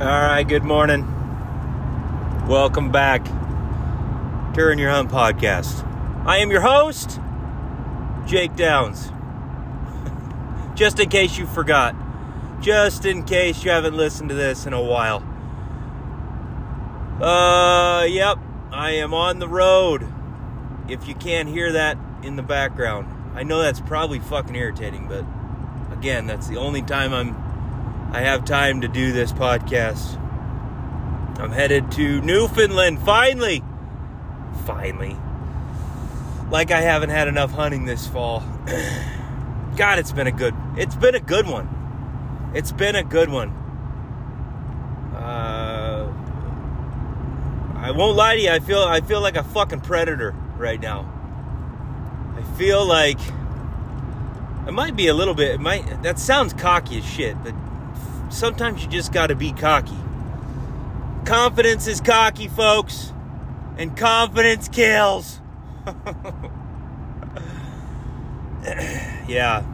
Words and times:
All 0.00 0.06
right, 0.06 0.48
good 0.48 0.64
morning. 0.64 1.02
Welcome 2.48 2.90
back. 2.90 3.22
Turn 4.54 4.78
Your 4.78 4.88
Hunt 4.88 5.10
podcast. 5.10 5.86
I 6.24 6.38
am 6.38 6.50
your 6.50 6.62
host, 6.62 7.20
Jake 8.24 8.56
Downs. 8.56 9.12
Just 10.74 10.98
in 11.00 11.10
case 11.10 11.36
you 11.36 11.44
forgot, 11.46 11.94
just 12.62 13.04
in 13.04 13.24
case 13.24 13.62
you 13.62 13.72
haven't 13.72 13.94
listened 13.94 14.30
to 14.30 14.34
this 14.34 14.64
in 14.64 14.72
a 14.72 14.80
while. 14.80 15.22
Uh, 17.22 18.04
yep, 18.04 18.38
I 18.72 18.92
am 18.92 19.12
on 19.12 19.38
the 19.38 19.48
road. 19.48 20.10
If 20.88 21.08
you 21.08 21.14
can't 21.14 21.46
hear 21.46 21.72
that 21.72 21.98
in 22.22 22.36
the 22.36 22.42
background, 22.42 23.06
I 23.34 23.42
know 23.42 23.60
that's 23.60 23.80
probably 23.80 24.20
fucking 24.20 24.56
irritating, 24.56 25.08
but 25.08 25.26
again, 25.92 26.26
that's 26.26 26.48
the 26.48 26.56
only 26.56 26.80
time 26.80 27.12
I'm 27.12 27.49
I 28.12 28.22
have 28.22 28.44
time 28.44 28.80
to 28.80 28.88
do 28.88 29.12
this 29.12 29.32
podcast. 29.32 30.18
I'm 31.38 31.52
headed 31.52 31.92
to 31.92 32.20
Newfoundland 32.20 33.00
finally. 33.02 33.62
Finally. 34.66 35.16
Like 36.50 36.72
I 36.72 36.80
haven't 36.80 37.10
had 37.10 37.28
enough 37.28 37.52
hunting 37.52 37.84
this 37.84 38.08
fall. 38.08 38.42
God, 39.76 40.00
it's 40.00 40.10
been 40.10 40.26
a 40.26 40.32
good. 40.32 40.56
It's 40.76 40.96
been 40.96 41.14
a 41.14 41.20
good 41.20 41.46
one. 41.46 42.50
It's 42.52 42.72
been 42.72 42.96
a 42.96 43.04
good 43.04 43.28
one. 43.28 43.50
Uh, 45.14 46.12
I 47.76 47.92
won't 47.92 48.16
lie 48.16 48.34
to 48.34 48.42
you. 48.42 48.50
I 48.50 48.58
feel 48.58 48.80
I 48.80 49.02
feel 49.02 49.20
like 49.20 49.36
a 49.36 49.44
fucking 49.44 49.82
predator 49.82 50.32
right 50.56 50.80
now. 50.80 51.08
I 52.36 52.42
feel 52.58 52.84
like 52.84 53.20
it 54.66 54.72
might 54.72 54.96
be 54.96 55.06
a 55.06 55.14
little 55.14 55.34
bit. 55.34 55.52
It 55.52 55.60
might 55.60 56.02
that 56.02 56.18
sounds 56.18 56.52
cocky 56.52 56.98
as 56.98 57.04
shit, 57.04 57.40
but 57.44 57.54
sometimes 58.30 58.82
you 58.82 58.88
just 58.88 59.12
got 59.12 59.26
to 59.28 59.34
be 59.34 59.52
cocky. 59.52 59.96
Confidence 61.24 61.86
is 61.86 62.00
cocky, 62.00 62.48
folks, 62.48 63.12
and 63.76 63.96
confidence 63.96 64.68
kills. 64.68 65.40
yeah. 69.28 69.64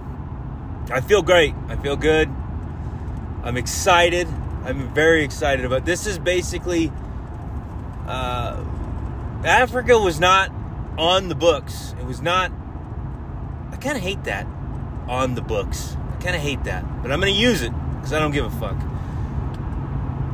I 0.90 1.00
feel 1.00 1.22
great. 1.22 1.54
I 1.68 1.76
feel 1.76 1.96
good. 1.96 2.28
I'm 3.42 3.56
excited. 3.56 4.28
I'm 4.64 4.92
very 4.92 5.24
excited 5.24 5.64
about 5.64 5.84
this 5.84 6.06
is 6.06 6.18
basically 6.18 6.92
uh, 8.06 8.62
Africa 9.44 9.98
was 9.98 10.18
not 10.18 10.50
on 10.98 11.28
the 11.28 11.34
books. 11.34 11.94
It 12.00 12.06
was 12.06 12.20
not 12.20 12.50
I 13.72 13.76
kind 13.76 13.96
of 13.96 14.02
hate 14.02 14.24
that 14.24 14.46
on 15.08 15.34
the 15.34 15.42
books. 15.42 15.96
I 16.12 16.16
kind 16.22 16.34
of 16.34 16.42
hate 16.42 16.64
that, 16.64 16.84
but 17.02 17.12
I'm 17.12 17.20
going 17.20 17.32
to 17.32 17.38
use 17.38 17.62
it 17.62 17.72
because 18.06 18.18
I 18.18 18.20
don't 18.20 18.30
give 18.30 18.44
a 18.44 18.50
fuck. 18.60 18.76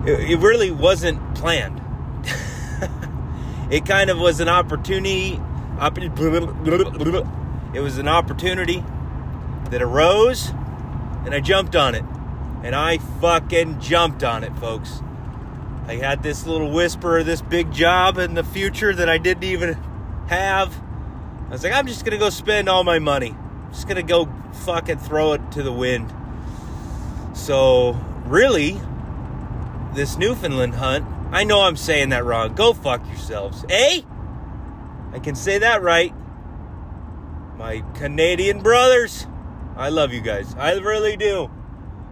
It, 0.06 0.32
it 0.32 0.38
really 0.40 0.70
wasn't 0.70 1.34
planned. 1.34 1.80
it 3.70 3.86
kind 3.86 4.10
of 4.10 4.18
was 4.18 4.40
an 4.40 4.48
opportunity. 4.48 5.40
It 7.74 7.80
was 7.80 7.96
an 7.96 8.06
opportunity 8.06 8.84
that 9.70 9.80
arose, 9.80 10.50
and 11.24 11.34
I 11.34 11.40
jumped 11.40 11.74
on 11.74 11.94
it. 11.94 12.04
And 12.62 12.74
I 12.74 12.98
fucking 12.98 13.80
jumped 13.80 14.22
on 14.22 14.44
it, 14.44 14.54
folks. 14.58 15.00
I 15.86 15.94
had 15.94 16.22
this 16.22 16.46
little 16.46 16.70
whisper 16.70 17.20
of 17.20 17.26
this 17.26 17.40
big 17.40 17.72
job 17.72 18.18
in 18.18 18.34
the 18.34 18.44
future 18.44 18.94
that 18.94 19.08
I 19.08 19.16
didn't 19.16 19.44
even 19.44 19.72
have. 20.26 20.78
I 21.48 21.52
was 21.52 21.64
like, 21.64 21.72
I'm 21.72 21.86
just 21.86 22.04
gonna 22.04 22.18
go 22.18 22.28
spend 22.28 22.68
all 22.68 22.84
my 22.84 22.98
money. 22.98 23.30
I'm 23.30 23.72
just 23.72 23.88
gonna 23.88 24.02
go 24.02 24.28
fucking 24.66 24.98
throw 24.98 25.32
it 25.32 25.52
to 25.52 25.62
the 25.62 25.72
wind. 25.72 26.12
So, 27.32 27.92
really, 28.26 28.80
this 29.94 30.16
Newfoundland 30.16 30.74
hunt, 30.74 31.06
I 31.32 31.44
know 31.44 31.62
I'm 31.62 31.76
saying 31.76 32.10
that 32.10 32.24
wrong. 32.24 32.54
Go 32.54 32.72
fuck 32.74 33.06
yourselves. 33.06 33.64
Eh? 33.70 34.02
I 35.12 35.18
can 35.18 35.34
say 35.34 35.58
that 35.58 35.82
right. 35.82 36.14
My 37.56 37.82
Canadian 37.94 38.62
brothers, 38.62 39.26
I 39.76 39.88
love 39.88 40.12
you 40.12 40.20
guys. 40.20 40.54
I 40.56 40.72
really 40.74 41.16
do. 41.16 41.50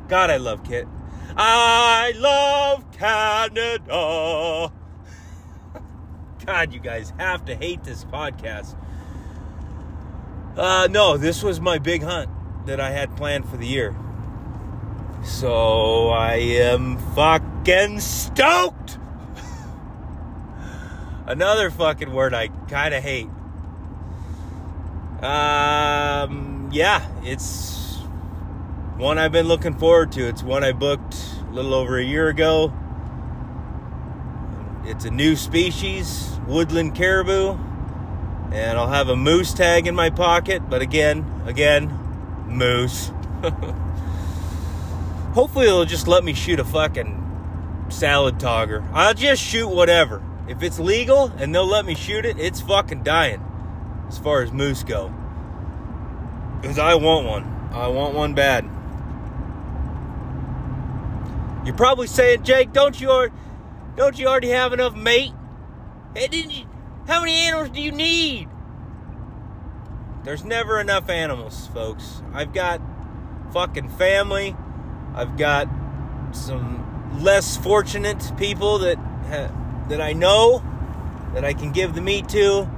God, 0.08 0.30
I 0.30 0.38
love 0.38 0.64
Kit. 0.64 0.88
I 1.36 2.12
love 2.16 2.90
Canada. 2.92 3.80
God, 6.46 6.72
you 6.72 6.80
guys 6.80 7.12
have 7.18 7.44
to 7.44 7.54
hate 7.54 7.84
this 7.84 8.04
podcast. 8.04 8.74
Uh, 10.56 10.88
no, 10.90 11.16
this 11.16 11.42
was 11.42 11.60
my 11.60 11.78
big 11.78 12.02
hunt 12.02 12.30
that 12.66 12.80
I 12.80 12.90
had 12.90 13.16
planned 13.16 13.48
for 13.48 13.56
the 13.56 13.66
year. 13.66 13.94
So 15.22 16.08
I 16.08 16.34
am 16.36 16.96
fucking 17.14 18.00
stoked. 18.00 18.98
Another 21.26 21.70
fucking 21.70 22.12
word 22.12 22.34
I 22.34 22.48
kind 22.68 22.94
of 22.94 23.02
hate. 23.02 23.28
Um, 25.22 26.70
yeah, 26.72 27.06
it's 27.22 27.98
one 28.96 29.18
I've 29.18 29.32
been 29.32 29.46
looking 29.46 29.74
forward 29.76 30.12
to. 30.12 30.26
It's 30.26 30.42
one 30.42 30.64
I 30.64 30.72
booked 30.72 31.14
a 31.48 31.52
little 31.52 31.74
over 31.74 31.98
a 31.98 32.04
year 32.04 32.28
ago. 32.28 32.72
It's 34.84 35.04
a 35.04 35.10
new 35.10 35.36
species, 35.36 36.38
woodland 36.48 36.94
caribou, 36.94 37.58
and 38.50 38.78
I'll 38.78 38.88
have 38.88 39.10
a 39.10 39.16
moose 39.16 39.52
tag 39.52 39.86
in 39.86 39.94
my 39.94 40.08
pocket. 40.08 40.68
But 40.70 40.80
again, 40.80 41.42
again, 41.44 41.88
moose. 42.48 43.12
Hopefully, 45.32 45.66
they'll 45.66 45.84
just 45.84 46.08
let 46.08 46.24
me 46.24 46.34
shoot 46.34 46.58
a 46.58 46.64
fucking 46.64 47.86
salad 47.88 48.38
togger. 48.38 48.88
I'll 48.92 49.14
just 49.14 49.42
shoot 49.42 49.68
whatever. 49.68 50.22
If 50.48 50.62
it's 50.62 50.78
legal 50.78 51.26
and 51.38 51.54
they'll 51.54 51.66
let 51.66 51.84
me 51.84 51.94
shoot 51.94 52.24
it, 52.24 52.38
it's 52.38 52.60
fucking 52.60 53.04
dying 53.04 53.44
as 54.08 54.18
far 54.18 54.42
as 54.42 54.52
moose 54.52 54.82
go. 54.82 55.14
Because 56.60 56.78
I 56.78 56.96
want 56.96 57.26
one. 57.26 57.44
I 57.72 57.86
want 57.86 58.14
one 58.14 58.34
bad. 58.34 58.64
You're 61.64 61.76
probably 61.76 62.08
saying, 62.08 62.42
Jake, 62.42 62.72
don't 62.72 63.00
you 63.00 63.10
already, 63.10 63.34
don't 63.96 64.18
you 64.18 64.26
already 64.26 64.48
have 64.48 64.72
enough 64.72 64.96
mate? 64.96 65.32
Hey, 66.16 66.26
didn't 66.26 66.50
you? 66.50 66.66
How 67.06 67.20
many 67.20 67.34
animals 67.34 67.70
do 67.70 67.80
you 67.80 67.92
need? 67.92 68.48
There's 70.24 70.44
never 70.44 70.80
enough 70.80 71.08
animals, 71.08 71.68
folks. 71.68 72.22
I've 72.32 72.52
got 72.52 72.80
fucking 73.52 73.90
family. 73.90 74.56
I've 75.14 75.36
got 75.36 75.68
some 76.32 77.20
less 77.22 77.56
fortunate 77.56 78.32
people 78.36 78.78
that 78.78 78.98
that 79.88 80.00
I 80.00 80.12
know 80.12 80.62
that 81.34 81.44
I 81.44 81.52
can 81.52 81.72
give 81.72 81.94
the 81.94 82.00
meat 82.00 82.28
to, 82.30 82.68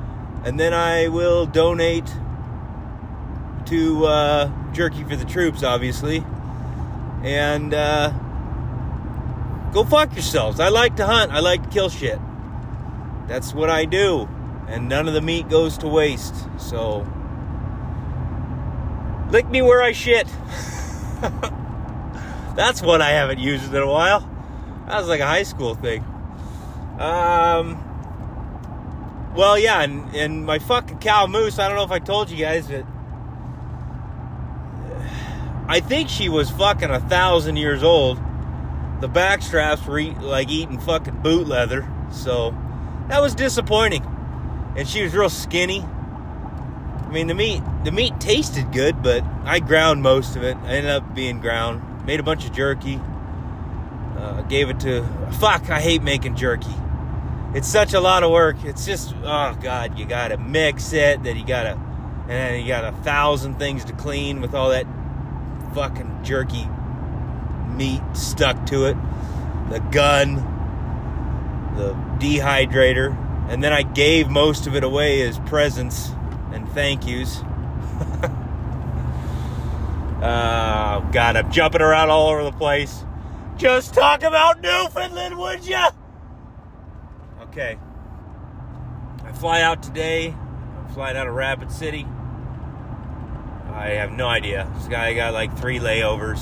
and 0.44 0.58
then 0.58 0.74
I 0.74 1.08
will 1.08 1.46
donate 1.46 2.10
to 3.66 4.04
uh, 4.06 4.72
Jerky 4.72 5.04
for 5.04 5.16
the 5.16 5.24
Troops, 5.24 5.62
obviously, 5.62 6.24
and 7.22 7.72
uh, 7.72 8.10
go 9.72 9.84
fuck 9.84 10.12
yourselves. 10.12 10.60
I 10.60 10.68
like 10.68 10.96
to 10.96 11.06
hunt. 11.06 11.32
I 11.32 11.40
like 11.40 11.62
to 11.62 11.68
kill 11.68 11.88
shit. 11.88 12.18
That's 13.28 13.54
what 13.54 13.70
I 13.70 13.84
do, 13.84 14.28
and 14.68 14.88
none 14.88 15.08
of 15.08 15.14
the 15.14 15.22
meat 15.22 15.48
goes 15.48 15.78
to 15.78 15.88
waste. 15.88 16.34
So, 16.58 17.06
lick 19.30 19.48
me 19.48 19.62
where 19.62 19.82
I 19.82 19.92
shit. 19.92 20.28
That's 22.54 22.82
one 22.82 23.00
I 23.00 23.10
haven't 23.10 23.38
used 23.38 23.72
in 23.72 23.82
a 23.82 23.86
while. 23.86 24.28
That 24.86 24.98
was 24.98 25.08
like 25.08 25.20
a 25.20 25.26
high 25.26 25.44
school 25.44 25.74
thing. 25.74 26.04
Um, 26.98 27.82
well, 29.34 29.58
yeah, 29.58 29.82
and, 29.82 30.14
and 30.14 30.44
my 30.44 30.58
fucking 30.58 30.98
cow 30.98 31.26
moose, 31.26 31.58
I 31.58 31.68
don't 31.68 31.76
know 31.76 31.84
if 31.84 31.90
I 31.90 31.98
told 31.98 32.30
you 32.30 32.36
guys, 32.36 32.66
but 32.66 32.84
I 35.68 35.80
think 35.80 36.10
she 36.10 36.28
was 36.28 36.50
fucking 36.50 36.90
a 36.90 37.00
thousand 37.00 37.56
years 37.56 37.82
old. 37.82 38.20
The 39.00 39.08
back 39.08 39.42
straps 39.42 39.86
were 39.86 39.98
eat, 39.98 40.18
like 40.18 40.50
eating 40.50 40.78
fucking 40.78 41.22
boot 41.22 41.48
leather, 41.48 41.88
so 42.10 42.54
that 43.08 43.20
was 43.20 43.34
disappointing. 43.34 44.04
And 44.76 44.86
she 44.86 45.02
was 45.02 45.14
real 45.14 45.30
skinny. 45.30 45.80
I 45.82 47.08
mean, 47.10 47.26
the 47.26 47.34
meat 47.34 47.62
the 47.84 47.90
meat 47.90 48.20
tasted 48.20 48.72
good, 48.72 49.02
but 49.02 49.24
I 49.44 49.58
ground 49.58 50.02
most 50.02 50.36
of 50.36 50.42
it. 50.42 50.56
I 50.58 50.76
ended 50.76 50.90
up 50.92 51.14
being 51.14 51.40
ground 51.40 51.82
made 52.04 52.20
a 52.20 52.22
bunch 52.22 52.46
of 52.46 52.52
jerky. 52.52 53.00
Uh, 54.16 54.42
gave 54.42 54.70
it 54.70 54.80
to 54.80 55.04
fuck. 55.40 55.70
I 55.70 55.80
hate 55.80 56.02
making 56.02 56.36
jerky. 56.36 56.74
It's 57.54 57.68
such 57.68 57.92
a 57.92 58.00
lot 58.00 58.22
of 58.22 58.30
work. 58.30 58.64
It's 58.64 58.86
just 58.86 59.14
oh 59.24 59.56
god, 59.60 59.98
you 59.98 60.06
gotta 60.06 60.38
mix 60.38 60.92
it. 60.92 61.22
Then 61.22 61.36
you 61.36 61.44
gotta, 61.44 61.72
and 61.72 62.30
then 62.30 62.60
you 62.60 62.68
got 62.68 62.84
a 62.84 62.92
thousand 62.98 63.58
things 63.58 63.84
to 63.86 63.92
clean 63.92 64.40
with 64.40 64.54
all 64.54 64.70
that 64.70 64.86
fucking 65.74 66.20
jerky 66.22 66.68
meat 67.68 68.02
stuck 68.14 68.64
to 68.66 68.86
it. 68.86 68.96
The 69.70 69.80
gun, 69.80 70.36
the 71.76 71.94
dehydrator, 72.18 73.16
and 73.48 73.62
then 73.62 73.72
I 73.72 73.82
gave 73.82 74.28
most 74.28 74.66
of 74.66 74.76
it 74.76 74.84
away 74.84 75.22
as 75.22 75.38
presents 75.40 76.10
and 76.52 76.68
thank 76.70 77.06
yous. 77.06 77.42
Uh, 80.22 81.00
God, 81.10 81.34
I'm 81.34 81.50
jumping 81.50 81.82
around 81.82 82.10
all 82.10 82.28
over 82.28 82.44
the 82.44 82.52
place. 82.52 83.04
just 83.56 83.92
talk 83.92 84.22
about 84.22 84.60
Newfoundland, 84.60 85.36
would 85.36 85.66
ya? 85.66 85.90
Okay. 87.42 87.76
I 89.24 89.32
fly 89.32 89.62
out 89.62 89.82
today. 89.82 90.28
I'm 90.28 90.94
flying 90.94 91.16
out 91.16 91.26
of 91.26 91.34
Rapid 91.34 91.72
City. 91.72 92.06
I 93.74 93.88
have 93.96 94.12
no 94.12 94.28
idea. 94.28 94.70
This 94.76 94.86
guy 94.86 95.12
got 95.14 95.32
like 95.32 95.58
three 95.58 95.80
layovers. 95.80 96.40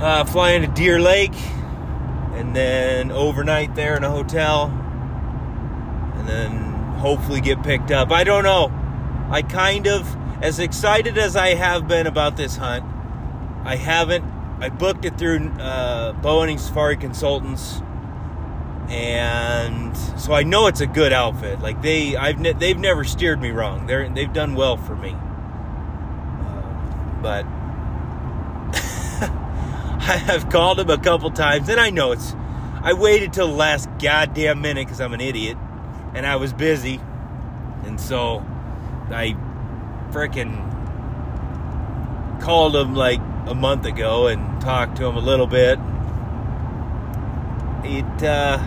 Uh, 0.00 0.24
flying 0.24 0.60
to 0.60 0.68
Deer 0.68 1.00
Lake, 1.00 1.36
and 2.34 2.54
then 2.54 3.10
overnight 3.10 3.74
there 3.74 3.96
in 3.96 4.04
a 4.04 4.10
hotel, 4.10 4.66
and 6.16 6.28
then 6.28 6.74
hopefully 6.98 7.40
get 7.40 7.62
picked 7.62 7.90
up. 7.90 8.10
I 8.10 8.24
don't 8.24 8.44
know. 8.44 8.70
I 9.30 9.40
kind 9.42 9.86
of, 9.86 10.06
as 10.42 10.58
excited 10.58 11.18
as 11.18 11.36
I 11.36 11.54
have 11.54 11.86
been 11.88 12.06
about 12.06 12.36
this 12.36 12.56
hunt, 12.56 12.84
I 13.64 13.76
haven't. 13.76 14.24
I 14.60 14.68
booked 14.68 15.04
it 15.04 15.18
through 15.18 15.48
uh, 15.60 16.12
Boeing 16.14 16.58
Safari 16.58 16.96
Consultants, 16.96 17.80
and 18.88 19.96
so 19.96 20.32
I 20.32 20.42
know 20.42 20.66
it's 20.66 20.80
a 20.80 20.86
good 20.86 21.12
outfit. 21.12 21.60
Like 21.60 21.82
they, 21.82 22.16
I've 22.16 22.38
ne- 22.38 22.52
they've 22.52 22.78
never 22.78 23.04
steered 23.04 23.40
me 23.40 23.50
wrong. 23.50 23.86
They're 23.86 24.08
they've 24.08 24.32
done 24.32 24.54
well 24.54 24.76
for 24.76 24.94
me. 24.94 25.10
Uh, 26.40 26.62
but 27.22 27.44
I 30.06 30.16
have 30.26 30.50
called 30.50 30.78
them 30.78 30.90
a 30.90 30.98
couple 30.98 31.30
times, 31.30 31.68
and 31.68 31.80
I 31.80 31.90
know 31.90 32.12
it's. 32.12 32.34
I 32.82 32.92
waited 32.92 33.32
till 33.32 33.48
the 33.48 33.54
last 33.54 33.88
goddamn 33.98 34.60
minute 34.60 34.86
because 34.86 35.00
I'm 35.00 35.14
an 35.14 35.22
idiot, 35.22 35.56
and 36.14 36.26
I 36.26 36.36
was 36.36 36.52
busy, 36.52 37.00
and 37.84 37.98
so 37.98 38.44
I 39.10 39.36
freaking 40.12 40.70
called 42.40 42.76
him 42.76 42.94
like 42.94 43.20
a 43.46 43.54
month 43.54 43.86
ago 43.86 44.26
and 44.26 44.60
talked 44.60 44.96
to 44.96 45.06
him 45.06 45.16
a 45.16 45.20
little 45.20 45.46
bit. 45.46 45.78
It, 47.84 48.22
uh, 48.22 48.58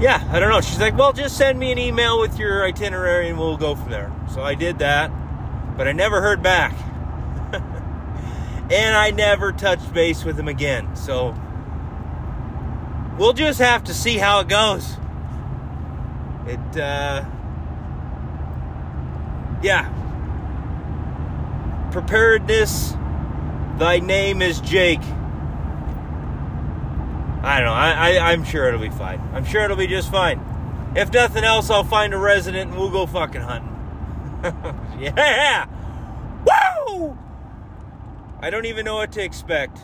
yeah, 0.00 0.26
I 0.30 0.38
don't 0.38 0.50
know. 0.50 0.60
She's 0.60 0.78
like, 0.78 0.96
well, 0.96 1.12
just 1.12 1.36
send 1.36 1.58
me 1.58 1.72
an 1.72 1.78
email 1.78 2.20
with 2.20 2.38
your 2.38 2.64
itinerary 2.64 3.28
and 3.28 3.38
we'll 3.38 3.56
go 3.56 3.74
from 3.74 3.90
there. 3.90 4.12
So 4.32 4.42
I 4.42 4.54
did 4.54 4.78
that, 4.78 5.10
but 5.76 5.88
I 5.88 5.92
never 5.92 6.20
heard 6.20 6.42
back. 6.42 6.72
and 7.52 8.96
I 8.96 9.10
never 9.10 9.52
touched 9.52 9.92
base 9.92 10.24
with 10.24 10.38
him 10.38 10.48
again. 10.48 10.94
So 10.94 11.34
we'll 13.18 13.32
just 13.32 13.58
have 13.58 13.84
to 13.84 13.94
see 13.94 14.18
how 14.18 14.40
it 14.40 14.48
goes. 14.48 14.96
It, 16.46 16.76
uh, 16.76 17.24
yeah. 19.62 19.94
Preparedness, 21.92 22.92
thy 23.78 24.00
name 24.00 24.42
is 24.42 24.60
Jake. 24.60 25.02
I 27.42 27.60
don't 27.60 27.66
know. 27.66 27.72
I, 27.72 27.92
I, 27.92 28.32
I'm 28.32 28.44
sure 28.44 28.68
it'll 28.68 28.80
be 28.80 28.90
fine. 28.90 29.20
I'm 29.32 29.44
sure 29.44 29.62
it'll 29.62 29.76
be 29.76 29.86
just 29.86 30.10
fine. 30.10 30.44
If 30.96 31.12
nothing 31.12 31.44
else, 31.44 31.70
I'll 31.70 31.84
find 31.84 32.12
a 32.12 32.18
resident 32.18 32.70
and 32.70 32.78
we'll 32.78 32.90
go 32.90 33.06
fucking 33.06 33.40
hunting. 33.40 33.74
yeah! 35.00 35.66
Woo! 36.44 37.16
I 38.40 38.50
don't 38.50 38.66
even 38.66 38.84
know 38.84 38.96
what 38.96 39.12
to 39.12 39.22
expect. 39.22 39.78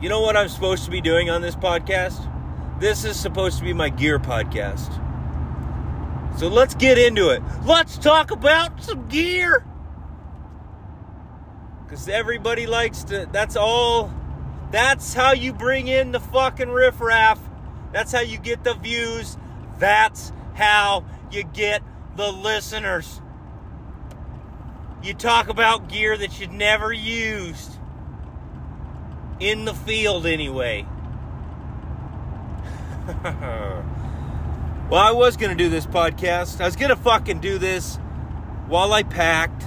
You 0.00 0.08
know 0.08 0.20
what 0.20 0.36
I'm 0.36 0.48
supposed 0.48 0.84
to 0.84 0.90
be 0.90 1.00
doing 1.00 1.28
on 1.28 1.42
this 1.42 1.56
podcast? 1.56 2.24
This 2.80 3.04
is 3.04 3.18
supposed 3.18 3.58
to 3.58 3.64
be 3.64 3.72
my 3.72 3.88
gear 3.88 4.18
podcast. 4.18 5.04
So 6.38 6.46
let's 6.46 6.76
get 6.76 6.98
into 6.98 7.30
it. 7.30 7.42
Let's 7.64 7.98
talk 7.98 8.30
about 8.30 8.80
some 8.80 9.08
gear. 9.08 9.66
Because 11.82 12.08
everybody 12.08 12.68
likes 12.68 13.02
to, 13.04 13.28
that's 13.32 13.56
all, 13.56 14.12
that's 14.70 15.14
how 15.14 15.32
you 15.32 15.52
bring 15.52 15.88
in 15.88 16.12
the 16.12 16.20
fucking 16.20 16.68
riffraff. 16.68 17.40
That's 17.92 18.12
how 18.12 18.20
you 18.20 18.38
get 18.38 18.62
the 18.62 18.74
views. 18.74 19.36
That's 19.80 20.32
how 20.54 21.04
you 21.32 21.42
get 21.42 21.82
the 22.14 22.30
listeners. 22.30 23.20
You 25.02 25.14
talk 25.14 25.48
about 25.48 25.88
gear 25.88 26.16
that 26.16 26.38
you 26.38 26.46
never 26.46 26.92
used. 26.92 27.72
In 29.40 29.64
the 29.64 29.74
field, 29.74 30.24
anyway. 30.24 30.86
well, 34.90 35.00
I 35.00 35.10
was 35.10 35.36
going 35.36 35.54
to 35.54 35.62
do 35.62 35.68
this 35.68 35.86
podcast. 35.86 36.62
I 36.62 36.64
was 36.64 36.76
going 36.76 36.88
to 36.88 36.96
fucking 36.96 37.40
do 37.40 37.58
this 37.58 37.96
while 38.68 38.92
I 38.94 39.02
packed 39.02 39.64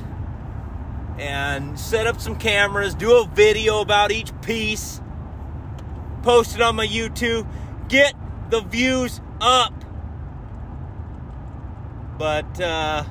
and 1.20 1.80
set 1.80 2.08
up 2.08 2.20
some 2.20 2.36
cameras, 2.36 2.96
do 2.96 3.18
a 3.18 3.28
video 3.28 3.82
about 3.82 4.12
each 4.12 4.32
piece, 4.42 5.00
post 6.24 6.56
it 6.56 6.62
on 6.62 6.76
my 6.76 6.88
YouTube, 6.88 7.48
get 7.88 8.16
the 8.50 8.62
views 8.62 9.22
up. 9.40 9.74
But 12.18 12.60
uh, 12.60 13.04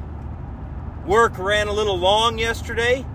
work 1.06 1.38
ran 1.38 1.68
a 1.68 1.72
little 1.72 1.96
long 1.96 2.40
yesterday, 2.40 3.06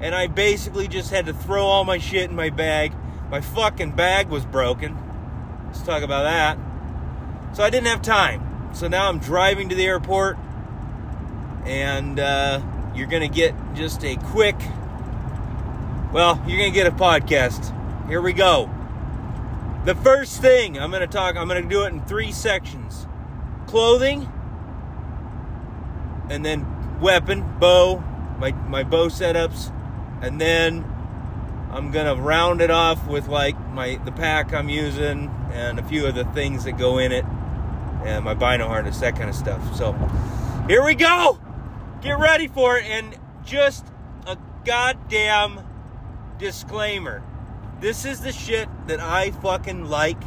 and 0.00 0.14
I 0.14 0.28
basically 0.28 0.86
just 0.86 1.10
had 1.10 1.26
to 1.26 1.34
throw 1.34 1.64
all 1.64 1.84
my 1.84 1.98
shit 1.98 2.30
in 2.30 2.36
my 2.36 2.50
bag. 2.50 2.92
My 3.28 3.40
fucking 3.40 3.96
bag 3.96 4.28
was 4.28 4.44
broken. 4.44 4.96
Let's 5.66 5.82
talk 5.82 6.04
about 6.04 6.22
that. 6.22 6.69
So 7.52 7.64
I 7.64 7.70
didn't 7.70 7.88
have 7.88 8.02
time. 8.02 8.74
So 8.74 8.88
now 8.88 9.08
I'm 9.08 9.18
driving 9.18 9.68
to 9.70 9.74
the 9.74 9.84
airport, 9.84 10.38
and 11.64 12.20
uh, 12.20 12.62
you're 12.94 13.08
going 13.08 13.28
to 13.28 13.34
get 13.34 13.54
just 13.74 14.04
a 14.04 14.16
quick, 14.16 14.56
well, 16.12 16.42
you're 16.46 16.58
going 16.58 16.72
to 16.72 16.74
get 16.74 16.86
a 16.86 16.92
podcast. 16.92 17.76
Here 18.08 18.20
we 18.20 18.32
go. 18.32 18.70
The 19.84 19.94
first 19.94 20.40
thing 20.40 20.78
I'm 20.78 20.90
going 20.90 21.00
to 21.00 21.08
talk, 21.08 21.36
I'm 21.36 21.48
going 21.48 21.62
to 21.62 21.68
do 21.68 21.84
it 21.84 21.88
in 21.88 22.04
three 22.04 22.32
sections 22.32 23.06
clothing, 23.66 24.28
and 26.28 26.44
then 26.44 27.00
weapon, 27.00 27.58
bow, 27.58 28.02
my, 28.38 28.52
my 28.52 28.84
bow 28.84 29.06
setups, 29.06 29.72
and 30.22 30.40
then 30.40 30.84
I'm 31.70 31.92
gonna 31.92 32.16
round 32.16 32.60
it 32.60 32.70
off 32.70 33.06
with 33.06 33.28
like 33.28 33.58
my 33.70 33.94
the 34.04 34.10
pack 34.10 34.52
I'm 34.52 34.68
using 34.68 35.32
and 35.52 35.78
a 35.78 35.84
few 35.84 36.04
of 36.04 36.16
the 36.16 36.24
things 36.24 36.64
that 36.64 36.72
go 36.72 36.98
in 36.98 37.12
it 37.12 37.24
and 38.04 38.24
my 38.24 38.34
bino 38.34 38.66
harness, 38.66 38.98
that 38.98 39.16
kind 39.16 39.28
of 39.28 39.36
stuff. 39.36 39.76
So 39.76 39.92
here 40.68 40.84
we 40.84 40.94
go. 40.94 41.38
Get 42.02 42.18
ready 42.18 42.48
for 42.48 42.78
it 42.78 42.84
and 42.84 43.18
just 43.44 43.86
a 44.26 44.36
goddamn 44.64 45.60
disclaimer. 46.38 47.22
This 47.80 48.04
is 48.04 48.20
the 48.20 48.32
shit 48.32 48.68
that 48.86 49.00
I 49.00 49.30
fucking 49.30 49.86
like. 49.86 50.20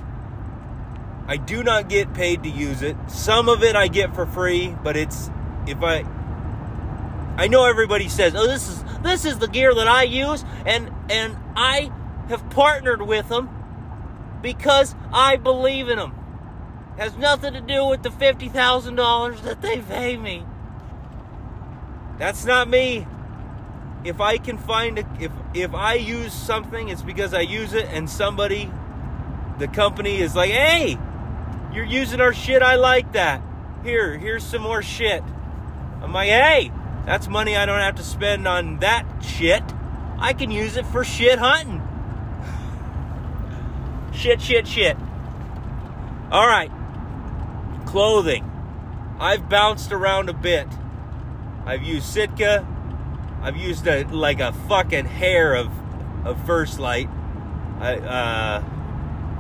I 1.28 1.38
do 1.38 1.64
not 1.64 1.88
get 1.88 2.14
paid 2.14 2.44
to 2.44 2.50
use 2.50 2.82
it. 2.82 2.98
Some 3.08 3.48
of 3.48 3.64
it 3.64 3.76
I 3.76 3.88
get 3.88 4.14
for 4.14 4.26
free, 4.26 4.76
but 4.84 4.98
it's 4.98 5.30
if 5.66 5.82
I 5.82 6.04
I 7.38 7.48
know 7.48 7.66
everybody 7.66 8.10
says, 8.10 8.36
"Oh, 8.36 8.46
this 8.46 8.68
is 8.68 8.84
this 9.02 9.26
is 9.26 9.40
the 9.40 9.48
gear 9.48 9.74
that 9.74 9.88
I 9.88 10.04
use," 10.04 10.46
and 10.66 10.92
and 11.10 11.36
I 11.56 11.92
have 12.30 12.48
partnered 12.50 13.02
with 13.02 13.30
them 13.30 13.50
because 14.42 14.96
I 15.12 15.38
believe 15.38 15.90
in 15.90 15.98
them. 15.98 16.14
Has 16.98 17.18
nothing 17.18 17.54
to 17.54 17.62
do 17.62 17.86
with 17.86 18.04
the 18.04 18.12
fifty 18.12 18.50
thousand 18.50 18.96
dollars 18.96 19.42
that 19.42 19.62
they 19.62 19.82
pay 19.82 20.18
me. 20.18 20.46
That's 22.20 22.46
not 22.46 22.70
me. 22.70 23.08
If 24.04 24.22
I 24.22 24.38
can 24.38 24.58
find 24.58 25.00
a, 25.00 25.06
if 25.20 25.32
if 25.54 25.74
I 25.74 25.96
use 25.96 26.34
something, 26.34 26.90
it's 26.90 27.02
because 27.02 27.34
I 27.34 27.42
use 27.42 27.74
it, 27.74 27.86
and 27.86 28.10
somebody, 28.10 28.70
the 29.60 29.68
company 29.68 30.22
is 30.22 30.36
like, 30.36 30.52
"Hey, 30.52 30.98
you're 31.74 31.86
using 31.86 32.22
our 32.22 32.34
shit. 32.34 32.62
I 32.62 32.76
like 32.76 33.14
that. 33.14 33.42
Here, 33.84 34.18
here's 34.18 34.44
some 34.44 34.62
more 34.62 34.82
shit." 34.82 35.24
I'm 36.02 36.14
like, 36.14 36.30
"Hey." 36.30 36.72
That's 37.06 37.28
money 37.28 37.58
I 37.58 37.66
don't 37.66 37.80
have 37.80 37.96
to 37.96 38.04
spend 38.04 38.48
on 38.48 38.80
that 38.80 39.06
shit. 39.22 39.64
I 40.20 40.34
can 40.34 40.52
use 40.52 40.78
it 40.78 40.86
for 40.86 41.04
shit 41.04 41.38
hunting. 41.38 41.82
Shit, 44.14 44.42
shit, 44.42 44.68
shit. 44.68 44.96
All 46.32 46.48
right. 46.48 46.72
Clothing. 47.94 48.50
I've 49.20 49.48
bounced 49.48 49.92
around 49.92 50.28
a 50.28 50.34
bit. 50.34 50.68
I've 51.64 51.84
used 51.84 52.08
Sitka. 52.08 52.66
I've 53.40 53.56
used 53.56 53.86
a, 53.86 54.04
like 54.06 54.40
a 54.40 54.52
fucking 54.52 55.06
hair 55.06 55.54
of, 55.54 55.70
of 56.26 56.44
First 56.44 56.80
Lite. 56.80 57.08
I, 57.80 57.98
uh, 57.98 58.64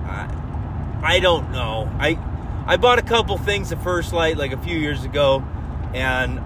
I, 0.06 1.02
I 1.02 1.20
don't 1.20 1.52
know. 1.52 1.92
I, 1.98 2.20
I 2.68 2.78
bought 2.78 3.00
a 3.00 3.02
couple 3.02 3.40
things 3.40 3.72
of 3.72 3.82
First 3.82 4.14
Lite 4.14 4.38
like 4.38 4.52
a 4.52 4.60
few 4.60 4.78
years 4.78 5.04
ago, 5.04 5.44
and 5.96 6.40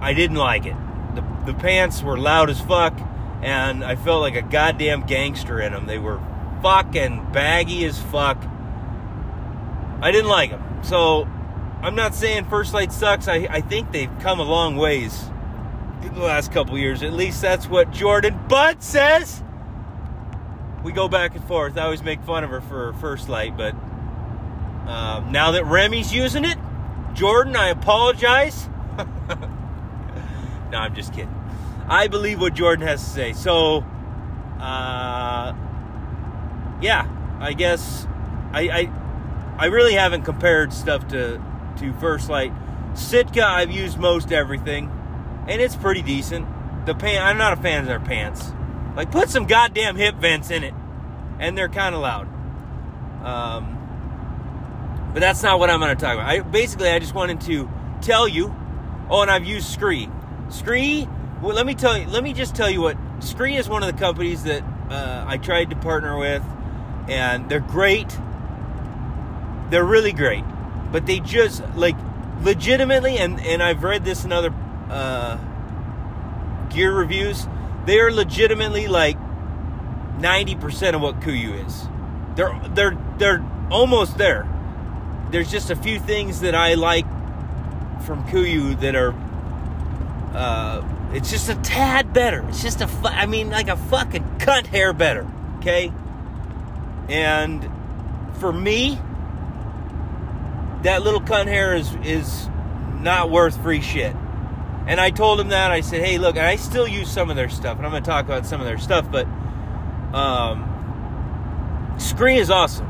I 0.00 0.12
didn't 0.12 0.38
like 0.38 0.66
it. 0.66 0.74
The, 1.14 1.24
the 1.46 1.54
pants 1.54 2.02
were 2.02 2.18
loud 2.18 2.50
as 2.50 2.60
fuck, 2.60 2.98
and 3.42 3.84
I 3.84 3.94
felt 3.94 4.22
like 4.22 4.34
a 4.34 4.42
goddamn 4.42 5.06
gangster 5.06 5.60
in 5.60 5.72
them. 5.72 5.86
They 5.86 5.98
were 5.98 6.20
fucking 6.62 7.30
baggy 7.30 7.84
as 7.84 8.02
fuck. 8.02 8.42
I 10.02 10.10
didn't 10.10 10.30
like 10.30 10.50
them. 10.50 10.80
So, 10.82 11.28
I'm 11.84 11.94
not 11.94 12.14
saying 12.14 12.46
First 12.46 12.72
Lite 12.72 12.92
sucks. 12.92 13.28
I, 13.28 13.46
I 13.50 13.60
think 13.60 13.92
they've 13.92 14.10
come 14.20 14.40
a 14.40 14.42
long 14.42 14.78
ways. 14.78 15.22
In 16.00 16.14
the 16.14 16.20
last 16.20 16.50
couple 16.50 16.78
years. 16.78 17.02
At 17.02 17.12
least 17.12 17.42
that's 17.42 17.68
what 17.68 17.90
Jordan 17.90 18.40
Budd 18.48 18.82
says. 18.82 19.42
We 20.82 20.92
go 20.92 21.08
back 21.08 21.34
and 21.34 21.44
forth. 21.44 21.76
I 21.76 21.82
always 21.82 22.02
make 22.02 22.22
fun 22.22 22.42
of 22.42 22.48
her 22.48 22.62
for 22.62 22.94
First 22.94 23.28
Lite, 23.28 23.54
but 23.58 23.74
um, 24.88 25.30
now 25.30 25.50
that 25.50 25.66
Remy's 25.66 26.10
using 26.10 26.46
it, 26.46 26.56
Jordan, 27.12 27.54
I 27.54 27.68
apologize. 27.68 28.66
no, 30.70 30.78
I'm 30.78 30.94
just 30.94 31.12
kidding. 31.12 31.34
I 31.86 32.08
believe 32.08 32.40
what 32.40 32.54
Jordan 32.54 32.86
has 32.86 33.04
to 33.04 33.10
say. 33.10 33.32
So, 33.34 33.84
uh, 34.58 35.54
yeah, 36.80 37.06
I 37.40 37.52
guess 37.52 38.06
I, 38.52 38.70
I 38.70 38.92
I 39.58 39.66
really 39.66 39.94
haven't 39.94 40.22
compared 40.22 40.72
stuff 40.72 41.06
to 41.08 41.40
to 41.78 41.92
First 41.94 42.28
Lite. 42.28 42.52
Sitka, 42.94 43.44
I've 43.44 43.70
used 43.70 43.98
most 43.98 44.32
everything, 44.32 44.90
and 45.48 45.60
it's 45.60 45.76
pretty 45.76 46.02
decent. 46.02 46.46
The 46.86 46.94
pant, 46.94 47.24
I'm 47.24 47.38
not 47.38 47.52
a 47.52 47.56
fan 47.56 47.80
of 47.80 47.86
their 47.86 48.00
pants. 48.00 48.52
Like, 48.96 49.10
put 49.10 49.30
some 49.30 49.46
goddamn 49.46 49.96
hip 49.96 50.16
vents 50.16 50.50
in 50.50 50.62
it, 50.62 50.74
and 51.40 51.58
they're 51.58 51.68
kind 51.68 51.94
of 51.94 52.00
loud. 52.02 52.28
Um, 53.24 55.10
but 55.12 55.20
that's 55.20 55.42
not 55.42 55.58
what 55.58 55.70
I'm 55.70 55.80
going 55.80 55.96
to 55.96 56.00
talk 56.00 56.14
about. 56.14 56.28
I 56.28 56.40
basically 56.40 56.90
I 56.90 56.98
just 56.98 57.14
wanted 57.14 57.40
to 57.42 57.70
tell 58.00 58.28
you. 58.28 58.54
Oh, 59.08 59.22
and 59.22 59.30
I've 59.30 59.44
used 59.44 59.66
Scree. 59.66 60.08
Scree. 60.48 61.08
Well, 61.40 61.54
let 61.54 61.66
me 61.66 61.74
tell 61.74 61.96
you. 61.96 62.06
Let 62.06 62.22
me 62.22 62.32
just 62.32 62.54
tell 62.54 62.70
you 62.70 62.80
what 62.80 62.96
Scree 63.20 63.56
is. 63.56 63.68
One 63.68 63.82
of 63.82 63.92
the 63.92 63.98
companies 63.98 64.44
that 64.44 64.62
uh, 64.90 65.24
I 65.26 65.38
tried 65.38 65.70
to 65.70 65.76
partner 65.76 66.18
with, 66.18 66.42
and 67.08 67.48
they're 67.48 67.60
great. 67.60 68.08
They're 69.70 69.84
really 69.84 70.12
great, 70.12 70.44
but 70.94 71.06
they 71.06 71.18
just 71.18 71.60
like 71.74 71.96
legitimately, 72.42 73.18
and 73.18 73.40
and 73.40 73.60
I've 73.60 73.82
read 73.82 74.04
this 74.04 74.24
in 74.24 74.30
other 74.30 74.54
uh, 74.88 75.36
gear 76.70 76.94
reviews. 76.94 77.48
They 77.84 77.98
are 77.98 78.12
legitimately 78.12 78.86
like 78.86 79.18
ninety 80.20 80.54
percent 80.54 80.94
of 80.94 81.02
what 81.02 81.18
Kuiu 81.18 81.66
is. 81.66 81.88
They're 82.36 82.56
they're 82.74 82.96
they're 83.18 83.44
almost 83.72 84.18
there. 84.18 84.48
There's 85.32 85.50
just 85.50 85.68
a 85.68 85.74
few 85.74 85.98
things 85.98 86.42
that 86.42 86.54
I 86.54 86.74
like 86.74 87.06
from 88.04 88.22
Kuiu 88.28 88.78
that 88.78 88.94
are. 88.94 89.12
Uh, 90.32 90.88
it's 91.12 91.28
just 91.28 91.48
a 91.48 91.56
tad 91.56 92.12
better. 92.12 92.48
It's 92.48 92.62
just 92.62 92.80
a, 92.80 92.86
fu- 92.86 93.08
I 93.08 93.26
mean, 93.26 93.50
like 93.50 93.66
a 93.66 93.76
fucking 93.76 94.22
cunt 94.38 94.66
hair 94.66 94.92
better. 94.92 95.26
Okay. 95.58 95.92
And 97.08 97.68
for 98.38 98.52
me, 98.52 99.00
that 100.84 101.02
little 101.02 101.20
cunt 101.20 101.46
hair 101.46 101.74
is 101.74 101.94
is 102.04 102.48
not 103.00 103.30
worth 103.30 103.60
free 103.62 103.80
shit. 103.80 104.14
And 104.86 105.00
I 105.00 105.10
told 105.10 105.40
him 105.40 105.48
that. 105.48 105.70
I 105.70 105.80
said, 105.80 106.02
hey, 106.02 106.18
look, 106.18 106.36
I 106.36 106.56
still 106.56 106.86
use 106.86 107.10
some 107.10 107.30
of 107.30 107.36
their 107.36 107.48
stuff, 107.48 107.78
and 107.78 107.86
I'm 107.86 107.90
going 107.90 108.02
to 108.02 108.08
talk 108.08 108.26
about 108.26 108.44
some 108.46 108.60
of 108.60 108.66
their 108.66 108.78
stuff, 108.78 109.10
but 109.10 109.26
um, 110.14 110.70
Scree 111.98 112.38
is 112.38 112.50
awesome. 112.50 112.86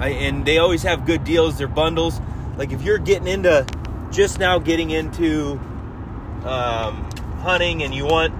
I, 0.00 0.08
and 0.10 0.44
they 0.44 0.58
always 0.58 0.82
have 0.82 1.06
good 1.06 1.24
deals, 1.24 1.58
their 1.58 1.68
bundles. 1.68 2.20
Like 2.56 2.72
if 2.72 2.82
you're 2.82 2.98
getting 2.98 3.28
into, 3.28 3.64
just 4.10 4.38
now 4.38 4.58
getting 4.58 4.90
into 4.90 5.52
um, 6.44 7.08
hunting 7.40 7.82
and 7.82 7.94
you 7.94 8.04
want, 8.04 8.34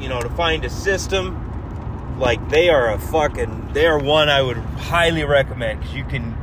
you 0.00 0.08
know, 0.08 0.20
to 0.20 0.28
find 0.30 0.64
a 0.64 0.70
system, 0.70 2.18
like 2.18 2.48
they 2.50 2.68
are 2.68 2.92
a 2.92 2.98
fucking, 2.98 3.72
they 3.72 3.86
are 3.86 3.98
one 3.98 4.28
I 4.28 4.42
would 4.42 4.56
highly 4.56 5.24
recommend 5.24 5.80
because 5.80 5.94
you 5.94 6.04
can, 6.04 6.35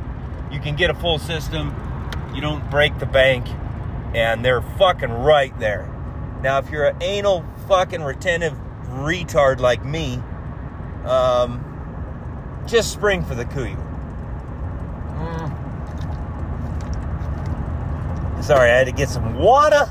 you 0.54 0.60
can 0.60 0.76
get 0.76 0.88
a 0.88 0.94
full 0.94 1.18
system. 1.18 1.74
You 2.32 2.40
don't 2.40 2.70
break 2.70 2.98
the 2.98 3.06
bank 3.06 3.46
and 4.14 4.44
they're 4.44 4.62
fucking 4.62 5.10
right 5.10 5.58
there. 5.58 5.90
Now, 6.42 6.58
if 6.58 6.70
you're 6.70 6.86
an 6.86 7.02
anal 7.02 7.44
fucking 7.66 8.02
retentive 8.02 8.54
retard 8.88 9.58
like 9.58 9.84
me, 9.84 10.20
um, 11.04 11.60
just 12.66 12.92
spring 12.92 13.24
for 13.24 13.34
the 13.34 13.44
Kuiu. 13.44 13.76
Mm. 15.16 15.50
Sorry, 18.44 18.70
I 18.70 18.76
had 18.76 18.86
to 18.86 18.92
get 18.92 19.08
some 19.08 19.34
water. 19.36 19.90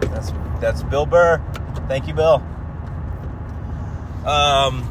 That's 0.00 0.32
that's 0.60 0.82
Bill 0.82 1.06
Burr. 1.06 1.40
Thank 1.88 2.08
you, 2.08 2.14
Bill. 2.14 2.42
Um. 4.26 4.90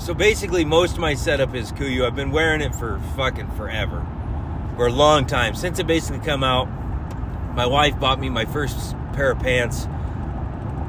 So 0.00 0.14
basically, 0.14 0.64
most 0.64 0.94
of 0.94 0.98
my 0.98 1.12
setup 1.12 1.54
is 1.54 1.72
Kuiu. 1.72 2.06
I've 2.06 2.16
been 2.16 2.30
wearing 2.30 2.62
it 2.62 2.74
for 2.74 2.98
fucking 3.16 3.50
forever 3.50 4.04
for 4.74 4.86
a 4.86 4.92
long 4.92 5.26
time 5.26 5.54
since 5.54 5.78
it 5.78 5.86
basically 5.86 6.24
come 6.24 6.42
out. 6.42 6.68
My 7.54 7.66
wife 7.66 8.00
bought 8.00 8.18
me 8.18 8.30
my 8.30 8.46
first 8.46 8.96
pair 9.12 9.32
of 9.32 9.40
pants 9.40 9.86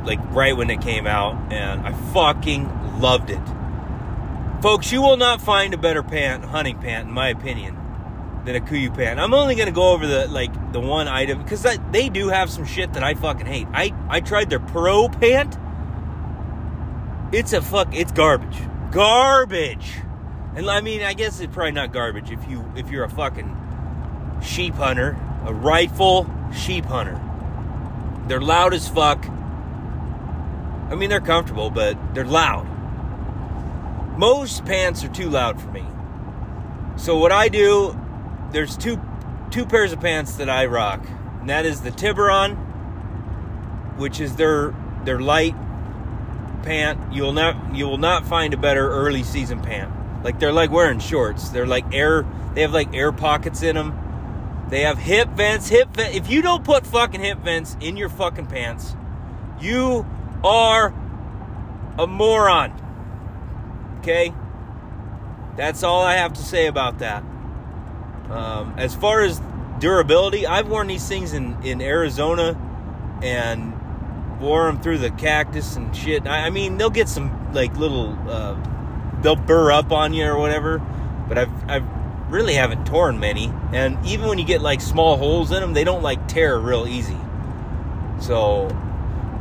like 0.06 0.20
right 0.34 0.56
when 0.56 0.70
it 0.70 0.80
came 0.80 1.08
out 1.08 1.52
and 1.52 1.86
I 1.86 1.92
fucking 2.14 3.02
loved 3.02 3.32
it. 3.32 3.42
Folks, 4.62 4.94
you 4.94 5.02
will 5.02 5.18
not 5.18 5.42
find 5.42 5.74
a 5.74 5.78
better 5.78 6.04
pant, 6.04 6.46
hunting 6.46 6.80
pant 6.80 7.10
in 7.10 7.14
my 7.14 7.28
opinion, 7.28 7.78
than 8.46 8.56
a 8.56 8.62
Kuiu 8.62 8.96
pant. 8.96 9.20
I'm 9.20 9.34
only 9.34 9.56
to 9.56 9.72
go 9.72 9.92
over 9.92 10.08
the 10.08 10.30
like 10.30 10.72
the 10.72 10.80
one 10.80 11.10
item 11.10 11.44
cuz 11.46 11.66
they 11.92 12.08
do 12.08 12.30
have 12.30 12.50
some 12.50 12.64
shit 12.64 12.94
that 12.94 13.04
I 13.04 13.16
fucking 13.16 13.46
hate. 13.46 13.68
I 13.74 13.92
I 14.08 14.22
tried 14.22 14.50
their 14.50 14.62
pro 14.62 15.10
pant. 15.10 15.58
It's 17.34 17.52
a 17.52 17.62
fuck 17.62 17.94
it's 17.94 18.14
garbage. 18.14 18.71
Garbage. 18.92 19.94
And 20.56 20.70
I 20.70 20.82
mean, 20.82 21.02
I 21.02 21.14
guess 21.14 21.40
it's 21.40 21.54
probably 21.54 21.72
not 21.72 21.94
garbage 21.94 22.30
if 22.30 22.46
you 22.50 22.70
if 22.76 22.90
you're 22.90 23.06
a 23.06 23.10
fucking 23.10 23.58
sheep 24.44 24.74
hunter, 24.74 25.18
a 25.46 25.54
rifle 25.54 26.30
sheep 26.54 26.86
hunter. 26.86 27.20
They're 28.28 28.42
loud 28.42 28.74
as 28.74 28.90
fuck. 28.90 29.26
I 30.90 30.96
mean, 30.96 31.10
they're 31.10 31.22
comfortable, 31.22 31.70
but 31.70 31.98
they're 32.14 32.26
loud. 32.26 32.68
Most 34.18 34.66
pants 34.66 35.06
are 35.06 35.10
too 35.10 35.30
loud 35.30 35.62
for 35.62 35.70
me. 35.70 35.86
So 36.98 37.18
what 37.18 37.32
I 37.32 37.48
do, 37.48 37.98
there's 38.52 38.76
two 38.76 39.02
two 39.52 39.66
pairs 39.66 39.94
of 39.94 40.02
pants 40.02 40.36
that 40.36 40.50
I 40.50 40.66
rock. 40.66 41.02
And 41.40 41.50
that 41.50 41.66
is 41.66 41.82
the 41.82 41.92
Tiburon, 41.92 42.56
which 43.98 44.20
is 44.20 44.36
their 44.36 44.76
their 45.06 45.20
light 45.20 45.56
pant. 46.64 47.14
You 47.14 47.24
will 47.24 47.34
not 47.34 47.76
you 47.76 47.86
will 47.86 47.98
not 47.98 48.26
find 48.26 48.54
a 48.54 48.58
better 48.58 48.90
early 48.90 49.24
season 49.24 49.62
pant. 49.62 49.92
Like 50.24 50.40
they're 50.40 50.54
like 50.54 50.72
wearing 50.72 51.00
shorts. 51.00 51.50
They're 51.50 51.68
like 51.68 51.94
air 51.94 52.26
they 52.54 52.62
have 52.62 52.74
like 52.74 52.94
air 52.94 53.12
pockets 53.12 53.64
in 53.64 53.76
them 53.76 53.98
they 54.72 54.84
have 54.84 54.98
hip 54.98 55.28
vents, 55.32 55.68
hip 55.68 55.90
vent. 55.90 56.16
If 56.16 56.30
you 56.30 56.42
don't 56.42 56.64
put 56.64 56.88
fucking 56.88 57.20
hip 57.20 57.40
vents 57.40 57.76
in 57.82 57.98
your 57.98 58.08
fucking 58.08 58.48
pants, 58.48 58.96
you 59.60 60.06
are 60.46 60.94
a 62.00 62.08
moron. 62.08 62.72
Okay? 64.00 64.34
That's 65.58 65.84
all 65.84 66.02
I 66.02 66.14
have 66.14 66.32
to 66.34 66.42
say 66.42 66.68
about 66.68 67.00
that. 67.00 67.22
Um, 68.30 68.76
as 68.78 68.96
far 68.96 69.24
as 69.24 69.42
durability, 69.80 70.48
I've 70.48 70.70
worn 70.70 70.88
these 70.88 71.06
things 71.06 71.34
in, 71.34 71.62
in 71.64 71.82
Arizona 71.82 72.58
and 73.22 73.71
wore 74.42 74.66
them 74.66 74.82
through 74.82 74.98
the 74.98 75.12
cactus 75.12 75.76
and 75.76 75.96
shit. 75.96 76.28
I, 76.28 76.48
I 76.48 76.50
mean, 76.50 76.78
they'll 76.78 76.90
get 76.90 77.08
some 77.08 77.54
like 77.54 77.76
little, 77.78 78.18
uh, 78.28 78.58
they'll 79.22 79.36
burr 79.36 79.72
up 79.72 79.92
on 79.92 80.14
you 80.14 80.26
or 80.26 80.38
whatever. 80.38 80.80
But 81.30 81.38
I've 81.38 81.70
I've 81.70 81.86
really 82.32 82.54
haven't 82.54 82.86
torn 82.86 83.20
many. 83.20 83.52
And 83.74 84.04
even 84.06 84.28
when 84.28 84.38
you 84.38 84.46
get 84.46 84.62
like 84.62 84.82
small 84.82 85.18
holes 85.18 85.52
in 85.52 85.62
them, 85.62 85.74
they 85.74 85.84
don't 85.84 86.02
like 86.02 86.28
tear 86.28 86.58
real 86.60 86.88
easy. 86.88 87.18
So, 88.20 88.70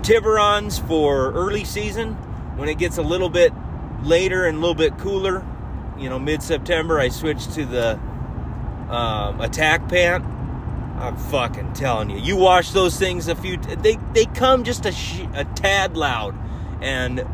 Tiburons 0.02 0.86
for 0.86 1.32
early 1.32 1.64
season. 1.64 2.14
When 2.56 2.68
it 2.68 2.78
gets 2.78 2.98
a 2.98 3.02
little 3.02 3.30
bit 3.30 3.52
later 4.02 4.44
and 4.44 4.58
a 4.58 4.60
little 4.60 4.74
bit 4.74 4.98
cooler, 4.98 5.44
you 5.98 6.08
know, 6.08 6.18
mid 6.18 6.42
September, 6.42 6.98
I 6.98 7.08
switch 7.08 7.46
to 7.54 7.64
the 7.64 7.98
um, 8.90 9.40
attack 9.40 9.88
pant. 9.88 10.24
I'm 11.00 11.16
fucking 11.16 11.72
telling 11.72 12.10
you, 12.10 12.18
you 12.18 12.36
wash 12.36 12.70
those 12.72 12.98
things 12.98 13.28
a 13.28 13.34
few. 13.34 13.56
They 13.56 13.96
they 14.12 14.26
come 14.26 14.64
just 14.64 14.84
a, 14.84 14.92
sh- 14.92 15.26
a 15.34 15.44
tad 15.44 15.96
loud, 15.96 16.34
and 16.82 17.24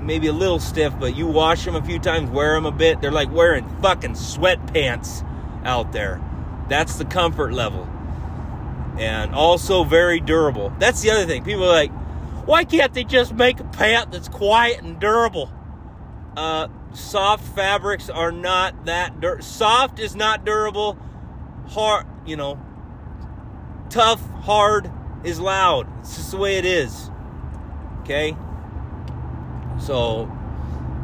maybe 0.00 0.26
a 0.26 0.32
little 0.32 0.58
stiff, 0.58 0.92
but 0.98 1.16
you 1.16 1.26
wash 1.26 1.64
them 1.64 1.76
a 1.76 1.82
few 1.82 1.98
times, 1.98 2.30
wear 2.30 2.54
them 2.54 2.66
a 2.66 2.72
bit, 2.72 3.00
they're 3.00 3.12
like 3.12 3.30
wearing 3.30 3.68
fucking 3.80 4.12
sweatpants 4.12 5.24
out 5.64 5.92
there. 5.92 6.20
That's 6.68 6.96
the 6.96 7.04
comfort 7.04 7.52
level. 7.52 7.88
And 8.98 9.34
also 9.34 9.84
very 9.84 10.20
durable. 10.20 10.72
That's 10.78 11.00
the 11.02 11.10
other 11.10 11.24
thing. 11.24 11.44
People 11.44 11.64
are 11.64 11.72
like, 11.72 11.92
why 12.46 12.64
can't 12.64 12.92
they 12.92 13.04
just 13.04 13.32
make 13.32 13.60
a 13.60 13.64
pant 13.64 14.12
that's 14.12 14.28
quiet 14.28 14.82
and 14.82 14.98
durable? 14.98 15.52
Uh, 16.36 16.68
soft 16.92 17.44
fabrics 17.54 18.10
are 18.10 18.32
not 18.32 18.86
that 18.86 19.20
dur- 19.20 19.40
soft 19.40 19.98
is 19.98 20.14
not 20.14 20.44
durable. 20.44 20.98
Hard, 21.68 22.06
you 22.26 22.36
know, 22.36 22.60
tough, 23.92 24.20
hard 24.42 24.90
is 25.22 25.38
loud. 25.38 25.86
It's 26.00 26.16
just 26.16 26.30
the 26.32 26.38
way 26.38 26.56
it 26.56 26.64
is. 26.64 27.10
Okay? 28.00 28.36
So 29.78 30.30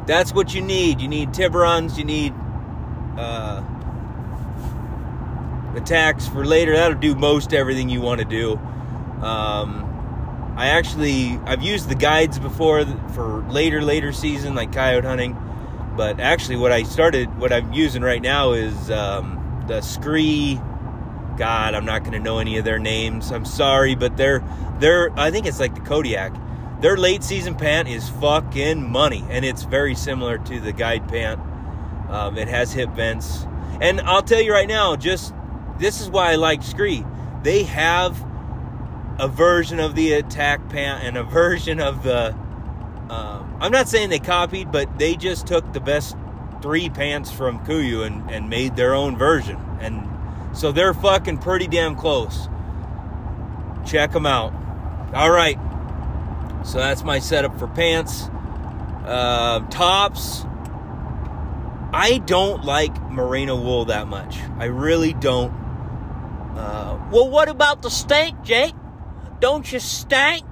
that's 0.06 0.32
what 0.32 0.54
you 0.54 0.62
need. 0.62 1.00
You 1.00 1.08
need 1.08 1.30
Tiburons, 1.30 1.98
you 1.98 2.04
need 2.04 2.34
uh, 3.16 3.62
attacks 5.76 6.26
for 6.26 6.44
later. 6.44 6.74
That'll 6.74 6.98
do 6.98 7.14
most 7.14 7.52
everything 7.52 7.88
you 7.88 8.00
want 8.00 8.20
to 8.20 8.24
do. 8.24 8.56
Um, 9.22 9.84
I 10.56 10.68
actually 10.70 11.38
I've 11.44 11.62
used 11.62 11.88
the 11.88 11.94
guides 11.94 12.38
before 12.38 12.84
for 13.14 13.42
later 13.50 13.82
later 13.82 14.12
season 14.12 14.54
like 14.54 14.72
coyote 14.72 15.04
hunting, 15.04 15.36
but 15.96 16.20
actually 16.20 16.56
what 16.56 16.72
I 16.72 16.84
started 16.84 17.38
what 17.38 17.52
I'm 17.52 17.72
using 17.72 18.02
right 18.02 18.22
now 18.22 18.52
is 18.52 18.90
um, 18.90 19.64
the 19.68 19.80
Scree. 19.80 20.60
God, 21.38 21.74
I'm 21.74 21.84
not 21.84 22.00
going 22.00 22.12
to 22.12 22.18
know 22.18 22.40
any 22.40 22.58
of 22.58 22.64
their 22.64 22.78
names. 22.78 23.30
I'm 23.30 23.44
sorry, 23.44 23.94
but 23.94 24.16
they're 24.16 24.42
they're 24.80 25.10
I 25.18 25.30
think 25.30 25.46
it's 25.46 25.60
like 25.60 25.74
the 25.74 25.80
Kodiak. 25.80 26.34
Their 26.80 26.96
late 26.96 27.24
season 27.24 27.54
pant 27.54 27.88
is 27.88 28.08
fucking 28.08 28.90
money, 28.90 29.24
and 29.30 29.44
it's 29.44 29.62
very 29.62 29.94
similar 29.94 30.38
to 30.38 30.60
the 30.60 30.72
guide 30.72 31.08
pant. 31.08 31.40
Um, 32.10 32.36
it 32.36 32.48
has 32.48 32.72
hip 32.72 32.90
vents, 32.90 33.46
and 33.80 34.00
I'll 34.00 34.22
tell 34.22 34.40
you 34.40 34.52
right 34.52 34.68
now, 34.68 34.96
just 34.96 35.32
this 35.78 36.00
is 36.00 36.10
why 36.10 36.32
I 36.32 36.34
like 36.36 36.62
Scree. 36.62 37.04
They 37.42 37.62
have 37.64 38.24
a 39.18 39.28
version 39.28 39.80
of 39.80 39.94
the 39.94 40.12
attack 40.12 40.68
pant 40.68 41.04
and 41.04 41.16
a 41.16 41.22
version 41.22 41.80
of 41.80 42.02
the. 42.02 42.34
Um, 43.10 43.56
I'm 43.60 43.72
not 43.72 43.88
saying 43.88 44.10
they 44.10 44.18
copied, 44.18 44.70
but 44.70 44.98
they 44.98 45.16
just 45.16 45.46
took 45.46 45.72
the 45.72 45.80
best 45.80 46.16
three 46.62 46.88
pants 46.90 47.30
from 47.30 47.64
Kuiu 47.64 48.06
and, 48.06 48.30
and 48.30 48.50
made 48.50 48.76
their 48.76 48.94
own 48.94 49.16
version. 49.16 49.56
And 49.80 50.08
so 50.52 50.72
they're 50.72 50.94
fucking 50.94 51.38
pretty 51.38 51.66
damn 51.66 51.96
close. 51.96 52.48
Check 53.86 54.12
them 54.12 54.26
out. 54.26 54.52
All 55.14 55.30
right. 55.30 55.58
So 56.64 56.78
that's 56.78 57.02
my 57.02 57.18
setup 57.18 57.58
for 57.58 57.66
pants. 57.68 58.28
Uh, 59.04 59.60
tops. 59.70 60.44
I 61.92 62.20
don't 62.26 62.64
like 62.64 63.10
merino 63.10 63.56
wool 63.56 63.86
that 63.86 64.06
much. 64.08 64.38
I 64.58 64.66
really 64.66 65.14
don't. 65.14 65.50
Uh, 66.56 66.98
well, 67.10 67.30
what 67.30 67.48
about 67.48 67.82
the 67.82 67.88
stink, 67.88 68.42
Jake? 68.42 68.74
Don't 69.40 69.70
you 69.72 69.78
stink 69.78 70.44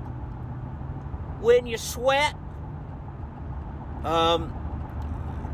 when 1.40 1.66
you 1.66 1.76
sweat? 1.76 2.34
Um, 4.04 4.54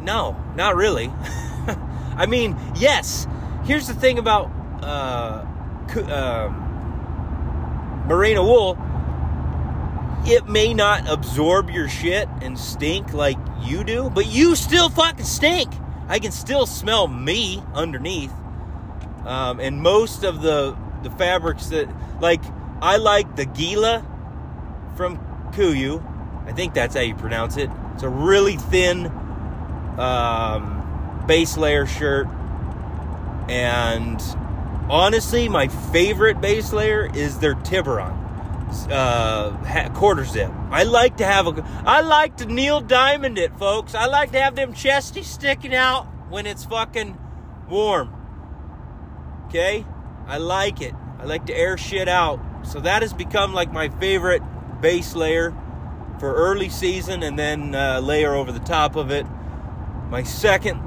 no, 0.03 0.37
not 0.55 0.77
really. 0.77 1.11
I 2.17 2.27
mean, 2.27 2.57
yes. 2.77 3.27
Here's 3.65 3.87
the 3.87 3.95
thing 3.95 4.19
about 4.19 4.51
uh, 4.83 5.47
um, 6.11 8.05
merino 8.09 8.45
wool. 8.45 8.79
It 10.25 10.49
may 10.49 10.75
not 10.75 11.09
absorb 11.09 11.71
your 11.71 11.89
shit 11.89 12.29
and 12.41 12.59
stink 12.59 13.13
like 13.13 13.39
you 13.63 13.85
do, 13.85 14.11
but 14.11 14.27
you 14.27 14.57
still 14.57 14.89
fucking 14.89 15.25
stink. 15.25 15.73
I 16.09 16.19
can 16.19 16.33
still 16.33 16.67
smell 16.67 17.07
me 17.07 17.63
underneath. 17.75 18.33
Um, 19.25 19.61
and 19.61 19.81
most 19.81 20.25
of 20.25 20.43
the 20.43 20.77
the 21.03 21.11
fabrics 21.11 21.67
that 21.67 21.89
like 22.21 22.43
I 22.81 22.97
like 22.97 23.37
the 23.37 23.45
Gila 23.45 24.05
from 24.97 25.19
Kuiu. 25.53 26.05
I 26.47 26.53
think 26.53 26.75
that's 26.75 26.95
how 26.95 27.01
you 27.01 27.15
pronounce 27.15 27.57
it. 27.57 27.71
It's 27.95 28.03
a 28.03 28.09
really 28.09 28.57
thin 28.57 29.07
um, 29.99 31.25
base 31.27 31.57
layer 31.57 31.87
shirt. 31.87 32.27
And 33.49 34.21
honestly, 34.89 35.49
my 35.49 35.69
favorite 35.69 36.41
base 36.41 36.73
layer 36.73 37.11
is 37.15 37.39
their 37.39 37.55
Tiburon 37.55 38.23
uh, 38.91 39.91
quarter 39.95 40.25
zip. 40.25 40.51
I 40.71 40.85
like 40.85 41.19
to 41.19 41.25
have 41.25 41.47
a. 41.47 41.65
I 41.85 42.01
like 42.01 42.37
to 42.39 42.47
Neil 42.47 42.81
Diamond 42.81 43.39
it, 43.39 43.55
folks. 43.57 43.95
I 43.95 44.07
like 44.07 44.33
to 44.33 44.41
have 44.41 44.55
them 44.55 44.73
chesty 44.73 45.23
sticking 45.23 45.75
out 45.75 46.05
when 46.29 46.47
it's 46.47 46.65
fucking 46.65 47.19
warm. 47.69 48.15
Okay, 49.47 49.85
I 50.27 50.39
like 50.39 50.81
it. 50.81 50.95
I 51.19 51.25
like 51.25 51.47
to 51.47 51.55
air 51.55 51.77
shit 51.77 52.09
out. 52.09 52.41
So 52.65 52.81
that 52.81 53.03
has 53.03 53.13
become 53.13 53.53
like 53.53 53.73
my 53.73 53.89
favorite 53.89 54.43
base 54.81 55.15
layer 55.15 55.55
for 56.19 56.33
early 56.33 56.69
season, 56.69 57.23
and 57.23 57.39
then 57.39 57.75
uh, 57.75 58.01
layer 58.01 58.35
over 58.35 58.53
the 58.53 58.61
top 58.61 58.97
of 58.97 59.11
it. 59.11 59.27
My 60.09 60.23
second, 60.23 60.81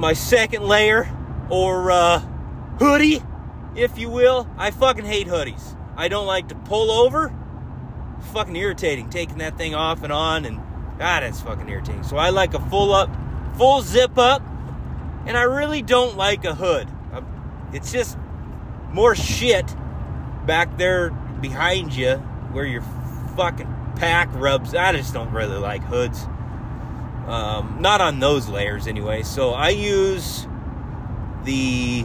my 0.00 0.14
second 0.14 0.62
layer 0.62 1.06
or 1.50 1.90
uh, 1.90 2.20
hoodie, 2.78 3.22
if 3.76 3.98
you 3.98 4.08
will. 4.08 4.48
I 4.56 4.70
fucking 4.70 5.04
hate 5.04 5.26
hoodies. 5.26 5.76
I 5.94 6.08
don't 6.08 6.26
like 6.26 6.48
to 6.48 6.54
pull 6.54 6.90
over. 6.90 7.32
fucking 8.32 8.56
irritating 8.56 9.10
taking 9.10 9.38
that 9.38 9.58
thing 9.58 9.74
off 9.74 10.02
and 10.02 10.12
on, 10.12 10.46
and 10.46 10.58
God, 10.98 11.22
it's 11.22 11.42
fucking 11.42 11.68
irritating. 11.68 12.02
So 12.02 12.16
I 12.16 12.30
like 12.30 12.54
a 12.54 12.60
full 12.70 12.94
up, 12.94 13.14
full 13.58 13.82
zip 13.82 14.16
up, 14.16 14.42
and 15.26 15.36
I 15.36 15.42
really 15.42 15.82
don't 15.82 16.16
like 16.16 16.44
a 16.44 16.54
hood. 16.54 16.88
It's 17.72 17.92
just 17.92 18.16
more 18.90 19.14
shit 19.14 19.76
back 20.46 20.78
there 20.78 21.10
behind 21.10 21.94
you 21.94 22.16
where 22.52 22.64
your 22.64 22.82
fucking 23.36 23.72
pack 23.96 24.28
rubs. 24.32 24.74
I 24.74 24.92
just 24.92 25.12
don't 25.12 25.32
really 25.32 25.58
like 25.58 25.84
hoods. 25.84 26.26
Um, 27.26 27.78
not 27.80 28.00
on 28.00 28.18
those 28.18 28.48
layers 28.48 28.86
anyway. 28.86 29.22
So 29.22 29.50
I 29.50 29.68
use 29.70 30.46
the 31.44 32.04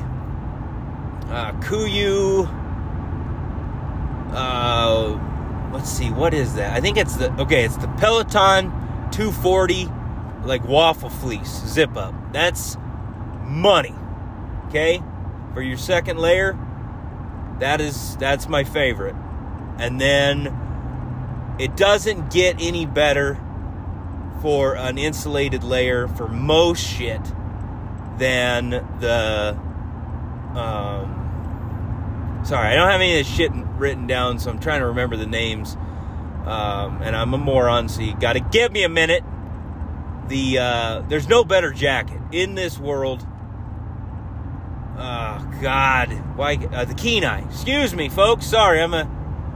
uh, 1.30 1.52
Kuiu. 1.62 2.48
Uh, 4.32 5.72
let's 5.74 5.90
see, 5.90 6.12
what 6.12 6.34
is 6.34 6.56
that? 6.56 6.76
I 6.76 6.82
think 6.82 6.98
it's 6.98 7.16
the 7.16 7.32
okay. 7.42 7.64
It's 7.64 7.78
the 7.78 7.88
Peloton 7.98 8.70
240, 9.12 9.90
like 10.44 10.64
waffle 10.66 11.10
fleece 11.10 11.64
zip 11.66 11.96
up. 11.98 12.14
That's 12.34 12.78
money. 13.44 13.96
Okay, 14.68 15.02
for 15.54 15.62
your 15.62 15.78
second 15.78 16.18
layer, 16.18 16.58
that 17.60 17.82
is 17.82 18.18
that's 18.18 18.48
my 18.48 18.64
favorite. 18.64 19.16
And 19.78 20.00
then 20.00 21.56
it 21.60 21.76
doesn't 21.76 22.32
get 22.32 22.58
any 22.60 22.86
better 22.86 23.40
for 24.46 24.76
an 24.76 25.00
insulated 25.00 25.64
layer 25.64 26.08
for 26.08 26.28
most 26.28 26.86
shit 26.86 27.22
than 28.20 28.70
the 29.00 29.58
um 30.56 32.42
sorry, 32.44 32.68
I 32.68 32.76
don't 32.76 32.90
have 32.90 33.02
any 33.02 33.20
of 33.20 33.26
this 33.26 33.36
shit 33.36 33.52
written 33.78 34.06
down, 34.06 34.38
so 34.38 34.52
I'm 34.52 34.60
trying 34.60 34.82
to 34.82 34.88
remember 34.88 35.18
the 35.18 35.26
names. 35.26 35.76
Um, 36.46 37.02
and 37.02 37.16
I'm 37.16 37.34
a 37.34 37.40
moron, 37.40 37.90
so 37.90 38.02
you 38.02 38.16
got 38.16 38.34
to 38.34 38.40
give 38.40 38.72
me 38.72 38.84
a 38.84 38.90
minute. 38.90 39.24
The 40.28 40.60
uh, 40.60 41.02
there's 41.08 41.28
no 41.28 41.44
better 41.44 41.74
jacket 41.74 42.22
in 42.32 42.54
this 42.54 42.78
world 42.78 43.26
Oh 44.98 45.52
God! 45.62 46.10
Why 46.38 46.56
uh, 46.72 46.86
the 46.86 46.94
Kenai? 46.94 47.44
Excuse 47.46 47.94
me, 47.94 48.08
folks. 48.08 48.46
Sorry, 48.46 48.82
I'm 48.82 48.94
a, 48.94 49.10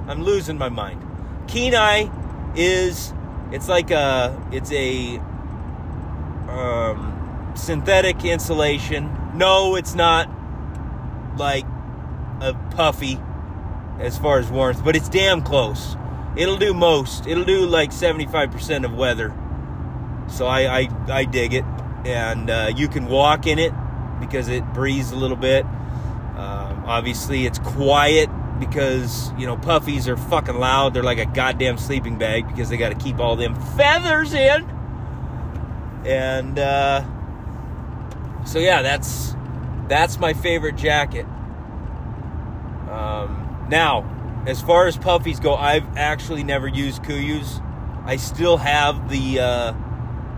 I'm 0.08 0.24
losing 0.24 0.58
my 0.58 0.68
mind. 0.68 1.02
Kenai 1.48 2.10
is, 2.56 3.14
it's 3.52 3.68
like 3.68 3.92
a, 3.92 4.42
it's 4.52 4.72
a, 4.72 5.18
um, 6.50 7.54
synthetic 7.56 8.24
insulation. 8.24 9.16
No, 9.36 9.76
it's 9.76 9.96
not 9.96 10.30
like 11.38 11.66
a 12.42 12.54
puffy 12.72 13.20
as 14.00 14.18
far 14.18 14.40
as 14.40 14.50
warmth, 14.50 14.84
but 14.84 14.96
it's 14.96 15.10
damn 15.10 15.42
close. 15.42 15.96
It'll 16.36 16.58
do 16.58 16.74
most. 16.74 17.28
It'll 17.28 17.46
do 17.46 17.66
like 17.66 17.92
75% 17.92 18.86
of 18.86 18.94
weather. 18.94 19.34
So 20.28 20.46
I, 20.46 20.82
I, 20.82 20.90
I 21.10 21.26
dig 21.26 21.54
it. 21.54 21.66
And 22.06 22.50
uh, 22.50 22.72
you 22.76 22.88
can 22.88 23.08
walk 23.08 23.46
in 23.46 23.60
it 23.60 23.74
because 24.20 24.48
it 24.48 24.64
breathes 24.74 25.12
a 25.12 25.16
little 25.16 25.38
bit. 25.38 25.66
Um, 25.66 26.86
obviously, 26.86 27.46
it's 27.46 27.60
quiet 27.60 28.30
because 28.60 29.32
you 29.38 29.46
know 29.46 29.58
puffies 29.58 30.08
are 30.08 30.18
fucking 30.18 30.56
loud. 30.56 30.94
They're 30.94 31.04
like 31.04 31.20
a 31.20 31.26
goddamn 31.26 31.78
sleeping 31.78 32.18
bag 32.18 32.48
because 32.48 32.70
they 32.70 32.78
got 32.78 32.90
to 32.90 32.96
keep 32.96 33.20
all 33.20 33.36
them 33.36 33.56
feathers 33.78 34.34
in. 34.34 34.64
And 36.06 36.60
uh, 36.60 37.04
so 38.46 38.60
yeah, 38.60 38.82
that's 38.82 39.36
that's 39.88 40.20
my 40.20 40.34
favorite 40.34 40.76
jacket. 40.76 41.26
Um, 42.90 43.68
now, 43.70 44.44
as 44.48 44.62
far 44.62 44.88
as 44.88 44.98
puffies 44.98 45.42
go, 45.42 45.56
I've 45.56 45.98
actually 45.98 46.44
never 46.44 46.68
used 46.68 47.04
Kuiu's. 47.04 47.62
I 48.06 48.16
still 48.16 48.58
have 48.58 49.10
the 49.10 49.40
uh, 49.40 49.74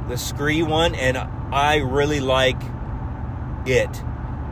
the 0.07 0.17
Scree 0.17 0.63
one, 0.63 0.95
and 0.95 1.17
I 1.17 1.77
really 1.77 2.19
like 2.19 2.61
it. 3.65 4.03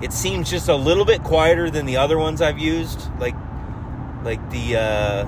It 0.01 0.13
seems 0.13 0.49
just 0.49 0.69
a 0.69 0.75
little 0.75 1.03
bit 1.03 1.23
quieter 1.23 1.69
than 1.69 1.85
the 1.85 1.97
other 1.97 2.17
ones 2.17 2.41
I've 2.41 2.59
used, 2.59 3.09
like 3.19 3.35
like 4.23 4.49
the 4.49 4.77
uh, 4.77 5.23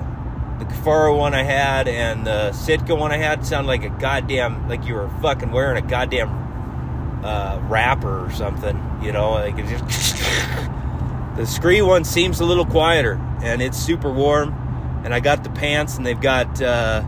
the 0.58 0.64
Kifaru 0.66 1.16
one 1.16 1.34
I 1.34 1.42
had 1.42 1.88
and 1.88 2.26
the 2.26 2.52
Sitka 2.52 2.94
one 2.94 3.12
I 3.12 3.16
had 3.16 3.46
sounded 3.46 3.68
like 3.68 3.84
a 3.84 3.90
goddamn 3.90 4.68
like 4.68 4.84
you 4.84 4.94
were 4.94 5.08
fucking 5.20 5.50
wearing 5.50 5.82
a 5.82 5.86
goddamn 5.86 7.22
uh, 7.24 7.60
wrapper 7.68 8.26
or 8.26 8.30
something, 8.30 8.80
you 9.02 9.12
know, 9.12 9.32
like 9.32 9.58
it 9.58 9.66
just 9.66 9.84
the 11.36 11.46
Scree 11.46 11.82
one 11.82 12.04
seems 12.04 12.40
a 12.40 12.44
little 12.44 12.66
quieter 12.66 13.14
and 13.42 13.62
it's 13.62 13.78
super 13.78 14.12
warm. 14.12 14.58
And 15.04 15.12
I 15.12 15.20
got 15.20 15.42
the 15.42 15.50
pants 15.50 15.96
and 15.96 16.06
they've 16.06 16.20
got 16.20 16.62
uh, 16.62 17.02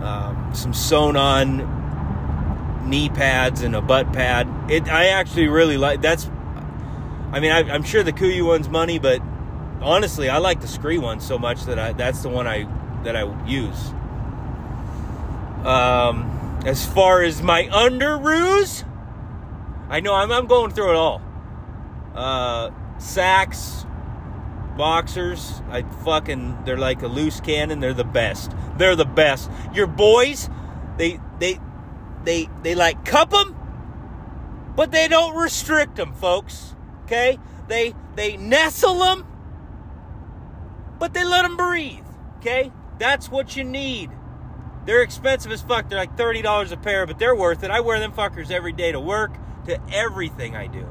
um, 0.00 0.50
some 0.54 0.74
sewn 0.74 1.16
on 1.16 1.78
knee 2.88 3.08
pads 3.08 3.62
and 3.62 3.76
a 3.76 3.80
butt 3.80 4.12
pad. 4.12 4.48
It 4.70 4.88
I 4.88 5.08
actually 5.08 5.48
really 5.48 5.76
like 5.76 6.00
that's. 6.00 6.28
I 7.32 7.38
mean, 7.38 7.52
I, 7.52 7.60
am 7.60 7.84
sure 7.84 8.02
the 8.02 8.12
Kuiu 8.12 8.44
one's 8.44 8.68
money, 8.68 8.98
but 8.98 9.22
honestly, 9.80 10.28
I 10.28 10.38
like 10.38 10.60
the 10.60 10.68
Scree 10.68 10.98
one 10.98 11.20
so 11.20 11.38
much 11.38 11.64
that 11.64 11.78
I 11.78 11.92
that's 11.92 12.22
the 12.22 12.28
one 12.28 12.46
I 12.46 12.66
that 13.04 13.16
I 13.16 13.46
use. 13.46 13.92
Um, 15.64 16.60
as 16.64 16.86
far 16.86 17.22
as 17.22 17.42
my 17.42 17.64
underoos, 17.64 18.84
I 19.88 20.00
know 20.00 20.14
I'm, 20.14 20.30
I'm 20.32 20.46
going 20.46 20.70
through 20.70 20.90
it 20.90 20.96
all. 20.96 21.22
Uh, 22.14 22.70
Saxx, 22.98 23.86
boxers, 24.76 25.62
I 25.68 25.82
fucking 25.82 26.64
they're 26.64 26.78
like 26.78 27.02
a 27.02 27.06
loose 27.06 27.40
cannon. 27.40 27.80
They're 27.80 27.94
the 27.94 28.04
best. 28.04 28.52
They're 28.76 28.96
the 28.96 29.04
best. 29.04 29.50
Your 29.74 29.86
boys, 29.86 30.48
they 30.96 31.20
they 31.38 31.58
they 32.24 32.48
they 32.62 32.74
like 32.74 33.04
cup 33.04 33.30
them, 33.30 33.56
but 34.76 34.90
they 34.90 35.08
don't 35.08 35.36
restrict 35.36 35.96
them, 35.96 36.12
folks. 36.12 36.74
Okay, 37.04 37.38
they 37.68 37.94
they 38.16 38.36
nestle 38.36 38.98
them, 38.98 39.26
but 41.00 41.12
they 41.14 41.24
let 41.24 41.42
them 41.42 41.56
breathe. 41.56 42.04
Okay, 42.38 42.70
that's 42.98 43.28
what 43.28 43.56
you 43.56 43.64
need. 43.64 44.10
They're 44.86 45.02
expensive 45.02 45.50
as 45.50 45.62
fuck. 45.62 45.88
They're 45.88 45.98
like 45.98 46.16
thirty 46.16 46.42
dollars 46.42 46.70
a 46.70 46.76
pair, 46.76 47.06
but 47.06 47.18
they're 47.18 47.34
worth 47.34 47.64
it. 47.64 47.72
I 47.72 47.80
wear 47.80 47.98
them 47.98 48.12
fuckers 48.12 48.52
every 48.52 48.72
day 48.72 48.92
to 48.92 49.00
work, 49.00 49.36
to 49.66 49.80
everything 49.92 50.54
I 50.54 50.68
do. 50.68 50.86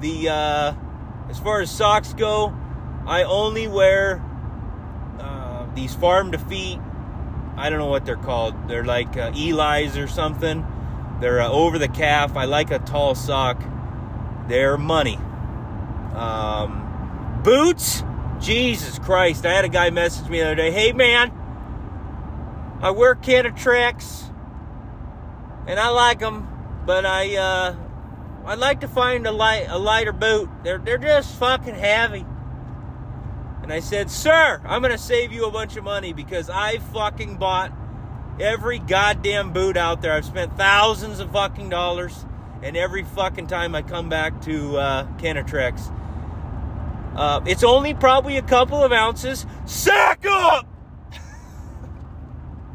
The 0.00 0.28
uh, 0.30 0.74
as 1.28 1.38
far 1.38 1.60
as 1.60 1.70
socks 1.70 2.14
go, 2.14 2.56
I 3.06 3.24
only 3.24 3.68
wear 3.68 4.24
uh, 5.18 5.66
these 5.74 5.94
farm 5.94 6.32
to 6.32 6.38
feet. 6.38 6.78
I 7.56 7.68
don't 7.68 7.78
know 7.78 7.86
what 7.86 8.06
they're 8.06 8.16
called. 8.16 8.68
They're 8.68 8.84
like 8.84 9.16
uh, 9.16 9.32
Eli's 9.36 9.98
or 9.98 10.08
something. 10.08 10.66
They're 11.20 11.40
uh, 11.40 11.50
over 11.50 11.78
the 11.78 11.88
calf. 11.88 12.36
I 12.36 12.46
like 12.46 12.70
a 12.70 12.78
tall 12.78 13.14
sock. 13.14 13.62
They're 14.48 14.76
money. 14.76 15.16
Um, 16.14 17.40
boots. 17.44 18.02
Jesus 18.42 18.98
Christ! 18.98 19.46
I 19.46 19.52
had 19.52 19.64
a 19.64 19.68
guy 19.68 19.90
message 19.90 20.28
me 20.28 20.40
the 20.40 20.46
other 20.46 20.54
day. 20.56 20.72
Hey 20.72 20.92
man, 20.92 21.30
I 22.82 22.90
wear 22.90 23.14
Kenetreks, 23.14 24.28
and 25.68 25.78
I 25.78 25.90
like 25.90 26.18
them, 26.18 26.48
but 26.84 27.06
I 27.06 27.36
uh, 27.36 27.76
I'd 28.44 28.58
like 28.58 28.80
to 28.80 28.88
find 28.88 29.28
a 29.28 29.32
light 29.32 29.66
a 29.68 29.78
lighter 29.78 30.12
boot. 30.12 30.50
They're 30.64 30.78
they're 30.78 30.98
just 30.98 31.36
fucking 31.36 31.76
heavy. 31.76 32.26
And 33.62 33.72
I 33.72 33.78
said, 33.78 34.10
Sir, 34.10 34.60
I'm 34.64 34.82
gonna 34.82 34.98
save 34.98 35.32
you 35.32 35.46
a 35.46 35.50
bunch 35.52 35.76
of 35.76 35.84
money 35.84 36.12
because 36.12 36.50
I 36.50 36.78
fucking 36.78 37.36
bought 37.36 37.72
every 38.40 38.80
goddamn 38.80 39.52
boot 39.52 39.76
out 39.76 40.02
there. 40.02 40.14
I've 40.14 40.24
spent 40.24 40.56
thousands 40.56 41.20
of 41.20 41.30
fucking 41.30 41.68
dollars, 41.68 42.26
and 42.60 42.76
every 42.76 43.04
fucking 43.04 43.46
time 43.46 43.76
I 43.76 43.82
come 43.82 44.08
back 44.08 44.40
to 44.42 44.78
uh, 44.78 45.06
Kenetreks, 45.18 45.92
uh, 47.16 47.40
it's 47.46 47.62
only 47.62 47.94
probably 47.94 48.36
a 48.36 48.42
couple 48.42 48.82
of 48.82 48.92
ounces. 48.92 49.46
Sack 49.66 50.24
up! 50.26 50.66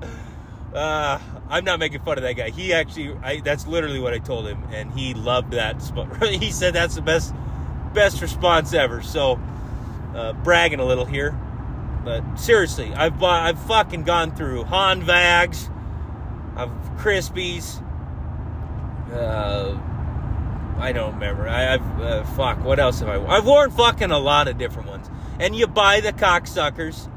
uh, 0.74 1.20
I'm 1.50 1.64
not 1.64 1.80
making 1.80 2.02
fun 2.02 2.18
of 2.18 2.24
that 2.24 2.34
guy. 2.34 2.50
He 2.50 2.74
actually, 2.74 3.16
I, 3.24 3.40
that's 3.40 3.66
literally 3.68 4.00
what 4.00 4.14
I 4.14 4.20
told 4.20 4.48
him, 4.48 4.64
and 4.72 4.92
he 4.92 5.14
loved 5.14 5.52
that. 5.52 5.82
he 6.30 6.52
said 6.52 6.74
that's 6.74 6.96
the 6.96 7.02
best, 7.02 7.34
best 7.94 8.22
response 8.22 8.74
ever. 8.74 9.02
So, 9.02 9.40
uh, 10.16 10.34
bragging 10.34 10.80
a 10.80 10.86
little 10.86 11.06
here, 11.06 11.32
but 12.04 12.36
seriously, 12.36 12.94
I've 12.94 13.22
I've 13.24 13.60
fucking 13.64 14.04
gone 14.04 14.36
through 14.36 14.66
Hanwags, 14.66 15.70
I've 16.56 16.70
Crispis. 16.98 17.84
Uh, 19.12 19.78
I 20.80 20.92
don't 20.92 21.14
remember. 21.16 21.48
I, 21.48 21.62
have 21.62 22.02
uh, 22.02 22.24
fuck. 22.24 22.64
What 22.64 22.80
else 22.80 23.00
have 23.00 23.10
I? 23.10 23.26
I've 23.26 23.46
worn 23.46 23.72
fucking 23.72 24.12
a 24.12 24.20
lot 24.20 24.48
of 24.48 24.58
different 24.58 24.88
ones. 24.88 25.10
And 25.40 25.56
you 25.56 25.68
buy 25.68 26.02
the 26.02 26.14
cocksuckers. 26.14 27.10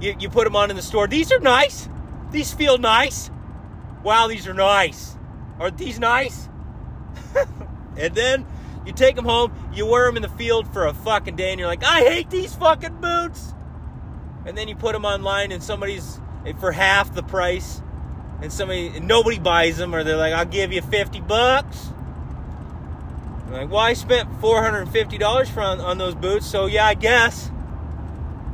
You 0.00 0.16
you 0.18 0.28
put 0.28 0.44
them 0.44 0.56
on 0.56 0.70
in 0.70 0.76
the 0.76 0.82
store. 0.82 1.06
These 1.06 1.30
are 1.30 1.38
nice. 1.38 1.88
These 2.30 2.52
feel 2.52 2.78
nice. 2.78 3.30
Wow, 4.02 4.28
these 4.28 4.46
are 4.48 4.54
nice. 4.54 5.16
Are 5.58 5.70
these 5.70 5.98
nice? 5.98 6.48
and 7.96 8.14
then 8.14 8.46
you 8.86 8.92
take 8.92 9.14
them 9.14 9.24
home. 9.24 9.52
You 9.72 9.86
wear 9.86 10.06
them 10.06 10.16
in 10.16 10.22
the 10.22 10.28
field 10.28 10.72
for 10.72 10.86
a 10.86 10.94
fucking 10.94 11.36
day, 11.36 11.50
and 11.50 11.58
you're 11.58 11.68
like, 11.68 11.84
I 11.84 12.00
hate 12.00 12.30
these 12.30 12.54
fucking 12.54 13.00
boots. 13.00 13.54
And 14.46 14.56
then 14.56 14.68
you 14.68 14.74
put 14.74 14.92
them 14.94 15.04
online, 15.04 15.52
and 15.52 15.62
somebody's 15.62 16.20
for 16.58 16.72
half 16.72 17.14
the 17.14 17.22
price, 17.22 17.82
and 18.40 18.52
somebody 18.52 18.98
nobody 18.98 19.38
buys 19.38 19.76
them, 19.76 19.94
or 19.94 20.02
they're 20.02 20.16
like, 20.16 20.32
I'll 20.32 20.44
give 20.44 20.72
you 20.72 20.82
fifty 20.82 21.20
bucks 21.20 21.92
like, 23.50 23.70
well, 23.70 23.80
I 23.80 23.94
spent 23.94 24.30
$450 24.40 25.48
for 25.48 25.60
on, 25.60 25.80
on 25.80 25.98
those 25.98 26.14
boots, 26.14 26.46
so 26.46 26.66
yeah, 26.66 26.86
I 26.86 26.94
guess. 26.94 27.50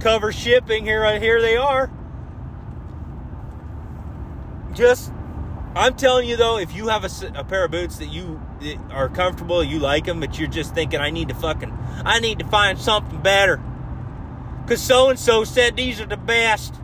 Cover 0.01 0.33
shipping, 0.33 0.85
here, 0.85 1.03
right 1.03 1.21
here 1.21 1.41
they 1.41 1.57
are. 1.57 1.91
Just, 4.73 5.13
I'm 5.75 5.95
telling 5.95 6.29
you 6.29 6.37
though, 6.37 6.59
if 6.59 6.75
you 6.75 6.89
have 6.89 7.05
a, 7.05 7.39
a 7.39 7.45
pair 7.45 7.65
of 7.65 7.71
boots 7.71 7.97
that 7.97 8.07
you 8.07 8.41
that 8.61 8.79
are 8.91 9.09
comfortable, 9.09 9.63
you 9.63 9.79
like 9.79 10.05
them, 10.07 10.21
but 10.21 10.39
you're 10.39 10.49
just 10.49 10.75
thinking, 10.75 11.01
I 11.01 11.11
need 11.11 11.29
to 11.29 11.35
fucking, 11.35 11.73
I 12.05 12.21
need 12.21 12.39
to 12.39 12.47
find 12.47 12.79
something 12.79 13.21
better. 13.21 13.61
Because 14.63 14.83
so 14.83 15.11
and 15.11 15.19
so 15.19 15.45
said 15.45 15.77
these 15.77 16.01
are 16.01 16.07
the 16.07 16.17
best. 16.17 16.75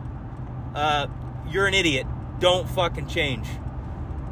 Uh, 0.73 1.07
you're 1.49 1.67
an 1.67 1.73
idiot. 1.73 2.07
Don't 2.39 2.67
fucking 2.69 3.07
change. 3.07 3.47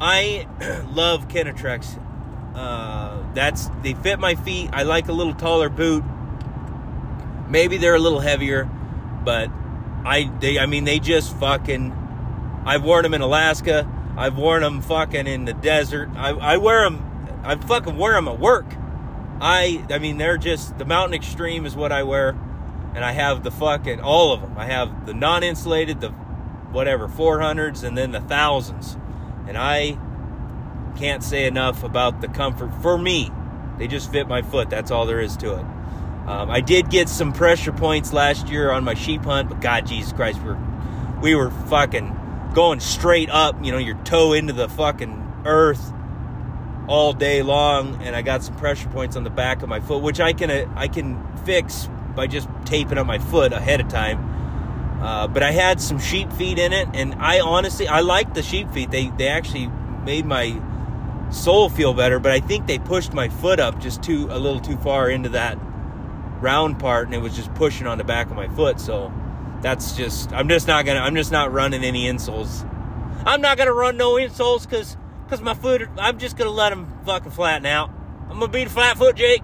I 0.00 0.46
love 0.92 1.28
Kenetreks. 1.28 2.01
Uh, 2.54 3.22
that's 3.34 3.68
they 3.82 3.94
fit 3.94 4.18
my 4.18 4.34
feet. 4.34 4.70
I 4.72 4.82
like 4.82 5.08
a 5.08 5.12
little 5.12 5.34
taller 5.34 5.68
boot. 5.68 6.04
Maybe 7.48 7.78
they're 7.78 7.94
a 7.94 8.00
little 8.00 8.20
heavier, 8.20 8.64
but 9.24 9.50
I 10.04 10.30
they 10.40 10.58
I 10.58 10.66
mean 10.66 10.84
they 10.84 10.98
just 10.98 11.36
fucking. 11.38 11.98
I've 12.64 12.84
worn 12.84 13.02
them 13.02 13.14
in 13.14 13.22
Alaska. 13.22 13.90
I've 14.16 14.36
worn 14.36 14.62
them 14.62 14.82
fucking 14.82 15.26
in 15.26 15.46
the 15.46 15.54
desert. 15.54 16.10
I, 16.14 16.30
I 16.30 16.56
wear 16.58 16.84
them. 16.84 17.40
I 17.42 17.56
fucking 17.56 17.96
wear 17.96 18.12
them 18.14 18.28
at 18.28 18.38
work. 18.38 18.66
I 19.40 19.84
I 19.90 19.98
mean 19.98 20.18
they're 20.18 20.38
just 20.38 20.78
the 20.78 20.84
mountain 20.84 21.14
extreme 21.14 21.64
is 21.66 21.74
what 21.74 21.90
I 21.90 22.02
wear, 22.02 22.30
and 22.94 23.04
I 23.04 23.12
have 23.12 23.42
the 23.42 23.50
fucking 23.50 24.00
all 24.00 24.32
of 24.32 24.42
them. 24.42 24.54
I 24.56 24.66
have 24.66 25.06
the 25.06 25.14
non-insulated, 25.14 26.00
the 26.00 26.10
whatever 26.70 27.08
400s, 27.08 27.82
and 27.82 27.96
then 27.98 28.12
the 28.12 28.20
thousands, 28.20 28.96
and 29.48 29.56
I 29.58 29.98
can't 30.96 31.22
say 31.22 31.46
enough 31.46 31.82
about 31.82 32.20
the 32.20 32.28
comfort 32.28 32.70
for 32.82 32.96
me. 32.96 33.30
They 33.78 33.88
just 33.88 34.10
fit 34.12 34.28
my 34.28 34.42
foot. 34.42 34.70
That's 34.70 34.90
all 34.90 35.06
there 35.06 35.20
is 35.20 35.36
to 35.38 35.54
it. 35.54 35.66
Um, 36.26 36.50
I 36.50 36.60
did 36.60 36.88
get 36.88 37.08
some 37.08 37.32
pressure 37.32 37.72
points 37.72 38.12
last 38.12 38.48
year 38.48 38.70
on 38.70 38.84
my 38.84 38.94
sheep 38.94 39.24
hunt, 39.24 39.48
but 39.48 39.60
God, 39.60 39.86
Jesus 39.86 40.12
Christ, 40.12 40.40
we 40.40 40.50
were, 40.50 40.58
we 41.20 41.34
were 41.34 41.50
fucking 41.50 42.16
going 42.54 42.80
straight 42.80 43.30
up, 43.30 43.56
you 43.64 43.72
know, 43.72 43.78
your 43.78 43.96
toe 44.04 44.32
into 44.32 44.52
the 44.52 44.68
fucking 44.68 45.42
earth 45.44 45.92
all 46.86 47.12
day 47.12 47.42
long, 47.42 48.02
and 48.02 48.14
I 48.14 48.22
got 48.22 48.42
some 48.42 48.54
pressure 48.56 48.88
points 48.88 49.16
on 49.16 49.24
the 49.24 49.30
back 49.30 49.62
of 49.62 49.68
my 49.68 49.80
foot, 49.80 50.02
which 50.02 50.20
I 50.20 50.32
can 50.32 50.50
I 50.76 50.88
can 50.88 51.24
fix 51.44 51.88
by 52.14 52.26
just 52.26 52.48
taping 52.64 52.98
up 52.98 53.06
my 53.06 53.18
foot 53.18 53.52
ahead 53.52 53.80
of 53.80 53.88
time. 53.88 55.00
Uh, 55.02 55.26
but 55.26 55.42
I 55.42 55.50
had 55.50 55.80
some 55.80 55.98
sheep 55.98 56.32
feet 56.32 56.58
in 56.58 56.72
it, 56.72 56.88
and 56.94 57.14
I 57.14 57.40
honestly 57.40 57.88
I 57.88 58.00
like 58.00 58.34
the 58.34 58.42
sheep 58.42 58.70
feet. 58.72 58.90
They 58.90 59.08
they 59.08 59.28
actually 59.28 59.68
made 60.04 60.26
my 60.26 60.60
sole 61.32 61.68
feel 61.68 61.94
better, 61.94 62.18
but 62.18 62.32
I 62.32 62.40
think 62.40 62.66
they 62.66 62.78
pushed 62.78 63.12
my 63.12 63.28
foot 63.28 63.58
up 63.58 63.80
just 63.80 64.02
too 64.02 64.28
a 64.30 64.38
little 64.38 64.60
too 64.60 64.76
far 64.78 65.10
into 65.10 65.30
that 65.30 65.58
round 66.40 66.78
part 66.78 67.06
and 67.06 67.14
it 67.14 67.18
was 67.18 67.34
just 67.34 67.52
pushing 67.54 67.86
on 67.86 67.98
the 67.98 68.04
back 68.04 68.28
of 68.28 68.36
my 68.36 68.48
foot. 68.48 68.80
So 68.80 69.12
that's 69.60 69.96
just 69.96 70.32
I'm 70.32 70.48
just 70.48 70.66
not 70.66 70.84
gonna 70.84 71.00
I'm 71.00 71.14
just 71.14 71.32
not 71.32 71.52
running 71.52 71.84
any 71.84 72.04
insoles. 72.04 72.68
I'm 73.24 73.40
not 73.40 73.56
gonna 73.56 73.72
run 73.72 73.96
no 73.96 74.14
insoles 74.14 74.68
because 74.68 74.96
because 75.24 75.40
my 75.40 75.54
foot 75.54 75.88
I'm 75.98 76.18
just 76.18 76.36
gonna 76.36 76.50
let 76.50 76.70
them 76.70 76.86
fucking 77.06 77.32
flatten 77.32 77.66
out. 77.66 77.90
I'm 78.28 78.38
gonna 78.38 78.48
be 78.48 78.64
the 78.64 78.70
flat 78.70 78.98
foot 78.98 79.16
Jake. 79.16 79.42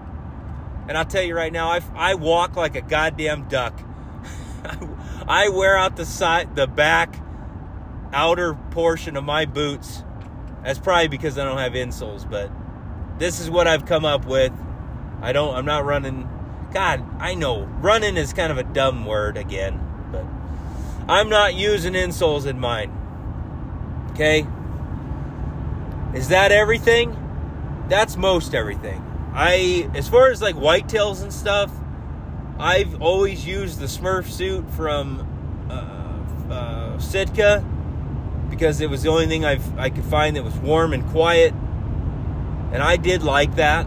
And 0.87 0.97
I'll 0.97 1.05
tell 1.05 1.21
you 1.21 1.35
right 1.35 1.53
now, 1.53 1.69
I, 1.69 1.81
I 1.93 2.15
walk 2.15 2.55
like 2.55 2.75
a 2.75 2.81
goddamn 2.81 3.47
duck. 3.47 3.79
I 5.27 5.49
wear 5.49 5.77
out 5.77 5.95
the 5.95 6.05
side, 6.05 6.55
the 6.55 6.65
back, 6.65 7.15
outer 8.11 8.55
portion 8.71 9.15
of 9.15 9.23
my 9.23 9.45
boots 9.45 10.03
that's 10.63 10.79
probably 10.79 11.07
because 11.07 11.37
I 11.37 11.45
don't 11.45 11.57
have 11.57 11.73
insoles, 11.73 12.29
but 12.29 12.51
this 13.17 13.39
is 13.39 13.49
what 13.49 13.67
I've 13.67 13.85
come 13.85 14.05
up 14.05 14.25
with. 14.25 14.53
I 15.21 15.33
don't 15.33 15.55
I'm 15.55 15.65
not 15.65 15.85
running 15.85 16.29
God, 16.73 17.03
I 17.19 17.33
know 17.35 17.63
running 17.81 18.17
is 18.17 18.33
kind 18.33 18.51
of 18.51 18.57
a 18.57 18.63
dumb 18.63 19.05
word 19.05 19.37
again, 19.37 19.79
but 20.11 20.25
I'm 21.11 21.29
not 21.29 21.55
using 21.55 21.93
insoles 21.93 22.45
in 22.45 22.59
mine. 22.59 22.95
Okay? 24.11 24.45
Is 26.13 26.29
that 26.29 26.51
everything? 26.51 27.15
That's 27.87 28.17
most 28.17 28.53
everything. 28.53 29.05
I 29.33 29.89
as 29.95 30.07
far 30.07 30.29
as 30.29 30.41
like 30.41 30.55
whitetails 30.55 31.21
and 31.23 31.33
stuff, 31.33 31.71
I've 32.59 33.01
always 33.01 33.45
used 33.47 33.79
the 33.79 33.85
Smurf 33.85 34.25
suit 34.25 34.69
from 34.71 35.25
uh, 35.69 36.53
uh, 36.53 36.99
Sitka 36.99 37.63
because 38.49 38.81
it 38.81 38.89
was 38.89 39.03
the 39.03 39.09
only 39.09 39.27
thing 39.27 39.45
I've, 39.45 39.77
I 39.77 39.89
could 39.89 40.05
find 40.05 40.35
that 40.35 40.43
was 40.43 40.55
warm 40.55 40.93
and 40.93 41.05
quiet. 41.09 41.53
And 42.71 42.81
I 42.81 42.97
did 42.97 43.23
like 43.23 43.55
that. 43.55 43.85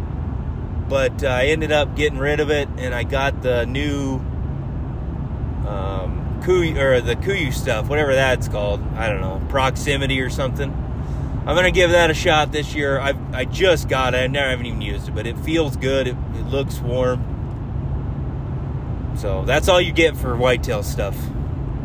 but 0.88 1.24
uh, 1.24 1.28
I 1.28 1.46
ended 1.46 1.72
up 1.72 1.96
getting 1.96 2.18
rid 2.18 2.38
of 2.38 2.50
it, 2.50 2.68
and 2.76 2.94
I 2.94 3.02
got 3.04 3.40
the 3.40 3.64
new 3.64 4.16
um, 5.66 6.40
Kuiu 6.44 6.76
or 6.76 7.00
the 7.00 7.16
Kuiu 7.16 7.50
stuff, 7.52 7.88
whatever 7.88 8.14
that's 8.14 8.46
called. 8.48 8.82
I 8.96 9.08
don't 9.08 9.22
know, 9.22 9.40
proximity 9.48 10.20
or 10.20 10.28
something. 10.28 10.70
I'm 11.46 11.56
gonna 11.56 11.70
give 11.70 11.92
that 11.92 12.10
a 12.10 12.14
shot 12.14 12.52
this 12.52 12.74
year. 12.74 13.00
I 13.00 13.14
I 13.32 13.46
just 13.46 13.88
got 13.88 14.14
it. 14.14 14.18
I 14.18 14.26
never 14.26 14.50
haven't 14.50 14.66
even 14.66 14.82
used 14.82 15.08
it, 15.08 15.14
but 15.14 15.26
it 15.26 15.38
feels 15.38 15.76
good. 15.76 16.08
It, 16.08 16.16
it 16.34 16.46
looks 16.46 16.78
warm. 16.78 17.24
So 19.16 19.44
that's 19.46 19.68
all 19.68 19.80
you 19.80 19.92
get 19.92 20.14
for 20.16 20.36
whitetail 20.36 20.82
stuff. 20.82 21.16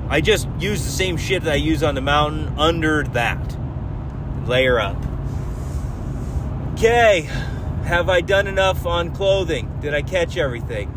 I 0.10 0.22
just 0.22 0.48
use 0.60 0.84
the 0.84 0.92
same 0.92 1.18
shit 1.18 1.44
that 1.44 1.54
I 1.54 1.56
use 1.56 1.84
on 1.84 1.96
the 1.96 2.02
mountain 2.02 2.58
under 2.58 3.04
that. 3.04 3.58
Layer 4.46 4.80
up. 4.80 4.98
Okay, 6.74 7.22
have 7.84 8.10
I 8.10 8.22
done 8.22 8.48
enough 8.48 8.86
on 8.86 9.12
clothing? 9.12 9.80
Did 9.82 9.94
I 9.94 10.02
catch 10.02 10.38
everything? 10.38 10.94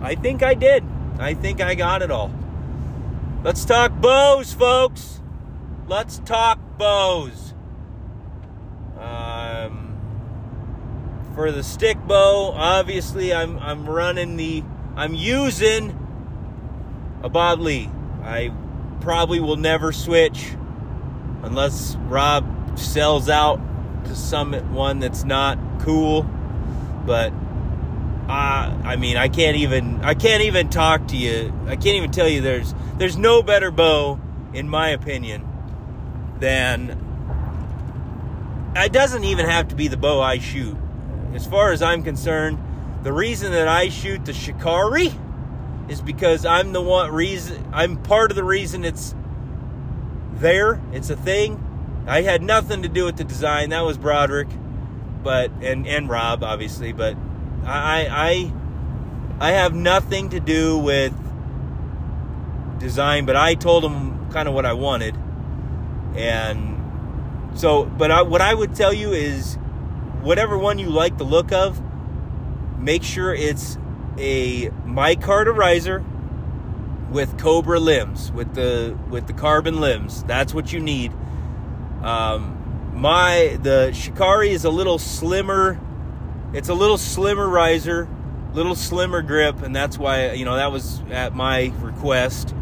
I 0.00 0.14
think 0.14 0.42
I 0.42 0.54
did. 0.54 0.84
I 1.18 1.34
think 1.34 1.60
I 1.60 1.74
got 1.74 2.00
it 2.00 2.10
all. 2.10 2.32
Let's 3.42 3.64
talk 3.64 3.92
bows, 4.00 4.54
folks. 4.54 5.20
Let's 5.88 6.18
talk 6.20 6.58
bows. 6.78 7.52
Um, 8.98 9.96
for 11.34 11.50
the 11.50 11.62
stick 11.62 11.98
bow, 12.06 12.52
obviously, 12.54 13.34
I'm 13.34 13.58
I'm 13.58 13.88
running 13.88 14.36
the 14.36 14.62
I'm 14.94 15.14
using 15.14 15.98
a 17.22 17.28
Bob 17.28 17.60
Lee. 17.60 17.90
I 18.22 18.52
probably 19.00 19.40
will 19.40 19.56
never 19.56 19.92
switch 19.92 20.52
unless 21.42 21.96
Rob 21.96 22.78
sells 22.78 23.28
out 23.28 23.60
to 24.04 24.14
some 24.14 24.52
one 24.72 24.98
that's 24.98 25.24
not 25.24 25.58
cool. 25.80 26.22
But 27.06 27.32
uh, 28.28 28.78
I 28.84 28.96
mean, 28.96 29.16
I 29.16 29.28
can't 29.28 29.56
even 29.56 30.02
I 30.02 30.14
can't 30.14 30.42
even 30.42 30.68
talk 30.70 31.08
to 31.08 31.16
you. 31.16 31.52
I 31.66 31.76
can't 31.76 31.96
even 31.96 32.10
tell 32.10 32.28
you 32.28 32.40
there's 32.40 32.74
there's 32.96 33.16
no 33.16 33.42
better 33.42 33.70
bow 33.70 34.20
in 34.52 34.68
my 34.68 34.90
opinion 34.90 35.46
than 36.38 37.06
it 38.76 38.92
doesn't 38.92 39.24
even 39.24 39.46
have 39.46 39.68
to 39.68 39.74
be 39.74 39.88
the 39.88 39.96
bow 39.96 40.20
I 40.20 40.38
shoot. 40.38 40.76
As 41.34 41.46
far 41.46 41.72
as 41.72 41.82
I'm 41.82 42.02
concerned, 42.02 42.58
the 43.02 43.12
reason 43.12 43.52
that 43.52 43.68
I 43.68 43.88
shoot 43.88 44.24
the 44.24 44.32
Shikari 44.32 45.12
is 45.90 46.00
because 46.00 46.46
I'm 46.46 46.72
the 46.72 46.80
one 46.80 47.10
reason 47.12 47.68
I'm 47.72 47.96
part 48.02 48.30
of 48.30 48.36
the 48.36 48.44
reason 48.44 48.84
it's 48.84 49.14
there. 50.34 50.80
It's 50.92 51.10
a 51.10 51.16
thing. 51.16 51.66
I 52.06 52.22
had 52.22 52.42
nothing 52.42 52.82
to 52.82 52.88
do 52.88 53.04
with 53.04 53.16
the 53.16 53.24
design. 53.24 53.70
That 53.70 53.80
was 53.82 53.98
Broderick, 53.98 54.48
but 55.22 55.50
and 55.60 55.86
and 55.86 56.08
Rob 56.08 56.44
obviously, 56.44 56.92
but 56.92 57.16
I 57.64 58.52
I 59.40 59.48
I 59.48 59.50
have 59.52 59.74
nothing 59.74 60.30
to 60.30 60.40
do 60.40 60.78
with 60.78 61.12
design, 62.78 63.26
but 63.26 63.36
I 63.36 63.54
told 63.54 63.84
him 63.84 64.30
kind 64.30 64.48
of 64.48 64.54
what 64.54 64.64
I 64.64 64.74
wanted. 64.74 65.16
And 66.14 66.80
so, 67.54 67.84
but 67.84 68.10
I, 68.10 68.22
what 68.22 68.40
I 68.40 68.54
would 68.54 68.74
tell 68.74 68.92
you 68.92 69.12
is 69.12 69.56
whatever 70.22 70.56
one 70.56 70.78
you 70.78 70.88
like 70.88 71.18
the 71.18 71.24
look 71.24 71.52
of, 71.52 71.80
make 72.78 73.02
sure 73.02 73.34
it's 73.34 73.76
a 74.20 74.68
micarta 74.84 75.56
riser 75.56 76.04
with 77.10 77.38
cobra 77.38 77.80
limbs 77.80 78.30
with 78.30 78.54
the 78.54 78.96
with 79.08 79.26
the 79.26 79.32
carbon 79.32 79.80
limbs. 79.80 80.22
That's 80.24 80.54
what 80.54 80.72
you 80.72 80.80
need. 80.80 81.12
Um, 82.02 82.92
my 82.94 83.58
the 83.62 83.92
shikari 83.92 84.50
is 84.50 84.64
a 84.64 84.70
little 84.70 84.98
slimmer 84.98 85.80
it's 86.52 86.68
a 86.68 86.74
little 86.74 86.98
slimmer 86.98 87.48
riser 87.48 88.08
little 88.52 88.74
slimmer 88.74 89.22
grip 89.22 89.62
and 89.62 89.74
that's 89.74 89.96
why 89.96 90.32
you 90.32 90.44
know 90.44 90.56
that 90.56 90.70
was 90.70 91.00
at 91.10 91.34
my 91.34 91.72
request. 91.80 92.54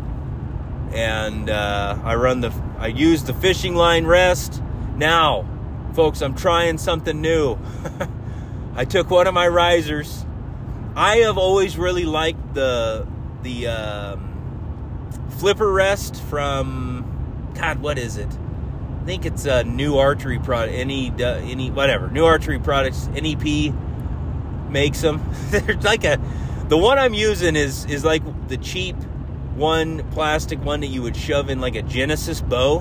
And 0.93 1.51
uh, 1.51 1.99
i 2.03 2.15
run 2.15 2.41
the 2.41 2.53
i 2.79 2.87
use 2.87 3.25
the 3.25 3.35
fishing 3.35 3.75
line 3.75 4.07
rest. 4.07 4.63
Now 4.97 5.47
folks 5.95 6.23
i'm 6.23 6.35
trying 6.35 6.79
something 6.79 7.21
new. 7.21 7.59
I 8.75 8.85
took 8.85 9.11
one 9.11 9.27
of 9.27 9.35
my 9.35 9.49
risers 9.49 10.25
I 10.99 11.19
have 11.19 11.39
always 11.39 11.79
really 11.79 12.05
liked 12.05 12.55
the 12.55 13.07
the 13.45 13.69
um, 13.69 15.09
flipper 15.39 15.71
rest 15.71 16.21
from 16.23 17.53
God. 17.55 17.79
What 17.79 17.99
is 17.99 18.17
it? 18.17 18.27
I 18.27 19.05
think 19.05 19.25
it's 19.25 19.45
a 19.45 19.63
new 19.63 19.97
archery 19.97 20.41
product. 20.41 20.75
Any 20.75 21.13
any 21.17 21.71
whatever 21.71 22.11
new 22.11 22.25
archery 22.25 22.59
products. 22.59 23.07
NEP 23.13 23.73
makes 24.71 25.01
them. 25.01 25.23
There's 25.51 25.85
like 25.85 26.03
a 26.03 26.21
the 26.67 26.77
one 26.77 26.99
I'm 26.99 27.15
using 27.15 27.55
is 27.55 27.85
is 27.85 28.05
like 28.05 28.25
the 28.49 28.57
cheap 28.57 28.97
one 29.55 30.03
plastic 30.11 30.61
one 30.65 30.81
that 30.81 30.89
you 30.89 31.03
would 31.03 31.17
shove 31.17 31.49
in 31.49 31.61
like 31.61 31.77
a 31.77 31.83
Genesis 31.83 32.41
bow. 32.41 32.81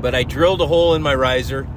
But 0.00 0.16
I 0.16 0.24
drilled 0.24 0.60
a 0.60 0.66
hole 0.66 0.96
in 0.96 1.02
my 1.02 1.14
riser, 1.14 1.68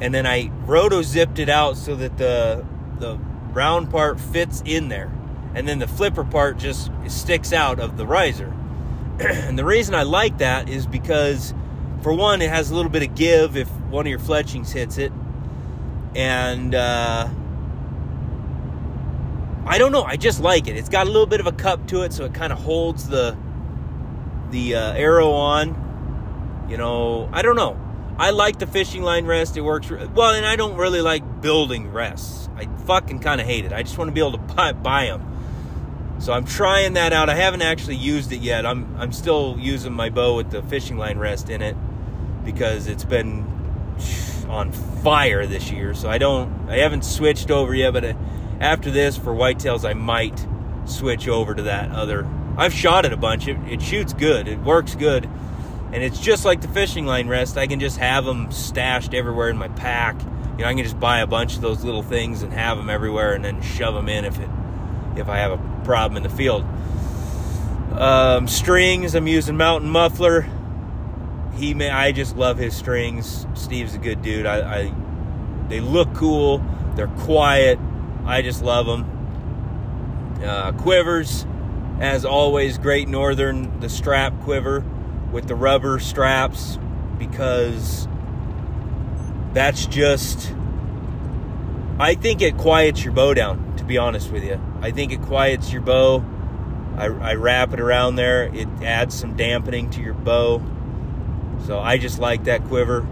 and 0.00 0.14
then 0.14 0.26
I 0.26 0.50
roto 0.64 1.02
zipped 1.02 1.38
it 1.38 1.50
out 1.50 1.76
so 1.76 1.96
that 1.96 2.16
the 2.16 2.64
the 2.98 3.20
round 3.52 3.90
part 3.90 4.20
fits 4.20 4.62
in 4.64 4.88
there, 4.88 5.12
and 5.54 5.66
then 5.68 5.78
the 5.78 5.88
flipper 5.88 6.24
part 6.24 6.58
just 6.58 6.90
sticks 7.08 7.52
out 7.52 7.78
of 7.78 7.96
the 7.96 8.06
riser. 8.06 8.52
and 9.20 9.58
the 9.58 9.64
reason 9.64 9.94
I 9.94 10.02
like 10.02 10.38
that 10.38 10.68
is 10.68 10.86
because, 10.86 11.54
for 12.02 12.12
one, 12.12 12.42
it 12.42 12.50
has 12.50 12.70
a 12.70 12.74
little 12.74 12.90
bit 12.90 13.02
of 13.02 13.14
give 13.14 13.56
if 13.56 13.68
one 13.90 14.06
of 14.06 14.10
your 14.10 14.18
fletchings 14.18 14.72
hits 14.72 14.98
it, 14.98 15.12
and 16.14 16.74
uh, 16.74 17.28
I 19.66 19.78
don't 19.78 19.92
know. 19.92 20.02
I 20.02 20.16
just 20.16 20.40
like 20.40 20.66
it. 20.66 20.76
It's 20.76 20.88
got 20.88 21.06
a 21.06 21.10
little 21.10 21.26
bit 21.26 21.40
of 21.40 21.46
a 21.46 21.52
cup 21.52 21.86
to 21.88 22.02
it, 22.02 22.12
so 22.12 22.24
it 22.24 22.34
kind 22.34 22.52
of 22.52 22.58
holds 22.58 23.08
the 23.08 23.36
the 24.50 24.74
uh, 24.74 24.92
arrow 24.94 25.30
on. 25.30 26.66
You 26.68 26.76
know, 26.76 27.28
I 27.32 27.42
don't 27.42 27.56
know. 27.56 27.78
I 28.22 28.30
like 28.30 28.60
the 28.60 28.68
fishing 28.68 29.02
line 29.02 29.26
rest. 29.26 29.56
It 29.56 29.62
works 29.62 29.90
well, 29.90 30.32
and 30.32 30.46
I 30.46 30.54
don't 30.54 30.76
really 30.76 31.00
like 31.00 31.42
building 31.42 31.90
rests. 31.90 32.48
I 32.54 32.66
fucking 32.86 33.18
kind 33.18 33.40
of 33.40 33.48
hate 33.48 33.64
it. 33.64 33.72
I 33.72 33.82
just 33.82 33.98
want 33.98 34.10
to 34.10 34.12
be 34.12 34.20
able 34.20 34.30
to 34.30 34.54
buy, 34.54 34.70
buy 34.70 35.06
them. 35.06 36.16
So 36.20 36.32
I'm 36.32 36.44
trying 36.44 36.92
that 36.92 37.12
out. 37.12 37.28
I 37.28 37.34
haven't 37.34 37.62
actually 37.62 37.96
used 37.96 38.30
it 38.30 38.40
yet. 38.40 38.64
I'm 38.64 38.96
I'm 38.96 39.10
still 39.10 39.56
using 39.58 39.92
my 39.92 40.08
bow 40.08 40.36
with 40.36 40.52
the 40.52 40.62
fishing 40.62 40.98
line 40.98 41.18
rest 41.18 41.50
in 41.50 41.62
it 41.62 41.76
because 42.44 42.86
it's 42.86 43.04
been 43.04 43.44
on 44.48 44.70
fire 44.70 45.44
this 45.44 45.72
year. 45.72 45.92
So 45.92 46.08
I 46.08 46.18
don't 46.18 46.70
I 46.70 46.76
haven't 46.76 47.04
switched 47.04 47.50
over 47.50 47.74
yet, 47.74 47.92
but 47.92 48.04
uh, 48.04 48.14
after 48.60 48.92
this 48.92 49.16
for 49.18 49.34
whitetails 49.34 49.84
I 49.84 49.94
might 49.94 50.46
switch 50.84 51.26
over 51.26 51.56
to 51.56 51.62
that 51.62 51.90
other. 51.90 52.24
I've 52.56 52.72
shot 52.72 53.04
it 53.04 53.12
a 53.12 53.16
bunch. 53.16 53.48
It, 53.48 53.56
it 53.68 53.82
shoots 53.82 54.12
good. 54.12 54.46
It 54.46 54.60
works 54.60 54.94
good. 54.94 55.28
And 55.92 56.02
it's 56.02 56.18
just 56.18 56.46
like 56.46 56.62
the 56.62 56.68
fishing 56.68 57.04
line 57.04 57.28
rest. 57.28 57.58
I 57.58 57.66
can 57.66 57.78
just 57.78 57.98
have 57.98 58.24
them 58.24 58.50
stashed 58.50 59.12
everywhere 59.12 59.50
in 59.50 59.58
my 59.58 59.68
pack. 59.68 60.20
You 60.56 60.64
know, 60.64 60.66
I 60.66 60.74
can 60.74 60.84
just 60.84 60.98
buy 60.98 61.20
a 61.20 61.26
bunch 61.26 61.54
of 61.54 61.60
those 61.60 61.84
little 61.84 62.02
things 62.02 62.42
and 62.42 62.52
have 62.52 62.78
them 62.78 62.88
everywhere, 62.88 63.34
and 63.34 63.44
then 63.44 63.60
shove 63.60 63.94
them 63.94 64.08
in 64.08 64.24
if 64.24 64.38
it 64.38 64.48
if 65.16 65.28
I 65.28 65.38
have 65.38 65.52
a 65.52 65.84
problem 65.84 66.16
in 66.16 66.22
the 66.22 66.34
field. 66.34 66.64
Um, 67.92 68.48
strings. 68.48 69.14
I'm 69.14 69.26
using 69.26 69.58
Mountain 69.58 69.90
Muffler. 69.90 70.48
He 71.56 71.74
may. 71.74 71.90
I 71.90 72.12
just 72.12 72.36
love 72.36 72.56
his 72.56 72.74
strings. 72.74 73.46
Steve's 73.52 73.94
a 73.94 73.98
good 73.98 74.22
dude. 74.22 74.46
I, 74.46 74.84
I 74.84 74.94
they 75.68 75.80
look 75.80 76.14
cool. 76.14 76.64
They're 76.94 77.06
quiet. 77.08 77.78
I 78.24 78.40
just 78.40 78.62
love 78.62 78.86
them. 78.86 80.40
Uh, 80.42 80.72
quivers, 80.72 81.46
as 82.00 82.24
always, 82.24 82.78
Great 82.78 83.08
Northern, 83.08 83.78
the 83.80 83.90
strap 83.90 84.32
quiver 84.40 84.82
with 85.32 85.48
the 85.48 85.54
rubber 85.54 85.98
straps 85.98 86.78
because 87.18 88.06
that's 89.52 89.86
just 89.86 90.54
I 91.98 92.14
think 92.14 92.42
it 92.42 92.56
quiets 92.56 93.04
your 93.04 93.12
bow 93.12 93.34
down 93.34 93.76
to 93.76 93.84
be 93.84 93.98
honest 93.98 94.30
with 94.30 94.44
you. 94.44 94.60
I 94.80 94.92
think 94.92 95.12
it 95.12 95.22
quiets 95.22 95.72
your 95.72 95.82
bow. 95.82 96.24
I, 96.96 97.06
I 97.06 97.34
wrap 97.34 97.72
it 97.72 97.80
around 97.80 98.16
there. 98.16 98.44
It 98.54 98.68
adds 98.82 99.18
some 99.18 99.36
dampening 99.36 99.90
to 99.90 100.00
your 100.00 100.14
bow. 100.14 100.62
So 101.66 101.78
I 101.80 101.98
just 101.98 102.18
like 102.18 102.44
that 102.44 102.64
quiver. 102.64 103.06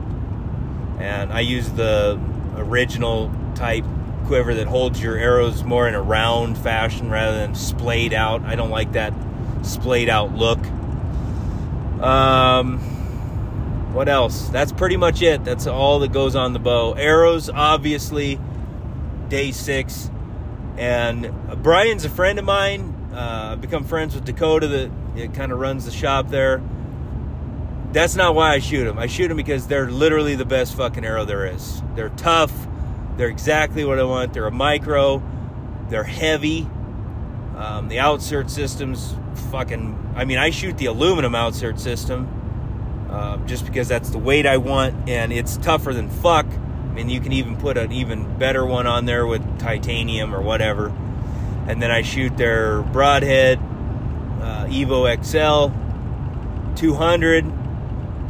And 0.98 1.32
I 1.32 1.40
use 1.40 1.68
the 1.70 2.20
original 2.56 3.32
type 3.54 3.84
quiver 4.26 4.54
that 4.54 4.66
holds 4.68 5.02
your 5.02 5.16
arrows 5.16 5.64
more 5.64 5.88
in 5.88 5.94
a 5.94 6.02
round 6.02 6.56
fashion 6.56 7.10
rather 7.10 7.38
than 7.38 7.54
splayed 7.54 8.12
out. 8.12 8.42
I 8.42 8.54
don't 8.54 8.70
like 8.70 8.92
that 8.92 9.12
splayed 9.62 10.08
out 10.08 10.34
look. 10.34 10.60
Um, 12.00 12.78
what 13.92 14.08
else? 14.08 14.48
That's 14.48 14.72
pretty 14.72 14.96
much 14.96 15.22
it. 15.22 15.44
That's 15.44 15.66
all 15.66 15.98
that 16.00 16.12
goes 16.12 16.36
on 16.36 16.52
the 16.52 16.58
bow. 16.58 16.92
Arrows, 16.92 17.50
obviously, 17.50 18.38
day 19.28 19.52
six. 19.52 20.10
And 20.78 21.32
Brian's 21.62 22.04
a 22.04 22.10
friend 22.10 22.38
of 22.38 22.44
mine. 22.44 22.94
Uh, 23.12 23.50
I've 23.52 23.60
become 23.60 23.84
friends 23.84 24.14
with 24.14 24.24
Dakota 24.24 24.68
that 24.68 24.90
it 25.16 25.34
kind 25.34 25.52
of 25.52 25.58
runs 25.58 25.84
the 25.84 25.90
shop 25.90 26.28
there. 26.28 26.62
That's 27.92 28.14
not 28.14 28.36
why 28.36 28.54
I 28.54 28.60
shoot 28.60 28.84
them. 28.84 28.98
I 28.98 29.08
shoot 29.08 29.28
them 29.28 29.36
because 29.36 29.66
they're 29.66 29.90
literally 29.90 30.36
the 30.36 30.44
best 30.44 30.76
fucking 30.76 31.04
arrow 31.04 31.24
there 31.24 31.46
is. 31.46 31.82
They're 31.96 32.10
tough. 32.10 32.52
They're 33.16 33.28
exactly 33.28 33.84
what 33.84 33.98
I 33.98 34.04
want. 34.04 34.32
They're 34.32 34.46
a 34.46 34.52
micro. 34.52 35.20
They're 35.88 36.04
heavy. 36.04 36.68
Um, 37.60 37.88
the 37.88 37.96
outsert 37.96 38.48
system's 38.48 39.14
fucking. 39.50 40.14
I 40.16 40.24
mean, 40.24 40.38
I 40.38 40.48
shoot 40.48 40.78
the 40.78 40.86
aluminum 40.86 41.34
outsert 41.34 41.78
system 41.78 42.26
uh, 43.10 43.36
just 43.44 43.66
because 43.66 43.86
that's 43.86 44.08
the 44.08 44.18
weight 44.18 44.46
I 44.46 44.56
want, 44.56 45.10
and 45.10 45.30
it's 45.30 45.58
tougher 45.58 45.92
than 45.92 46.08
fuck. 46.08 46.46
I 46.46 46.92
mean, 46.94 47.10
you 47.10 47.20
can 47.20 47.32
even 47.32 47.58
put 47.58 47.76
an 47.76 47.92
even 47.92 48.38
better 48.38 48.64
one 48.64 48.86
on 48.86 49.04
there 49.04 49.26
with 49.26 49.42
titanium 49.58 50.34
or 50.34 50.40
whatever. 50.40 50.88
And 51.66 51.82
then 51.82 51.90
I 51.90 52.00
shoot 52.00 52.34
their 52.38 52.80
broadhead 52.80 53.58
uh, 54.40 54.66
Evo 54.66 55.04
XL 55.22 55.76
200. 56.80 57.44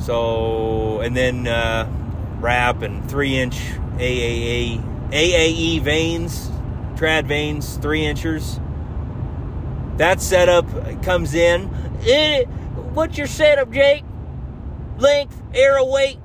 So, 0.03 1.01
and 1.03 1.16
then 1.16 1.47
uh, 1.47 1.88
wrap 2.40 2.83
and 2.83 3.09
three 3.09 3.38
inch 3.38 3.61
AAA 3.97 4.83
AAE 5.11 5.83
vanes, 5.83 6.51
trad 6.97 7.27
vanes, 7.27 7.77
three 7.77 8.05
inchers. 8.05 8.59
That 9.96 10.20
setup 10.20 10.66
comes 11.03 11.35
in. 11.35 11.70
Eh, 12.07 12.44
what's 12.94 13.18
your 13.18 13.26
setup, 13.26 13.70
Jake? 13.70 14.05
Length, 14.98 15.42
arrow 15.55 15.90
weight, 15.90 16.18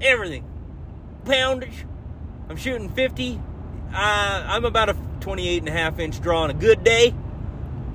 everything. 0.00 0.44
Poundage. 1.24 1.84
I'm 2.48 2.56
shooting 2.56 2.88
50. 2.88 3.40
Uh, 3.92 4.44
I'm 4.48 4.64
about 4.64 4.90
a 4.90 4.96
28 5.20 5.58
and 5.58 5.68
a 5.68 5.72
half 5.72 5.98
inch 5.98 6.20
draw 6.20 6.42
on 6.42 6.50
a 6.50 6.54
good 6.54 6.84
day. 6.84 7.14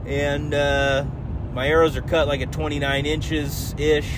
And 0.05 0.53
uh, 0.53 1.05
my 1.53 1.67
arrows 1.67 1.95
are 1.95 2.01
cut 2.01 2.27
like 2.27 2.41
at 2.41 2.51
29 2.51 3.05
inches 3.05 3.75
ish. 3.77 4.09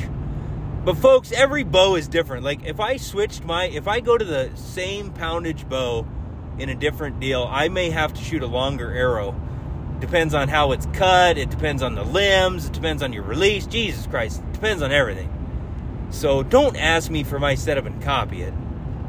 But 0.84 0.98
folks, 0.98 1.32
every 1.32 1.64
bow 1.64 1.96
is 1.96 2.08
different. 2.08 2.44
Like 2.44 2.66
if 2.66 2.80
I 2.80 2.98
switched 2.98 3.44
my, 3.44 3.66
if 3.66 3.88
I 3.88 4.00
go 4.00 4.18
to 4.18 4.26
the 4.26 4.52
same 4.56 5.12
poundage 5.12 5.68
bow 5.68 6.06
in 6.58 6.70
a 6.70 6.76
different 6.76 7.20
deal, 7.20 7.48
I 7.50 7.70
may 7.70 7.90
have 7.90 8.14
to 8.14 8.24
shoot 8.24 8.44
a 8.44 8.48
longer 8.48 8.92
arrow. 8.92 9.40
Depends 10.04 10.34
on 10.34 10.50
how 10.50 10.74
it's 10.74 10.86
cut. 10.88 11.38
It 11.38 11.50
depends 11.50 11.82
on 11.82 11.96
the 11.96 12.04
limbs. 12.04 12.66
It 12.66 12.74
depends 12.74 13.02
on 13.02 13.14
your 13.14 13.24
release. 13.24 13.66
Jesus 13.66 14.06
Christ, 14.06 14.42
it 14.42 14.52
depends 14.52 14.84
on 14.84 14.92
everything. 14.92 15.30
So 16.12 16.44
don't 16.44 16.76
ask 16.76 17.10
me 17.10 17.24
for 17.24 17.40
my 17.40 17.56
setup 17.56 17.86
and 17.86 18.04
copy 18.04 18.42
it. 18.42 18.54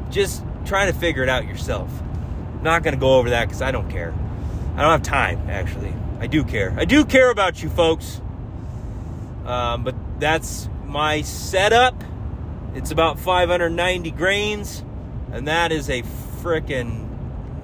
Just 0.09 0.41
try 0.63 0.85
to 0.85 0.93
figure 0.93 1.21
it 1.21 1.27
out 1.27 1.45
yourself. 1.49 1.91
I'm 2.53 2.63
not 2.63 2.81
gonna 2.81 2.95
go 2.95 3.17
over 3.17 3.31
that 3.31 3.43
because 3.43 3.61
I 3.61 3.71
don't 3.71 3.89
care. 3.89 4.13
I 4.77 4.83
don't 4.83 4.91
have 4.91 5.03
time 5.03 5.49
actually. 5.49 5.93
I 6.21 6.27
do 6.27 6.45
care. 6.45 6.73
I 6.77 6.85
do 6.85 7.03
care 7.03 7.29
about 7.29 7.61
you 7.61 7.69
folks. 7.69 8.21
Um, 9.45 9.83
but 9.83 9.95
that's 10.21 10.69
my 10.85 11.23
setup. 11.23 12.05
It's 12.73 12.91
about 12.91 13.19
590 13.19 14.11
grains, 14.11 14.81
and 15.33 15.49
that 15.49 15.73
is 15.73 15.89
a 15.89 16.03
freaking. 16.41 17.05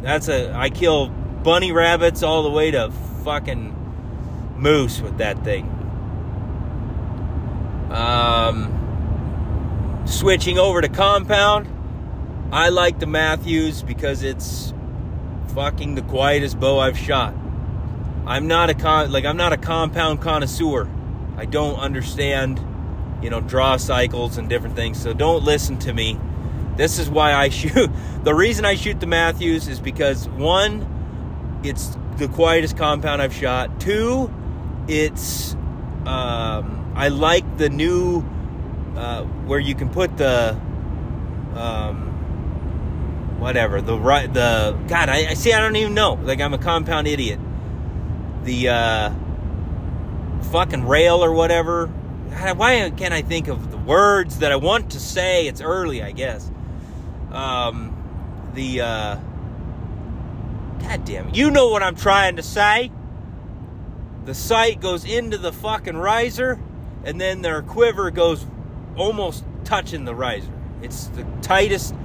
That's 0.02 0.28
a. 0.28 0.52
I 0.52 0.70
kill 0.70 1.08
bunny 1.08 1.72
rabbits 1.72 2.24
all 2.24 2.44
the 2.44 2.50
way 2.50 2.72
to 2.72 2.92
fucking 3.24 4.56
moose 4.58 5.02
with 5.02 5.18
that 5.18 5.44
thing. 5.44 5.66
Um, 7.92 8.72
switching 10.06 10.58
over 10.58 10.82
to 10.82 10.90
compound, 10.90 11.68
I 12.52 12.70
like 12.70 13.00
the 13.00 13.08
Mathews 13.08 13.84
because 13.84 14.24
it's 14.24 14.74
fucking 15.54 15.96
the 15.96 16.02
quietest 16.02 16.60
bow 16.60 16.80
I've 16.80 16.98
shot. 16.98 17.34
I'm 18.26 18.48
not 18.48 18.70
a 18.70 18.74
con 18.74 19.12
like 19.12 19.26
I'm 19.26 19.38
not 19.38 19.52
a 19.52 19.58
compound 19.58 20.22
connoisseur. 20.22 20.88
I 21.38 21.46
don't 21.46 21.76
understand, 21.76 22.60
you 23.22 23.30
know, 23.30 23.42
draw 23.42 23.78
cycles 23.78 24.38
and 24.38 24.48
different 24.48 24.76
things. 24.76 25.02
So 25.02 25.14
don't 25.14 25.44
listen 25.44 25.80
to 25.80 25.94
me. 25.94 26.20
This 26.78 27.00
is 27.00 27.10
why 27.10 27.34
I 27.34 27.50
shoot. 27.60 27.90
The 28.24 28.34
reason 28.34 28.64
I 28.64 28.76
shoot 28.76 29.00
the 29.00 29.08
Mathews 29.08 29.68
is 29.68 29.80
because 29.80 30.30
one, 30.30 31.60
it's 31.64 31.98
the 32.18 32.28
quietest 32.28 32.78
compound 32.78 33.22
I've 33.22 33.34
shot. 33.34 33.80
Two, 33.80 34.32
it's 34.88 35.54
um, 36.06 36.94
I 36.96 37.10
like 37.10 37.58
the 37.58 37.70
new 37.70 38.24
uh, 38.96 39.24
where 39.24 39.60
you 39.60 39.76
can 39.76 39.90
put 39.90 40.18
the 40.18 40.60
um, 41.56 42.08
whatever 43.40 43.82
the 43.82 43.98
right 43.98 44.32
the 44.34 44.78
God 44.88 45.10
I, 45.10 45.30
I 45.30 45.34
see 45.34 45.54
I 45.54 45.60
don't 45.60 45.76
even 45.76 45.94
know 45.94 46.14
like 46.14 46.40
I'm 46.42 46.54
a 46.54 46.58
compound 46.58 47.08
idiot 47.08 47.40
the 48.44 48.70
uh, 48.70 49.14
fucking 50.52 50.88
rail 50.88 51.24
or 51.24 51.32
whatever. 51.32 51.88
Why 51.88 52.90
can't 52.96 53.14
I 53.14 53.22
think 53.22 53.48
of 53.48 53.72
the 53.72 53.78
words 53.78 54.40
that 54.40 54.52
I 54.52 54.56
want 54.56 54.92
to 54.92 55.00
say? 55.00 55.48
It's 55.48 55.62
early, 55.62 56.02
I 56.02 56.12
guess. 56.12 56.50
Um, 57.32 58.52
the 58.54 58.82
uh, 58.82 59.18
God 60.82 61.06
damn 61.06 61.28
it. 61.30 61.36
You 61.36 61.52
know 61.52 61.70
what 61.70 61.84
I'm 61.84 61.96
trying 61.96 62.36
to 62.36 62.44
say. 62.44 62.92
The 64.26 64.34
sight 64.34 64.80
goes 64.80 65.06
into 65.06 65.38
the 65.38 65.52
fucking 65.52 65.98
riser, 65.98 66.60
and 67.04 67.20
then 67.20 67.42
their 67.42 67.62
quiver 67.62 68.12
goes 68.12 68.46
almost 68.96 69.44
touching 69.64 70.06
the 70.06 70.14
riser. 70.14 70.52
It's 70.82 71.08
the 71.08 71.26
tightest. 71.42 71.96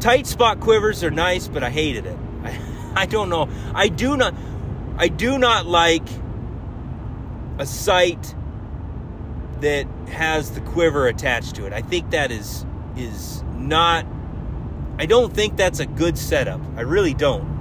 Tight 0.00 0.26
spot 0.26 0.60
quivers 0.60 1.02
are 1.02 1.10
nice, 1.10 1.48
but 1.48 1.62
I 1.62 1.70
hated 1.70 2.06
it. 2.06 2.18
I, 2.42 2.58
I 3.02 3.06
don't 3.06 3.28
know. 3.28 3.48
I 3.74 3.88
do 3.88 4.16
not. 4.16 4.34
I 4.96 5.08
do 5.08 5.38
not 5.38 5.66
like 5.66 6.06
a 7.58 7.66
sight 7.66 8.34
that 9.60 9.86
has 10.08 10.52
the 10.52 10.60
quiver 10.60 11.06
attached 11.06 11.56
to 11.56 11.66
it. 11.66 11.72
I 11.72 11.82
think 11.82 12.10
that 12.10 12.30
is 12.30 12.64
is 12.96 13.42
not 13.54 14.06
I 14.98 15.06
don't 15.06 15.32
think 15.32 15.56
that's 15.56 15.80
a 15.80 15.86
good 15.86 16.16
setup. 16.16 16.60
I 16.76 16.82
really 16.82 17.14
don't. 17.14 17.53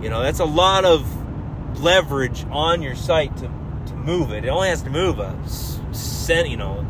You 0.00 0.10
know, 0.10 0.22
that's 0.22 0.38
a 0.38 0.44
lot 0.44 0.84
of 0.84 1.06
leverage 1.80 2.44
on 2.50 2.82
your 2.82 2.94
site 2.94 3.36
to, 3.38 3.50
to 3.86 3.94
move 3.94 4.32
it. 4.32 4.44
It 4.44 4.48
only 4.48 4.68
has 4.68 4.82
to 4.82 4.90
move 4.90 5.18
a 5.18 5.36
cent, 5.92 6.48
you 6.48 6.56
know, 6.56 6.86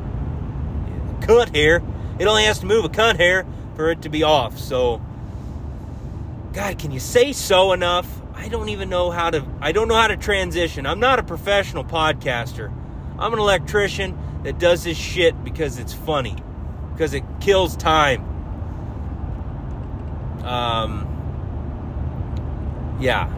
a 1.21 1.27
cut 1.27 1.55
hair. 1.55 1.83
It 2.19 2.27
only 2.27 2.45
has 2.45 2.59
to 2.61 2.67
move 2.67 2.85
a 2.85 2.89
cut 2.89 3.17
hair 3.17 3.47
for 3.77 3.91
it 3.91 4.03
to 4.03 4.09
be 4.09 4.23
off. 4.23 4.59
So, 4.59 5.01
God, 6.53 6.79
can 6.79 6.91
you 6.91 7.01
say 7.01 7.33
so 7.33 7.73
enough? 7.73 8.21
I 8.35 8.49
don't 8.49 8.69
even 8.69 8.89
know 8.89 9.11
how 9.11 9.31
to 9.31 9.45
I 9.61 9.73
don't 9.73 9.89
know 9.89 9.97
how 9.97 10.09
to 10.09 10.17
transition. 10.17 10.87
I'm 10.87 11.01
not 11.01 11.19
a 11.19 11.23
professional 11.23 11.85
podcaster. 11.85 12.73
I'm 13.19 13.33
an 13.33 13.41
electrician 13.41 14.17
that 14.45 14.59
does 14.59 14.85
this 14.85 14.97
shit 14.97 15.43
because 15.43 15.79
it's 15.79 15.93
funny. 15.93 16.37
Because 16.93 17.15
it 17.15 17.25
kills 17.41 17.77
time. 17.77 18.23
Um 20.45 21.08
yeah. 23.01 23.35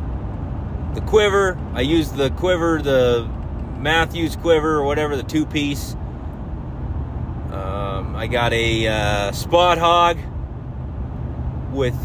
The 0.94 1.00
quiver, 1.02 1.58
I 1.74 1.82
use 1.82 2.10
the 2.10 2.30
quiver, 2.30 2.82
the 2.82 3.28
Mathews 3.78 4.36
quiver 4.36 4.76
or 4.76 4.84
whatever, 4.84 5.16
the 5.16 5.22
two 5.22 5.46
piece. 5.46 5.94
Um, 7.52 8.14
I 8.16 8.26
got 8.26 8.52
a 8.52 8.86
uh, 8.86 9.32
Spot-Hogg 9.32 10.18
with 11.72 11.96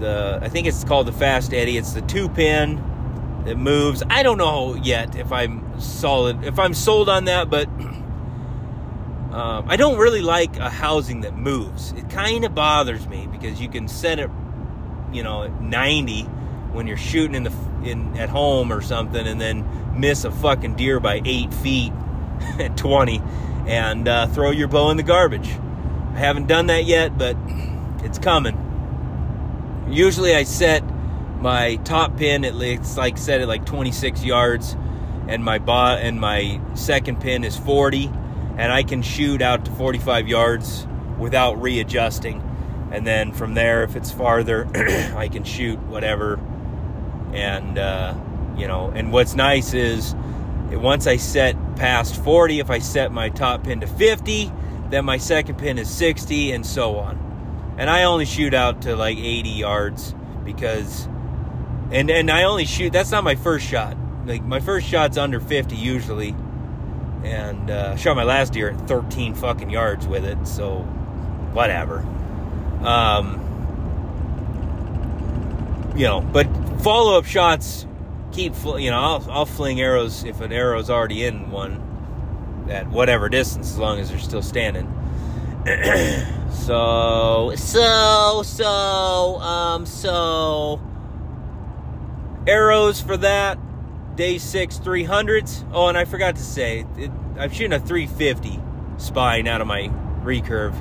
the 0.00 0.38
I 0.42 0.48
think 0.48 0.66
it's 0.66 0.84
called 0.84 1.06
the 1.06 1.12
Fast 1.12 1.54
Eddie. 1.54 1.76
It's 1.76 1.92
the 1.92 2.02
two 2.02 2.28
pin 2.28 2.82
that 3.44 3.56
moves. 3.56 4.02
I 4.10 4.22
don't 4.22 4.38
know 4.38 4.74
yet 4.74 5.16
if 5.16 5.32
I'm 5.32 5.80
solid 5.80 6.44
if 6.44 6.58
I'm 6.58 6.74
sold 6.74 7.08
on 7.08 7.24
that, 7.24 7.48
but 7.48 7.68
um, 9.32 9.64
I 9.68 9.76
don't 9.76 9.98
really 9.98 10.22
like 10.22 10.56
a 10.58 10.70
housing 10.70 11.22
that 11.22 11.36
moves. 11.36 11.92
It 11.92 12.10
kind 12.10 12.44
of 12.44 12.54
bothers 12.54 13.06
me 13.08 13.26
because 13.30 13.60
you 13.60 13.68
can 13.68 13.88
set 13.88 14.18
it, 14.18 14.30
you 15.16 15.22
know, 15.22 15.48
90 15.48 16.22
when 16.72 16.86
you're 16.86 16.96
shooting 16.96 17.34
in 17.34 17.42
the 17.44 17.52
in 17.82 18.16
at 18.16 18.28
home 18.28 18.72
or 18.72 18.82
something, 18.82 19.26
and 19.26 19.40
then 19.40 19.98
miss 19.98 20.24
a 20.24 20.30
fucking 20.30 20.76
deer 20.76 21.00
by 21.00 21.22
eight 21.24 21.52
feet 21.54 21.92
at 22.58 22.76
20, 22.76 23.22
and 23.66 24.06
uh, 24.06 24.26
throw 24.28 24.50
your 24.50 24.68
bow 24.68 24.90
in 24.90 24.96
the 24.96 25.02
garbage. 25.02 25.48
I 25.48 26.18
haven't 26.18 26.46
done 26.46 26.66
that 26.66 26.84
yet, 26.84 27.16
but 27.16 27.36
it's 28.02 28.18
coming. 28.18 28.62
Usually 29.88 30.34
I 30.34 30.44
set 30.44 30.82
my 31.40 31.76
top 31.76 32.16
pin 32.16 32.44
at 32.44 32.54
it's 32.54 32.96
like 32.96 33.18
set 33.18 33.40
at 33.40 33.48
like 33.48 33.66
26 33.66 34.24
yards 34.24 34.74
and 35.28 35.44
my 35.44 35.58
bot 35.58 36.00
and 36.00 36.18
my 36.18 36.60
second 36.74 37.20
pin 37.20 37.44
is 37.44 37.56
40 37.56 38.06
and 38.56 38.72
I 38.72 38.82
can 38.82 39.02
shoot 39.02 39.42
out 39.42 39.66
to 39.66 39.70
45 39.72 40.28
yards 40.28 40.86
without 41.18 41.60
readjusting 41.60 42.42
and 42.92 43.06
then 43.06 43.32
from 43.32 43.54
there 43.54 43.82
if 43.82 43.96
it's 43.96 44.10
farther 44.10 44.66
I 45.16 45.28
can 45.28 45.44
shoot 45.44 45.78
whatever 45.80 46.40
and 47.32 47.78
uh, 47.78 48.14
you 48.56 48.66
know 48.66 48.90
and 48.90 49.12
what's 49.12 49.34
nice 49.34 49.74
is 49.74 50.14
once 50.70 51.06
I 51.06 51.16
set 51.16 51.56
past 51.76 52.22
40 52.22 52.60
if 52.60 52.70
I 52.70 52.78
set 52.78 53.12
my 53.12 53.28
top 53.28 53.64
pin 53.64 53.80
to 53.80 53.86
50 53.86 54.52
then 54.90 55.04
my 55.04 55.18
second 55.18 55.58
pin 55.58 55.78
is 55.78 55.90
60 55.90 56.52
and 56.52 56.64
so 56.64 56.96
on 56.96 57.26
and 57.78 57.90
I 57.90 58.04
only 58.04 58.24
shoot 58.24 58.54
out 58.54 58.82
to 58.82 58.96
like 58.96 59.18
80 59.18 59.48
yards 59.50 60.14
because, 60.44 61.06
and 61.90 62.10
and 62.10 62.30
I 62.30 62.44
only 62.44 62.64
shoot. 62.64 62.92
That's 62.92 63.10
not 63.10 63.24
my 63.24 63.34
first 63.34 63.66
shot. 63.66 63.96
Like 64.24 64.42
my 64.42 64.60
first 64.60 64.86
shot's 64.86 65.18
under 65.18 65.40
50 65.40 65.76
usually, 65.76 66.34
and 67.22 67.70
uh, 67.70 67.96
shot 67.96 68.16
my 68.16 68.24
last 68.24 68.54
deer 68.54 68.70
at 68.70 68.88
13 68.88 69.34
fucking 69.34 69.68
yards 69.70 70.06
with 70.06 70.24
it. 70.24 70.46
So, 70.46 70.78
whatever. 71.52 72.06
Um, 72.86 73.42
you 75.96 76.04
know, 76.04 76.20
but 76.20 76.46
follow 76.82 77.18
up 77.18 77.24
shots 77.24 77.86
keep, 78.36 78.54
fl- 78.54 78.78
you 78.78 78.90
know, 78.90 79.00
I'll, 79.00 79.26
I'll 79.30 79.46
fling 79.46 79.80
arrows 79.80 80.24
if 80.24 80.40
an 80.40 80.52
arrow's 80.52 80.90
already 80.90 81.24
in 81.24 81.50
one 81.50 82.66
at 82.70 82.86
whatever 82.88 83.28
distance, 83.28 83.70
as 83.70 83.78
long 83.78 83.98
as 83.98 84.10
they're 84.10 84.18
still 84.18 84.42
standing. 84.42 84.86
so, 86.52 87.52
so, 87.56 88.42
so, 88.44 88.66
um, 89.40 89.86
so, 89.86 90.80
arrows 92.46 93.00
for 93.00 93.16
that. 93.16 93.58
Day 94.16 94.38
six, 94.38 94.78
300s. 94.78 95.68
Oh, 95.72 95.88
and 95.88 95.98
I 95.98 96.06
forgot 96.06 96.36
to 96.36 96.42
say, 96.42 96.86
it, 96.96 97.10
I'm 97.38 97.50
shooting 97.50 97.74
a 97.74 97.80
350 97.80 98.60
spine 98.96 99.46
out 99.46 99.60
of 99.60 99.66
my 99.66 99.88
recurve. 100.22 100.74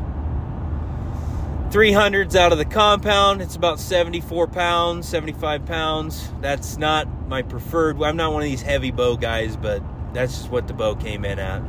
300s 1.76 2.36
out 2.36 2.54
of 2.54 2.58
the 2.58 2.64
compound. 2.64 3.42
It's 3.42 3.58
about 3.58 3.82
74 3.82 4.48
pounds, 4.48 5.10
75 5.10 5.66
pounds. 5.66 6.32
That's 6.40 6.78
not 6.78 7.06
my 7.28 7.42
preferred. 7.42 8.02
I'm 8.02 8.16
not 8.16 8.32
one 8.32 8.44
of 8.44 8.48
these 8.48 8.62
heavy 8.62 8.92
bow 8.92 9.18
guys, 9.18 9.58
but 9.58 9.84
that's 10.14 10.38
just 10.38 10.50
what 10.50 10.70
the 10.70 10.74
bow 10.74 10.96
came 10.96 11.26
in 11.26 11.38
at. 11.38 11.62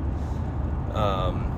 Um, 0.95 1.53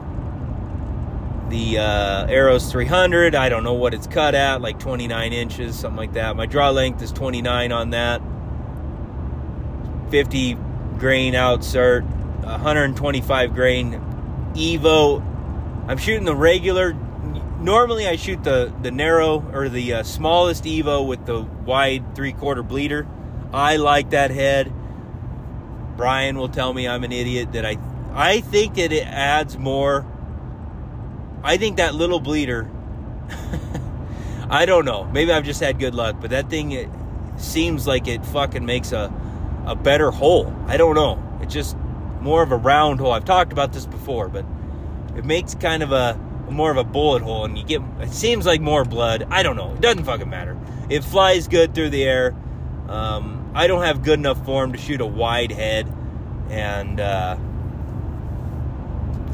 the 1.50 1.76
uh, 1.76 2.26
Arrows 2.28 2.72
300, 2.72 3.34
I 3.34 3.50
don't 3.50 3.64
know 3.64 3.74
what 3.74 3.92
it's 3.92 4.06
cut 4.06 4.34
at, 4.34 4.62
like 4.62 4.78
29 4.78 5.34
inches, 5.34 5.78
something 5.78 5.98
like 5.98 6.14
that. 6.14 6.34
My 6.34 6.46
draw 6.46 6.70
length 6.70 7.02
is 7.02 7.12
29 7.12 7.70
on 7.70 7.90
that. 7.90 8.22
50 10.10 10.54
grain 10.96 11.34
outsert, 11.34 12.02
125 12.44 13.54
grain 13.54 14.00
Evo. 14.54 15.20
I'm 15.86 15.98
shooting 15.98 16.24
the 16.24 16.34
regular 16.34 16.96
normally 17.60 18.06
I 18.06 18.16
shoot 18.16 18.42
the 18.44 18.72
the 18.82 18.90
narrow 18.90 19.40
or 19.52 19.68
the 19.68 19.94
uh, 19.94 20.02
smallest 20.02 20.64
Evo 20.64 21.06
with 21.06 21.26
the 21.26 21.42
wide 21.42 22.14
three 22.14 22.32
quarter 22.32 22.62
bleeder. 22.62 23.06
I 23.52 23.76
like 23.76 24.10
that 24.10 24.30
head. 24.30 24.72
Brian 25.96 26.38
will 26.38 26.48
tell 26.48 26.72
me 26.72 26.86
I'm 26.86 27.04
an 27.04 27.12
idiot 27.12 27.52
that 27.52 27.66
I 27.66 27.78
I 28.12 28.40
think 28.40 28.74
that 28.74 28.92
it 28.92 29.06
adds 29.06 29.56
more. 29.58 30.06
I 31.42 31.56
think 31.56 31.76
that 31.76 31.94
little 31.94 32.20
bleeder. 32.20 32.70
I 34.50 34.64
don't 34.64 34.84
know. 34.84 35.04
Maybe 35.04 35.32
I've 35.32 35.44
just 35.44 35.60
had 35.60 35.78
good 35.78 35.94
luck, 35.94 36.16
but 36.20 36.30
that 36.30 36.48
thing 36.48 36.72
it 36.72 36.88
seems 37.36 37.86
like 37.86 38.08
it 38.08 38.24
fucking 38.26 38.64
makes 38.64 38.92
a 38.92 39.12
a 39.66 39.74
better 39.74 40.10
hole. 40.10 40.54
I 40.66 40.76
don't 40.76 40.94
know. 40.94 41.22
It's 41.42 41.52
just 41.52 41.76
more 42.20 42.42
of 42.42 42.52
a 42.52 42.56
round 42.56 43.00
hole. 43.00 43.12
I've 43.12 43.24
talked 43.24 43.52
about 43.52 43.72
this 43.72 43.86
before, 43.86 44.28
but 44.28 44.44
it 45.16 45.24
makes 45.24 45.54
kind 45.54 45.82
of 45.82 45.92
a 45.92 46.18
more 46.50 46.70
of 46.70 46.76
a 46.76 46.84
bullet 46.84 47.22
hole 47.22 47.44
and 47.44 47.58
you 47.58 47.64
get 47.64 47.82
it 48.00 48.12
seems 48.12 48.46
like 48.46 48.60
more 48.60 48.84
blood. 48.84 49.26
I 49.30 49.42
don't 49.42 49.56
know. 49.56 49.74
It 49.74 49.80
doesn't 49.80 50.04
fucking 50.04 50.28
matter. 50.28 50.56
It 50.88 51.04
flies 51.04 51.48
good 51.48 51.74
through 51.74 51.90
the 51.90 52.04
air. 52.04 52.34
Um, 52.88 53.38
i 53.54 53.66
don't 53.66 53.82
have 53.82 54.02
good 54.02 54.18
enough 54.18 54.44
form 54.44 54.72
to 54.72 54.78
shoot 54.78 55.00
a 55.00 55.06
wide 55.06 55.50
head 55.50 55.92
and 56.50 57.00
uh, 57.00 57.36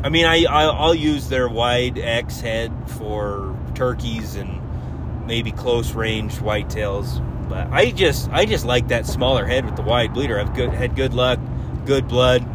i 0.02 0.08
mean 0.08 0.24
I, 0.24 0.44
i'll 0.44 0.94
use 0.94 1.28
their 1.28 1.48
wide 1.48 1.98
x 1.98 2.40
head 2.40 2.72
for 2.86 3.56
turkeys 3.74 4.36
and 4.36 4.60
maybe 5.26 5.52
close 5.52 5.92
range 5.92 6.34
whitetails 6.36 7.20
but 7.48 7.68
i 7.70 7.90
just 7.90 8.30
i 8.30 8.44
just 8.46 8.64
like 8.64 8.88
that 8.88 9.06
smaller 9.06 9.44
head 9.46 9.64
with 9.64 9.76
the 9.76 9.82
wide 9.82 10.14
bleeder. 10.14 10.40
I've 10.40 10.54
good 10.54 10.70
had 10.70 10.96
good 10.96 11.14
luck. 11.14 11.38
Good 11.84 12.08
blood. 12.08 12.46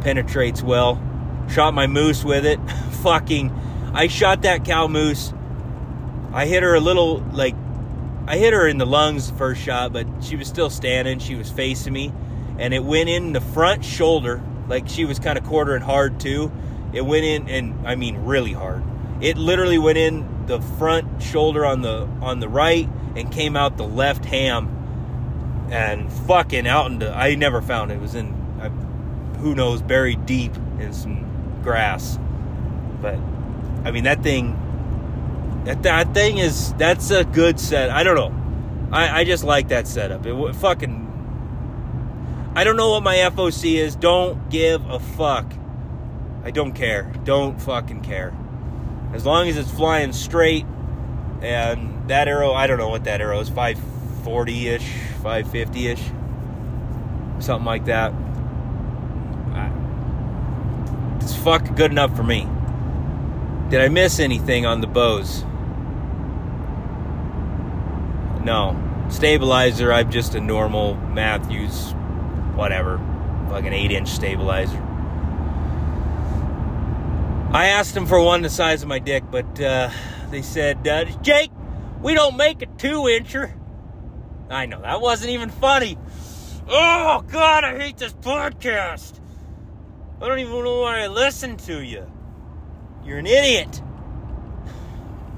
Penetrates 0.00 0.62
well. 0.62 1.00
Shot 1.48 1.74
my 1.74 1.86
moose 1.86 2.24
with 2.24 2.44
it. 2.44 2.58
Fucking 3.02 3.50
I 3.96 4.08
shot 4.08 4.42
that 4.42 4.66
cow 4.66 4.88
moose. 4.88 5.32
I 6.34 6.44
hit 6.44 6.62
her 6.62 6.74
a 6.74 6.80
little, 6.80 7.20
like, 7.32 7.54
I 8.26 8.36
hit 8.36 8.52
her 8.52 8.68
in 8.68 8.76
the 8.76 8.84
lungs 8.84 9.30
the 9.30 9.38
first 9.38 9.62
shot, 9.62 9.94
but 9.94 10.06
she 10.20 10.36
was 10.36 10.46
still 10.48 10.68
standing. 10.68 11.18
She 11.18 11.34
was 11.34 11.50
facing 11.50 11.94
me, 11.94 12.12
and 12.58 12.74
it 12.74 12.84
went 12.84 13.08
in 13.08 13.32
the 13.32 13.40
front 13.40 13.86
shoulder, 13.86 14.42
like 14.68 14.86
she 14.86 15.06
was 15.06 15.18
kind 15.18 15.38
of 15.38 15.44
quartering 15.44 15.80
hard 15.80 16.20
too. 16.20 16.52
It 16.92 17.06
went 17.06 17.24
in, 17.24 17.48
and 17.48 17.88
I 17.88 17.94
mean 17.94 18.18
really 18.18 18.52
hard. 18.52 18.82
It 19.22 19.38
literally 19.38 19.78
went 19.78 19.96
in 19.96 20.44
the 20.46 20.60
front 20.60 21.22
shoulder 21.22 21.64
on 21.64 21.80
the 21.80 22.06
on 22.20 22.40
the 22.40 22.48
right 22.50 22.88
and 23.14 23.32
came 23.32 23.56
out 23.56 23.78
the 23.78 23.86
left 23.86 24.26
ham, 24.26 25.68
and 25.70 26.12
fucking 26.12 26.66
out 26.66 26.90
into. 26.90 27.10
I 27.10 27.34
never 27.36 27.62
found 27.62 27.92
it. 27.92 27.94
It 27.94 28.00
was 28.00 28.14
in, 28.14 28.34
who 29.38 29.54
knows, 29.54 29.80
buried 29.80 30.26
deep 30.26 30.54
in 30.80 30.92
some 30.92 31.62
grass, 31.62 32.18
but 33.00 33.18
I 33.86 33.92
mean, 33.92 34.02
that 34.02 34.24
thing, 34.24 35.62
that, 35.64 35.84
that 35.84 36.12
thing 36.12 36.38
is, 36.38 36.72
that's 36.74 37.12
a 37.12 37.24
good 37.24 37.60
set. 37.60 37.88
I 37.90 38.02
don't 38.02 38.16
know. 38.16 38.34
I, 38.90 39.20
I 39.20 39.24
just 39.24 39.44
like 39.44 39.68
that 39.68 39.86
setup. 39.86 40.26
It 40.26 40.54
fucking, 40.56 42.52
I 42.56 42.64
don't 42.64 42.76
know 42.76 42.90
what 42.90 43.04
my 43.04 43.14
FOC 43.14 43.76
is. 43.76 43.94
Don't 43.94 44.50
give 44.50 44.84
a 44.90 44.98
fuck. 44.98 45.52
I 46.42 46.50
don't 46.50 46.72
care. 46.72 47.12
Don't 47.22 47.62
fucking 47.62 48.00
care. 48.02 48.36
As 49.12 49.24
long 49.24 49.46
as 49.48 49.56
it's 49.56 49.70
flying 49.70 50.12
straight 50.12 50.66
and 51.40 52.08
that 52.08 52.26
arrow, 52.26 52.52
I 52.52 52.66
don't 52.66 52.78
know 52.78 52.88
what 52.88 53.04
that 53.04 53.20
arrow 53.20 53.38
is, 53.38 53.48
540 53.48 54.66
ish, 54.66 54.88
550 55.22 55.86
ish, 55.86 56.02
something 57.38 57.64
like 57.64 57.84
that. 57.84 58.12
It's 61.20 61.36
fucking 61.36 61.76
good 61.76 61.92
enough 61.92 62.16
for 62.16 62.24
me. 62.24 62.48
Did 63.68 63.80
I 63.80 63.88
miss 63.88 64.20
anything 64.20 64.64
on 64.64 64.80
the 64.80 64.86
bows? 64.86 65.42
No. 68.44 68.80
Stabilizer, 69.08 69.92
I'm 69.92 70.08
just 70.08 70.36
a 70.36 70.40
normal 70.40 70.94
Mathews, 70.94 71.90
whatever, 72.54 72.98
like 73.50 73.64
an 73.64 73.72
8 73.72 73.90
inch 73.90 74.08
stabilizer. 74.08 74.80
I 77.52 77.68
asked 77.68 77.94
them 77.94 78.06
for 78.06 78.20
one 78.20 78.42
the 78.42 78.50
size 78.50 78.82
of 78.82 78.88
my 78.88 79.00
dick, 79.00 79.24
but 79.32 79.60
uh, 79.60 79.90
they 80.30 80.42
said, 80.42 80.86
uh, 80.86 81.06
Jake, 81.22 81.50
we 82.00 82.14
don't 82.14 82.36
make 82.36 82.62
a 82.62 82.66
2 82.66 83.02
incher. 83.02 83.52
I 84.48 84.66
know, 84.66 84.80
that 84.82 85.00
wasn't 85.00 85.30
even 85.30 85.50
funny. 85.50 85.98
Oh, 86.68 87.24
God, 87.26 87.64
I 87.64 87.76
hate 87.76 87.96
this 87.96 88.12
podcast. 88.12 89.18
I 90.20 90.28
don't 90.28 90.38
even 90.38 90.52
know 90.52 90.82
why 90.82 91.00
I 91.00 91.08
listen 91.08 91.56
to 91.58 91.82
you. 91.82 92.06
You're 93.06 93.18
an 93.18 93.26
idiot. 93.26 93.80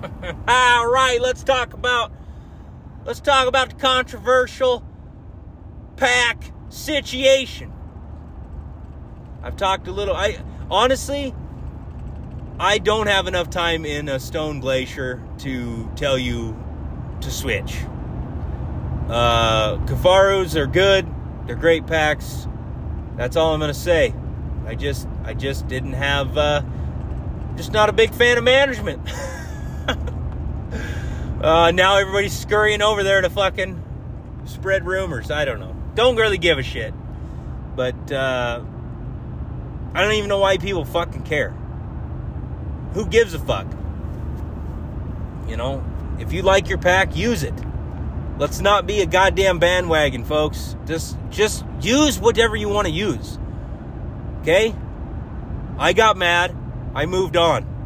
All 0.48 0.88
right, 0.88 1.18
let's 1.20 1.42
talk 1.42 1.74
about 1.74 2.10
let's 3.04 3.20
talk 3.20 3.46
about 3.46 3.68
the 3.68 3.74
controversial 3.74 4.82
pack 5.96 6.50
situation. 6.70 7.70
I've 9.42 9.56
talked 9.56 9.86
a 9.86 9.92
little 9.92 10.16
I 10.16 10.38
honestly 10.70 11.34
I 12.58 12.78
don't 12.78 13.06
have 13.06 13.26
enough 13.26 13.50
time 13.50 13.84
in 13.84 14.08
a 14.08 14.18
stone 14.18 14.60
glacier 14.60 15.22
to 15.40 15.90
tell 15.94 16.16
you 16.16 16.56
to 17.20 17.30
switch. 17.30 17.76
Uh 19.10 19.76
Kifarus 19.84 20.56
are 20.56 20.66
good. 20.66 21.06
They're 21.46 21.54
great 21.54 21.86
packs. 21.86 22.48
That's 23.16 23.36
all 23.36 23.52
I'm 23.52 23.60
to 23.60 23.74
say. 23.74 24.14
I 24.64 24.74
just 24.74 25.06
I 25.24 25.34
just 25.34 25.68
didn't 25.68 25.92
have 25.92 26.38
uh 26.38 26.62
just 27.58 27.72
not 27.72 27.88
a 27.88 27.92
big 27.92 28.14
fan 28.14 28.38
of 28.38 28.44
management. 28.44 29.02
uh, 31.42 31.72
now 31.72 31.96
everybody's 31.96 32.38
scurrying 32.38 32.80
over 32.80 33.02
there 33.02 33.20
to 33.20 33.28
fucking 33.28 33.82
spread 34.44 34.86
rumors. 34.86 35.32
I 35.32 35.44
don't 35.44 35.58
know. 35.58 35.74
Don't 35.96 36.14
really 36.14 36.38
give 36.38 36.58
a 36.58 36.62
shit. 36.62 36.94
But 37.74 38.12
uh, 38.12 38.62
I 39.92 40.02
don't 40.02 40.12
even 40.12 40.28
know 40.28 40.38
why 40.38 40.58
people 40.58 40.84
fucking 40.84 41.24
care. 41.24 41.50
Who 42.94 43.06
gives 43.06 43.34
a 43.34 43.40
fuck? 43.40 43.66
You 45.48 45.56
know, 45.56 45.84
if 46.20 46.32
you 46.32 46.42
like 46.42 46.68
your 46.68 46.78
pack, 46.78 47.16
use 47.16 47.42
it. 47.42 47.54
Let's 48.38 48.60
not 48.60 48.86
be 48.86 49.00
a 49.00 49.06
goddamn 49.06 49.58
bandwagon, 49.58 50.24
folks. 50.24 50.76
Just 50.86 51.16
just 51.30 51.64
use 51.80 52.20
whatever 52.20 52.54
you 52.54 52.68
want 52.68 52.86
to 52.86 52.92
use. 52.92 53.36
Okay? 54.42 54.72
I 55.76 55.92
got 55.92 56.16
mad. 56.16 56.54
I 56.94 57.06
moved 57.06 57.36
on. 57.36 57.76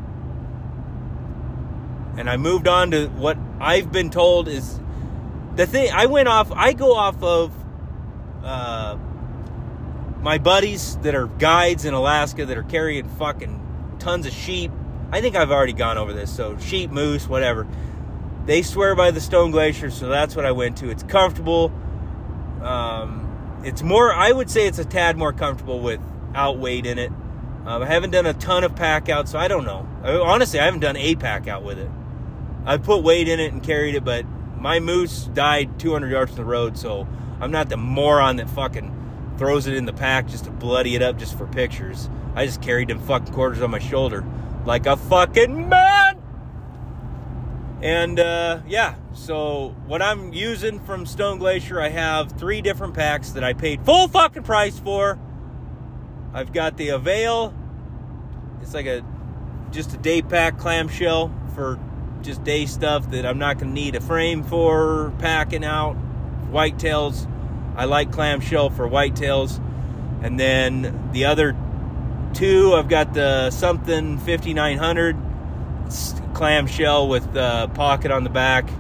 And 2.16 2.28
I 2.28 2.36
moved 2.36 2.68
on 2.68 2.90
to 2.90 3.06
what 3.08 3.38
I've 3.60 3.90
been 3.90 4.10
told 4.10 4.48
is 4.48 4.78
the 5.56 5.66
thing. 5.66 5.90
I 5.92 6.06
went 6.06 6.28
off, 6.28 6.52
I 6.52 6.72
go 6.72 6.94
off 6.94 7.22
of 7.22 7.52
uh, 8.42 8.96
my 10.20 10.38
buddies 10.38 10.96
that 10.98 11.14
are 11.14 11.26
guides 11.26 11.84
in 11.84 11.94
Alaska 11.94 12.46
that 12.46 12.56
are 12.56 12.62
carrying 12.62 13.08
fucking 13.08 13.96
tons 13.98 14.26
of 14.26 14.32
sheep. 14.32 14.70
I 15.10 15.20
think 15.20 15.36
I've 15.36 15.50
already 15.50 15.72
gone 15.72 15.98
over 15.98 16.12
this. 16.12 16.34
So, 16.34 16.58
sheep, 16.58 16.90
moose, 16.90 17.28
whatever. 17.28 17.66
They 18.46 18.62
swear 18.62 18.94
by 18.94 19.10
the 19.10 19.20
Stone 19.20 19.50
Glacier, 19.52 19.90
so 19.90 20.08
that's 20.08 20.34
what 20.34 20.44
I 20.44 20.52
went 20.52 20.78
to. 20.78 20.90
It's 20.90 21.02
comfortable. 21.02 21.72
Um, 22.62 23.60
it's 23.64 23.82
more, 23.82 24.12
I 24.12 24.32
would 24.32 24.50
say 24.50 24.66
it's 24.66 24.78
a 24.78 24.84
tad 24.84 25.16
more 25.16 25.32
comfortable 25.32 25.80
with 25.80 26.00
weight 26.34 26.86
in 26.86 26.98
it. 26.98 27.12
Um, 27.64 27.82
I 27.82 27.86
haven't 27.86 28.10
done 28.10 28.26
a 28.26 28.34
ton 28.34 28.64
of 28.64 28.74
pack 28.74 29.08
out, 29.08 29.28
so 29.28 29.38
I 29.38 29.48
don't 29.48 29.64
know. 29.64 29.88
I, 30.02 30.14
honestly, 30.14 30.58
I 30.58 30.64
haven't 30.64 30.80
done 30.80 30.96
a 30.96 31.14
pack 31.14 31.46
out 31.46 31.62
with 31.62 31.78
it. 31.78 31.90
I 32.64 32.76
put 32.76 33.02
weight 33.02 33.28
in 33.28 33.40
it 33.40 33.52
and 33.52 33.62
carried 33.62 33.94
it, 33.94 34.04
but 34.04 34.24
my 34.56 34.80
moose 34.80 35.24
died 35.32 35.78
200 35.78 36.10
yards 36.10 36.32
from 36.32 36.36
the 36.36 36.44
road, 36.44 36.76
so 36.76 37.06
I'm 37.40 37.50
not 37.50 37.68
the 37.68 37.76
moron 37.76 38.36
that 38.36 38.50
fucking 38.50 39.34
throws 39.38 39.66
it 39.66 39.74
in 39.74 39.86
the 39.86 39.92
pack 39.92 40.28
just 40.28 40.44
to 40.44 40.50
bloody 40.50 40.94
it 40.94 41.02
up 41.02 41.18
just 41.18 41.36
for 41.36 41.46
pictures. 41.46 42.08
I 42.34 42.46
just 42.46 42.62
carried 42.62 42.88
them 42.88 42.98
fucking 43.00 43.32
quarters 43.32 43.62
on 43.62 43.70
my 43.70 43.78
shoulder 43.78 44.24
like 44.64 44.86
a 44.86 44.96
fucking 44.96 45.68
man. 45.68 46.18
And 47.82 48.20
uh, 48.20 48.60
yeah, 48.66 48.94
so 49.12 49.74
what 49.86 50.00
I'm 50.02 50.32
using 50.32 50.78
from 50.80 51.04
Stone 51.04 51.38
Glacier, 51.38 51.80
I 51.80 51.88
have 51.88 52.32
three 52.32 52.60
different 52.60 52.94
packs 52.94 53.30
that 53.30 53.42
I 53.42 53.54
paid 53.54 53.84
full 53.84 54.06
fucking 54.08 54.44
price 54.44 54.78
for. 54.78 55.18
I've 56.34 56.52
got 56.52 56.76
the 56.76 56.90
Avail. 56.90 57.54
It's 58.62 58.74
like 58.74 58.86
a 58.86 59.04
just 59.70 59.92
a 59.94 59.96
day 59.96 60.22
pack 60.22 60.58
clamshell 60.58 61.32
for 61.54 61.78
just 62.22 62.44
day 62.44 62.66
stuff 62.66 63.10
that 63.10 63.26
I'm 63.26 63.38
not 63.38 63.58
going 63.58 63.68
to 63.68 63.74
need 63.74 63.94
a 63.96 64.00
frame 64.00 64.42
for 64.42 65.12
packing 65.18 65.64
out. 65.64 65.96
Whitetails, 66.50 67.28
I 67.76 67.84
like 67.86 68.12
clamshell 68.12 68.70
for 68.70 68.88
whitetails. 68.88 69.58
And 70.22 70.38
then 70.38 71.10
the 71.12 71.24
other 71.24 71.56
two, 72.32 72.74
I've 72.74 72.88
got 72.88 73.12
the 73.12 73.50
something 73.50 74.18
5900 74.18 75.16
clamshell 76.34 77.08
with 77.08 77.32
the 77.32 77.70
pocket 77.74 78.10
on 78.10 78.24
the 78.24 78.30
back, 78.30 78.70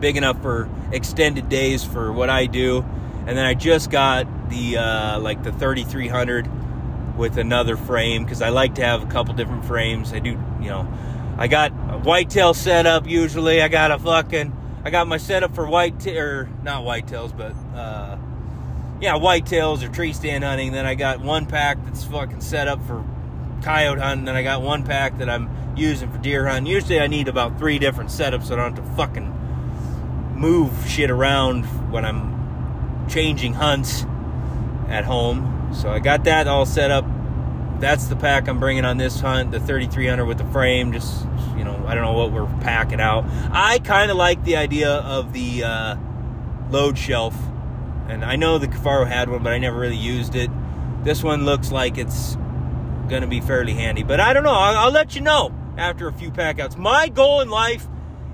big 0.00 0.16
enough 0.16 0.40
for 0.42 0.68
extended 0.90 1.48
days 1.48 1.84
for 1.84 2.12
what 2.12 2.28
I 2.28 2.46
do. 2.46 2.84
And 3.26 3.38
then 3.38 3.44
I 3.44 3.54
just 3.54 3.90
got 3.90 4.26
the 4.52 4.76
uh, 4.76 5.18
like 5.20 5.42
the 5.42 5.52
3300 5.52 7.16
with 7.16 7.38
another 7.38 7.76
frame 7.76 8.24
because 8.24 8.42
I 8.42 8.50
like 8.50 8.76
to 8.76 8.84
have 8.84 9.02
a 9.02 9.06
couple 9.06 9.34
different 9.34 9.64
frames. 9.64 10.12
I 10.12 10.18
do, 10.18 10.30
you 10.60 10.68
know, 10.68 10.86
I 11.38 11.48
got 11.48 11.72
a 11.72 11.98
whitetail 11.98 12.54
setup 12.54 13.06
usually. 13.08 13.62
I 13.62 13.68
got 13.68 13.90
a 13.90 13.98
fucking, 13.98 14.56
I 14.84 14.90
got 14.90 15.06
my 15.06 15.16
setup 15.16 15.54
for 15.54 15.66
white 15.66 16.06
or 16.06 16.48
not 16.62 16.84
whitetails, 16.84 17.36
but 17.36 17.52
uh, 17.76 18.18
yeah, 19.00 19.14
whitetails 19.14 19.82
or 19.82 19.88
tree 19.88 20.12
stand 20.12 20.44
hunting. 20.44 20.72
Then 20.72 20.86
I 20.86 20.94
got 20.94 21.20
one 21.20 21.46
pack 21.46 21.82
that's 21.84 22.04
fucking 22.04 22.40
set 22.40 22.68
up 22.68 22.84
for 22.86 23.04
coyote 23.62 24.00
hunting. 24.00 24.26
Then 24.26 24.36
I 24.36 24.42
got 24.42 24.62
one 24.62 24.84
pack 24.84 25.18
that 25.18 25.28
I'm 25.28 25.50
using 25.76 26.10
for 26.10 26.18
deer 26.18 26.46
hunting. 26.46 26.66
Usually 26.66 27.00
I 27.00 27.06
need 27.06 27.28
about 27.28 27.58
three 27.58 27.78
different 27.78 28.10
setups 28.10 28.44
so 28.44 28.54
I 28.54 28.56
don't 28.56 28.76
have 28.76 28.84
to 28.84 28.94
fucking 28.96 29.38
move 30.36 30.72
shit 30.88 31.10
around 31.10 31.64
when 31.90 32.04
I'm 32.04 33.08
changing 33.08 33.54
hunts 33.54 34.04
at 34.92 35.04
home. 35.04 35.70
So 35.74 35.90
I 35.90 35.98
got 35.98 36.24
that 36.24 36.46
all 36.46 36.66
set 36.66 36.90
up. 36.90 37.06
That's 37.80 38.06
the 38.06 38.14
pack 38.14 38.46
I'm 38.46 38.60
bringing 38.60 38.84
on 38.84 38.98
this 38.98 39.18
hunt, 39.18 39.50
the 39.50 39.58
3300 39.58 40.26
with 40.26 40.38
the 40.38 40.44
frame. 40.46 40.92
Just, 40.92 41.26
you 41.56 41.64
know, 41.64 41.82
I 41.86 41.94
don't 41.94 42.04
know 42.04 42.12
what 42.12 42.30
we're 42.30 42.46
packing 42.60 43.00
out. 43.00 43.24
I 43.50 43.80
kind 43.80 44.10
of 44.10 44.16
like 44.16 44.44
the 44.44 44.56
idea 44.56 44.90
of 44.90 45.32
the 45.32 45.64
uh, 45.64 45.96
load 46.70 46.98
shelf. 46.98 47.34
And 48.08 48.24
I 48.24 48.36
know 48.36 48.58
the 48.58 48.68
Kifaru 48.68 49.08
had 49.08 49.30
one, 49.30 49.42
but 49.42 49.52
I 49.52 49.58
never 49.58 49.78
really 49.78 49.96
used 49.96 50.36
it. 50.36 50.50
This 51.02 51.22
one 51.22 51.44
looks 51.46 51.72
like 51.72 51.96
it's 51.96 52.36
going 53.08 53.22
to 53.22 53.28
be 53.28 53.40
fairly 53.40 53.72
handy. 53.72 54.02
But 54.02 54.20
I 54.20 54.34
don't 54.34 54.44
know. 54.44 54.50
I'll, 54.50 54.76
I'll 54.76 54.92
let 54.92 55.14
you 55.14 55.22
know 55.22 55.52
after 55.78 56.06
a 56.06 56.12
few 56.12 56.30
pack 56.30 56.60
outs. 56.60 56.76
My 56.76 57.08
goal 57.08 57.40
in 57.40 57.48
life 57.48 57.88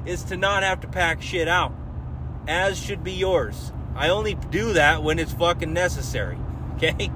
is 0.05 0.25
to 0.25 0.37
not 0.37 0.65
have 0.65 0.81
to 0.81 0.89
pack 0.89 1.23
shit 1.23 1.47
out, 1.47 1.73
as 2.49 2.79
should 2.79 3.05
be 3.05 3.13
yours. 3.13 3.73
I 3.95 4.09
only 4.09 4.35
do 4.35 4.73
that 4.75 5.03
when 5.03 5.19
it's 5.19 5.33
fucking 5.33 5.73
necessary. 5.73 6.39
Okay? 6.79 7.11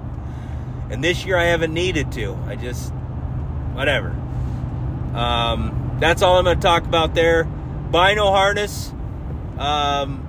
And 0.90 1.02
this 1.02 1.24
year 1.24 1.36
I 1.36 1.44
haven't 1.44 1.72
needed 1.72 2.12
to. 2.12 2.34
I 2.46 2.56
just, 2.56 2.92
whatever. 3.72 4.08
Um, 5.14 5.96
that's 6.00 6.20
all 6.20 6.36
I'm 6.38 6.44
going 6.44 6.58
to 6.58 6.62
talk 6.62 6.84
about 6.84 7.14
there. 7.14 7.44
Bino 7.44 8.26
harness. 8.26 8.92
Um, 9.56 10.28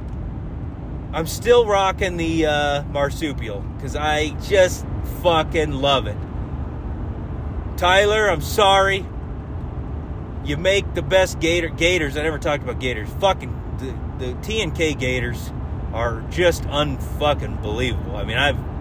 I'm 1.14 1.28
still 1.28 1.66
rocking 1.66 2.18
the 2.18 2.46
uh, 2.46 2.84
marsupial 2.84 3.62
because 3.76 3.96
I 3.96 4.30
just 4.42 4.86
fucking 5.22 5.72
love 5.72 6.08
it. 6.08 6.18
Tyler, 7.78 8.30
I'm 8.30 8.42
sorry. 8.42 9.06
You 10.46 10.58
make 10.58 10.94
the 10.94 11.02
best 11.02 11.40
gator 11.40 11.70
gators. 11.70 12.18
I 12.18 12.24
never 12.24 12.38
talked 12.38 12.64
about 12.64 12.80
gators. 12.80 13.10
Fucking 13.20 13.78
the, 13.80 14.26
the 14.26 14.34
TNK 14.36 15.00
gators 15.00 15.52
are 15.94 16.22
just 16.30 16.64
unfucking 16.64 17.62
believable. 17.62 18.16
I 18.16 18.24
mean, 18.24 18.38
I've 18.38 18.73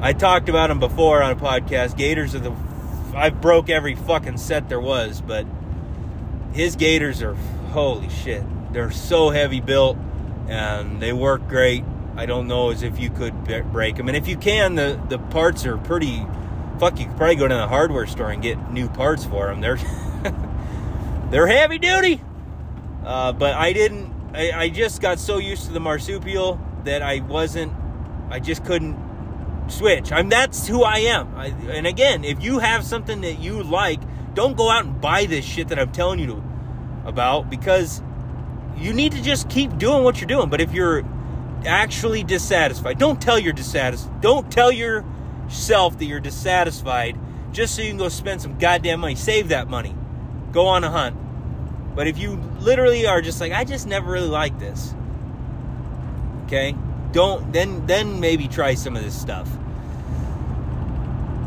I 0.00 0.12
talked 0.12 0.48
about 0.48 0.68
them 0.68 0.78
before 0.78 1.22
on 1.22 1.32
a 1.32 1.36
podcast. 1.36 1.96
Gators 1.96 2.34
are 2.34 2.38
the 2.38 2.54
I 3.14 3.30
broke 3.30 3.68
every 3.68 3.96
fucking 3.96 4.36
set 4.36 4.68
there 4.68 4.80
was, 4.80 5.20
but 5.20 5.44
his 6.52 6.76
gators 6.76 7.20
are 7.20 7.34
holy 7.72 8.08
shit. 8.08 8.44
They're 8.72 8.92
so 8.92 9.30
heavy 9.30 9.60
built 9.60 9.96
and 10.46 11.02
they 11.02 11.12
work 11.12 11.48
great. 11.48 11.84
I 12.16 12.26
don't 12.26 12.46
know 12.46 12.70
as 12.70 12.82
if 12.82 12.98
you 12.98 13.10
could 13.10 13.44
break 13.72 13.96
them, 13.96 14.08
and 14.08 14.16
if 14.16 14.26
you 14.28 14.36
can, 14.36 14.74
the 14.74 15.00
the 15.08 15.18
parts 15.18 15.66
are 15.66 15.76
pretty. 15.76 16.24
Fuck, 16.78 17.00
you 17.00 17.06
could 17.06 17.16
probably 17.16 17.36
go 17.36 17.48
to 17.48 17.54
the 17.54 17.66
hardware 17.66 18.06
store 18.06 18.30
and 18.30 18.40
get 18.40 18.70
new 18.70 18.88
parts 18.88 19.24
for 19.24 19.46
them. 19.46 19.60
They're 19.60 19.78
they're 21.30 21.46
heavy 21.46 21.78
duty. 21.78 22.20
Uh, 23.04 23.32
but 23.32 23.54
I 23.54 23.72
didn't. 23.72 24.12
I, 24.34 24.52
I 24.52 24.68
just 24.68 25.00
got 25.00 25.18
so 25.18 25.38
used 25.38 25.66
to 25.66 25.72
the 25.72 25.80
marsupial 25.80 26.60
that 26.84 27.02
I 27.02 27.20
wasn't. 27.20 27.72
I 28.30 28.40
just 28.40 28.64
couldn't 28.64 28.96
switch. 29.70 30.12
I'm 30.12 30.28
that's 30.28 30.66
who 30.66 30.82
I 30.82 30.98
am. 30.98 31.34
I, 31.36 31.46
and 31.46 31.86
again, 31.86 32.24
if 32.24 32.42
you 32.42 32.58
have 32.58 32.84
something 32.84 33.20
that 33.22 33.38
you 33.38 33.62
like, 33.62 34.00
don't 34.34 34.56
go 34.56 34.70
out 34.70 34.84
and 34.84 35.00
buy 35.00 35.26
this 35.26 35.44
shit 35.44 35.68
that 35.68 35.78
I'm 35.78 35.92
telling 35.92 36.18
you 36.18 36.26
to, 36.26 36.42
about 37.04 37.48
because 37.50 38.02
you 38.76 38.92
need 38.92 39.12
to 39.12 39.22
just 39.22 39.48
keep 39.48 39.76
doing 39.78 40.04
what 40.04 40.20
you're 40.20 40.28
doing. 40.28 40.48
But 40.48 40.60
if 40.60 40.72
you're 40.72 41.04
actually 41.66 42.22
dissatisfied, 42.22 42.98
don't 42.98 43.20
tell 43.20 43.38
you're 43.38 43.52
dissatisfied. 43.52 44.20
Don't 44.20 44.50
tell 44.52 44.70
yourself 44.70 45.98
that 45.98 46.04
you're 46.04 46.20
dissatisfied 46.20 47.18
just 47.52 47.74
so 47.74 47.82
you 47.82 47.88
can 47.88 47.98
go 47.98 48.08
spend 48.08 48.42
some 48.42 48.58
goddamn 48.58 49.00
money. 49.00 49.14
Save 49.14 49.48
that 49.48 49.68
money. 49.68 49.94
Go 50.52 50.66
on 50.66 50.84
a 50.84 50.90
hunt. 50.90 51.16
But 51.96 52.06
if 52.06 52.18
you 52.18 52.36
literally 52.60 53.06
are 53.06 53.20
just 53.20 53.40
like, 53.40 53.52
I 53.52 53.64
just 53.64 53.86
never 53.86 54.12
really 54.12 54.28
like 54.28 54.58
this. 54.58 54.94
Okay? 56.44 56.74
Don't 57.12 57.52
then 57.52 57.86
then 57.86 58.20
maybe 58.20 58.48
try 58.48 58.74
some 58.74 58.96
of 58.96 59.02
this 59.02 59.18
stuff. 59.18 59.48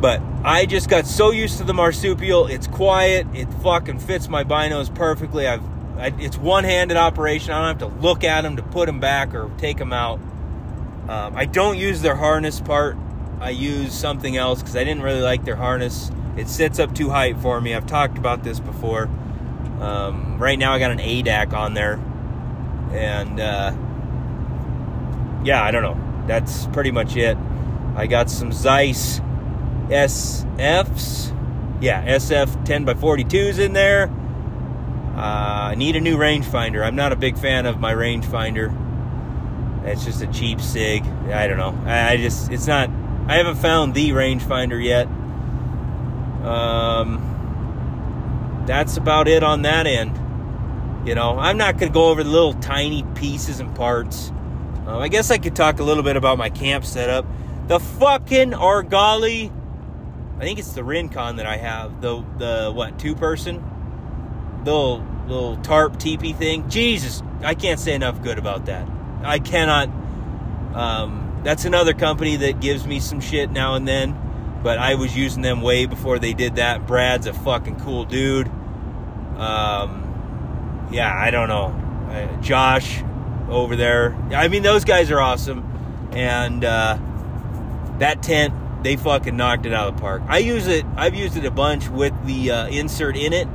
But 0.01 0.21
I 0.43 0.65
just 0.65 0.89
got 0.89 1.05
so 1.05 1.29
used 1.29 1.59
to 1.59 1.63
the 1.63 1.73
marsupial. 1.73 2.47
It's 2.47 2.65
quiet. 2.65 3.27
It 3.33 3.45
fucking 3.61 3.99
fits 3.99 4.27
my 4.27 4.43
binos 4.43 4.93
perfectly. 4.93 5.47
I've 5.47 5.63
I, 5.97 6.11
it's 6.17 6.37
one-handed 6.37 6.97
operation. 6.97 7.51
I 7.51 7.59
don't 7.59 7.79
have 7.79 7.91
to 7.91 8.01
look 8.01 8.23
at 8.23 8.41
them 8.41 8.55
to 8.55 8.63
put 8.63 8.87
them 8.87 8.99
back 8.99 9.35
or 9.35 9.51
take 9.59 9.77
them 9.77 9.93
out. 9.93 10.19
Um, 11.07 11.35
I 11.35 11.45
don't 11.45 11.77
use 11.77 12.01
their 12.01 12.15
harness 12.15 12.59
part. 12.59 12.97
I 13.39 13.51
use 13.51 13.93
something 13.93 14.35
else 14.35 14.61
because 14.61 14.75
I 14.75 14.83
didn't 14.83 15.03
really 15.03 15.21
like 15.21 15.45
their 15.45 15.55
harness. 15.55 16.09
It 16.37 16.47
sits 16.47 16.79
up 16.79 16.95
too 16.95 17.09
high 17.09 17.33
for 17.33 17.61
me. 17.61 17.75
I've 17.75 17.85
talked 17.85 18.17
about 18.17 18.43
this 18.43 18.59
before. 18.59 19.09
Um, 19.79 20.39
right 20.39 20.57
now, 20.57 20.73
I 20.73 20.79
got 20.79 20.91
an 20.91 20.99
ADAC 20.99 21.53
on 21.53 21.73
there, 21.73 21.99
and 22.91 23.39
uh, 23.39 23.73
yeah, 25.43 25.63
I 25.63 25.71
don't 25.71 25.83
know. 25.83 26.25
That's 26.27 26.67
pretty 26.67 26.91
much 26.91 27.15
it. 27.15 27.37
I 27.95 28.07
got 28.07 28.29
some 28.29 28.51
Zeiss 28.51 29.19
SFs. 29.89 31.35
Yeah, 31.81 32.05
SF 32.05 32.63
10 32.65 32.85
by 32.85 32.93
42s 32.93 33.59
in 33.59 33.73
there. 33.73 34.09
Uh, 35.15 35.71
I 35.71 35.75
need 35.75 35.95
a 35.95 35.99
new 35.99 36.17
rangefinder. 36.17 36.85
I'm 36.85 36.95
not 36.95 37.11
a 37.11 37.15
big 37.15 37.37
fan 37.37 37.65
of 37.65 37.79
my 37.79 37.93
rangefinder. 37.93 38.77
It's 39.85 40.05
just 40.05 40.21
a 40.21 40.27
cheap 40.27 40.61
SIG. 40.61 41.03
I 41.03 41.47
don't 41.47 41.57
know. 41.57 41.77
I 41.85 42.17
just, 42.17 42.51
it's 42.51 42.67
not, 42.67 42.89
I 43.27 43.35
haven't 43.37 43.57
found 43.57 43.93
the 43.93 44.11
rangefinder 44.11 44.81
yet. 44.81 45.07
Um, 46.45 47.27
that's 48.65 48.97
about 48.97 49.27
it 49.27 49.43
on 49.43 49.63
that 49.63 49.87
end. 49.87 50.17
You 51.07 51.15
know, 51.15 51.37
I'm 51.37 51.57
not 51.57 51.77
going 51.77 51.91
to 51.91 51.93
go 51.93 52.09
over 52.09 52.23
the 52.23 52.29
little 52.29 52.53
tiny 52.53 53.03
pieces 53.15 53.59
and 53.59 53.75
parts. 53.75 54.31
Um, 54.87 54.99
I 54.99 55.07
guess 55.07 55.29
I 55.29 55.37
could 55.37 55.55
talk 55.55 55.79
a 55.79 55.83
little 55.83 56.03
bit 56.03 56.15
about 56.15 56.37
my 56.37 56.49
camp 56.49 56.85
setup. 56.85 57.25
The 57.67 57.79
fucking 57.79 58.51
Argali, 58.51 59.51
I 60.37 60.41
think 60.41 60.59
it's 60.59 60.73
the 60.73 60.83
Rincon 60.83 61.35
that 61.35 61.45
I 61.45 61.57
have. 61.57 62.01
The 62.01 62.23
the 62.37 62.71
what 62.73 62.97
two 62.97 63.15
person, 63.15 63.63
little 64.65 65.05
little 65.27 65.57
tarp 65.57 65.99
teepee 65.99 66.33
thing. 66.33 66.69
Jesus, 66.69 67.21
I 67.43 67.53
can't 67.53 67.79
say 67.79 67.93
enough 67.93 68.21
good 68.23 68.39
about 68.39 68.65
that. 68.65 68.87
I 69.23 69.39
cannot. 69.39 69.89
Um, 70.75 71.41
that's 71.43 71.65
another 71.65 71.93
company 71.93 72.37
that 72.37 72.59
gives 72.59 72.87
me 72.87 72.99
some 72.99 73.19
shit 73.19 73.51
now 73.51 73.75
and 73.75 73.87
then, 73.87 74.59
but 74.63 74.77
I 74.79 74.95
was 74.95 75.15
using 75.15 75.41
them 75.41 75.61
way 75.61 75.85
before 75.85 76.17
they 76.17 76.33
did 76.33 76.55
that. 76.55 76.87
Brad's 76.87 77.27
a 77.27 77.33
fucking 77.33 77.79
cool 77.81 78.05
dude. 78.05 78.47
Um, 79.37 80.89
yeah, 80.91 81.13
I 81.13 81.31
don't 81.31 81.49
know. 81.49 81.67
Uh, 82.09 82.41
Josh 82.41 83.03
over 83.51 83.75
there. 83.75 84.15
I 84.31 84.47
mean, 84.47 84.63
those 84.63 84.85
guys 84.85 85.11
are 85.11 85.19
awesome. 85.19 85.67
And 86.13 86.63
uh, 86.63 86.97
that 87.99 88.23
tent, 88.23 88.53
they 88.83 88.95
fucking 88.95 89.35
knocked 89.35 89.65
it 89.65 89.73
out 89.73 89.89
of 89.89 89.95
the 89.95 90.01
park. 90.01 90.23
I 90.27 90.39
use 90.39 90.67
it. 90.67 90.85
I've 90.95 91.13
used 91.15 91.37
it 91.37 91.45
a 91.45 91.51
bunch 91.51 91.87
with 91.89 92.13
the 92.25 92.51
uh, 92.51 92.67
insert 92.67 93.15
in 93.15 93.33
it. 93.33 93.47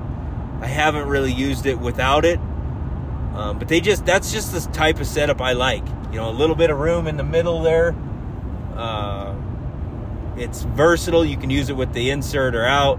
I 0.61 0.67
haven't 0.67 1.09
really 1.09 1.33
used 1.33 1.67
it 1.67 1.79
without 1.79 2.25
it. 2.25 2.39
Um, 3.35 3.59
but 3.59 3.69
they 3.69 3.81
just 3.81 4.07
that's 4.07 4.33
just 4.33 4.53
the 4.53 4.61
type 4.73 4.99
of 5.01 5.07
setup 5.07 5.41
I 5.43 5.53
like. 5.53 5.87
You 6.11 6.17
know, 6.17 6.31
a 6.31 6.33
little 6.33 6.57
bit 6.57 6.71
of 6.71 6.79
room 6.79 7.07
in 7.07 7.17
the 7.17 7.25
middle 7.25 7.63
there. 7.63 7.95
Uh, 8.75 9.35
it's 10.37 10.63
versatile. 10.63 11.25
You 11.25 11.37
can 11.37 11.51
use 11.51 11.69
it 11.69 11.77
with 11.77 11.93
the 11.93 12.11
insert 12.11 12.55
or 12.55 12.65
out. 12.65 12.99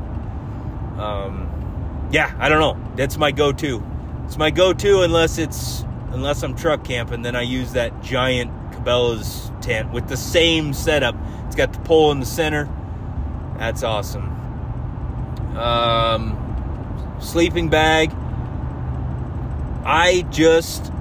Um, 1.00 2.10
yeah, 2.12 2.36
I 2.39 2.50
don't 2.50 2.60
know. 2.60 2.93
That's 2.95 3.18
my 3.18 3.32
go-to. 3.32 3.84
It's 4.26 4.38
my 4.38 4.52
go-to 4.52 5.02
unless 5.02 5.38
it's 5.38 5.84
unless 6.12 6.43
I'm 6.43 6.55
truck 6.55 6.84
camping. 6.84 7.22
Then 7.22 7.36
I 7.36 7.41
use 7.41 7.74
that 7.74 8.01
giant 8.01 8.51
Cabela's 8.72 9.51
tent 9.62 9.91
with 9.91 10.08
the 10.08 10.18
same 10.18 10.74
setup. 10.74 11.16
It's 11.45 11.55
got 11.55 11.74
the 11.74 11.80
pole 11.80 12.12
in 12.12 12.20
the 12.20 12.26
center. 12.26 12.70
That's 13.58 13.84
awesome. 13.84 14.34
Um, 15.58 17.16
sleeping 17.20 17.70
bag. 17.70 18.12
I 19.84 20.26
just 20.30 20.91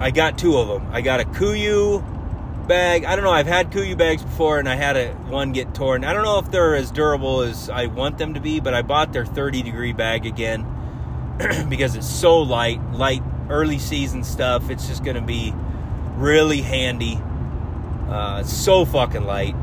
I 0.00 0.10
got 0.10 0.38
two 0.38 0.56
of 0.58 0.68
them. 0.68 0.88
I 0.92 1.00
got 1.00 1.20
a 1.20 1.24
Kuiu 1.24 2.04
bag. 2.68 3.04
I 3.04 3.16
don't 3.16 3.24
know. 3.24 3.32
I've 3.32 3.46
had 3.46 3.72
Kuiu 3.72 3.96
bags 3.96 4.22
before, 4.22 4.58
and 4.58 4.68
I 4.68 4.76
had 4.76 4.96
a 4.96 5.12
one 5.12 5.52
get 5.52 5.74
torn. 5.74 6.04
I 6.04 6.12
don't 6.12 6.22
know 6.22 6.38
if 6.38 6.50
they're 6.50 6.76
as 6.76 6.92
durable 6.92 7.40
as 7.40 7.68
I 7.68 7.86
want 7.86 8.18
them 8.18 8.34
to 8.34 8.40
be, 8.40 8.60
but 8.60 8.74
I 8.74 8.82
bought 8.82 9.12
their 9.12 9.26
30 9.26 9.62
degree 9.62 9.92
bag 9.92 10.26
again 10.26 10.66
because 11.68 11.96
it's 11.96 12.08
so 12.08 12.38
light, 12.38 12.80
light 12.92 13.22
early 13.50 13.78
season 13.78 14.24
stuff. 14.24 14.70
It's 14.70 14.86
just 14.86 15.04
going 15.04 15.16
to 15.16 15.22
be 15.22 15.52
really 16.16 16.60
handy. 16.60 17.20
Uh, 18.08 18.42
so 18.42 18.84
fucking 18.84 19.24
light. 19.24 19.54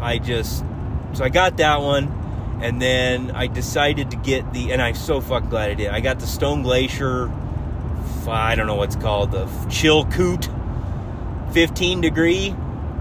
I 0.00 0.18
just 0.18 0.64
so 1.12 1.24
I 1.24 1.28
got 1.28 1.56
that 1.56 1.80
one, 1.80 2.58
and 2.62 2.80
then 2.80 3.32
I 3.32 3.46
decided 3.46 4.10
to 4.12 4.16
get 4.16 4.52
the, 4.52 4.72
and 4.72 4.80
I'm 4.80 4.94
so 4.94 5.20
fucking 5.20 5.48
glad 5.48 5.70
I 5.70 5.74
did. 5.74 5.88
I 5.88 6.00
got 6.00 6.20
the 6.20 6.26
Stone 6.26 6.62
Glacier. 6.62 7.30
I 8.28 8.54
don't 8.54 8.66
know 8.66 8.74
what's 8.74 8.96
called 8.96 9.30
the 9.30 9.46
Chilkoot 9.68 10.52
15 11.54 12.00
degree. 12.02 12.54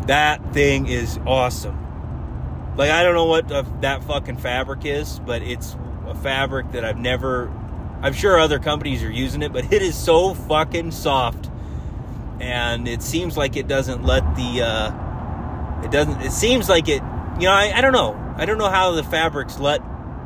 That 0.05 0.53
thing 0.53 0.87
is 0.87 1.19
awesome. 1.25 1.77
Like 2.77 2.91
I 2.91 3.03
don't 3.03 3.13
know 3.13 3.25
what 3.25 3.49
that 3.81 4.03
fucking 4.03 4.37
fabric 4.37 4.85
is, 4.85 5.19
but 5.19 5.41
it's 5.41 5.75
a 6.07 6.15
fabric 6.15 6.71
that 6.71 6.85
I've 6.85 6.97
never. 6.97 7.51
I'm 8.01 8.13
sure 8.13 8.39
other 8.39 8.59
companies 8.59 9.03
are 9.03 9.11
using 9.11 9.41
it, 9.41 9.51
but 9.51 9.71
it 9.73 9.81
is 9.81 9.95
so 9.95 10.33
fucking 10.33 10.91
soft, 10.91 11.49
and 12.39 12.87
it 12.87 13.01
seems 13.01 13.35
like 13.37 13.55
it 13.57 13.67
doesn't 13.67 14.03
let 14.03 14.23
the. 14.35 14.61
Uh, 14.63 15.83
it 15.83 15.91
doesn't. 15.91 16.21
It 16.21 16.31
seems 16.31 16.69
like 16.69 16.87
it. 16.89 17.01
You 17.39 17.45
know, 17.45 17.51
I, 17.51 17.71
I 17.75 17.81
don't 17.81 17.93
know. 17.93 18.15
I 18.37 18.45
don't 18.45 18.57
know 18.57 18.69
how 18.69 18.91
the 18.91 19.03
fabrics 19.03 19.59
let 19.59 19.81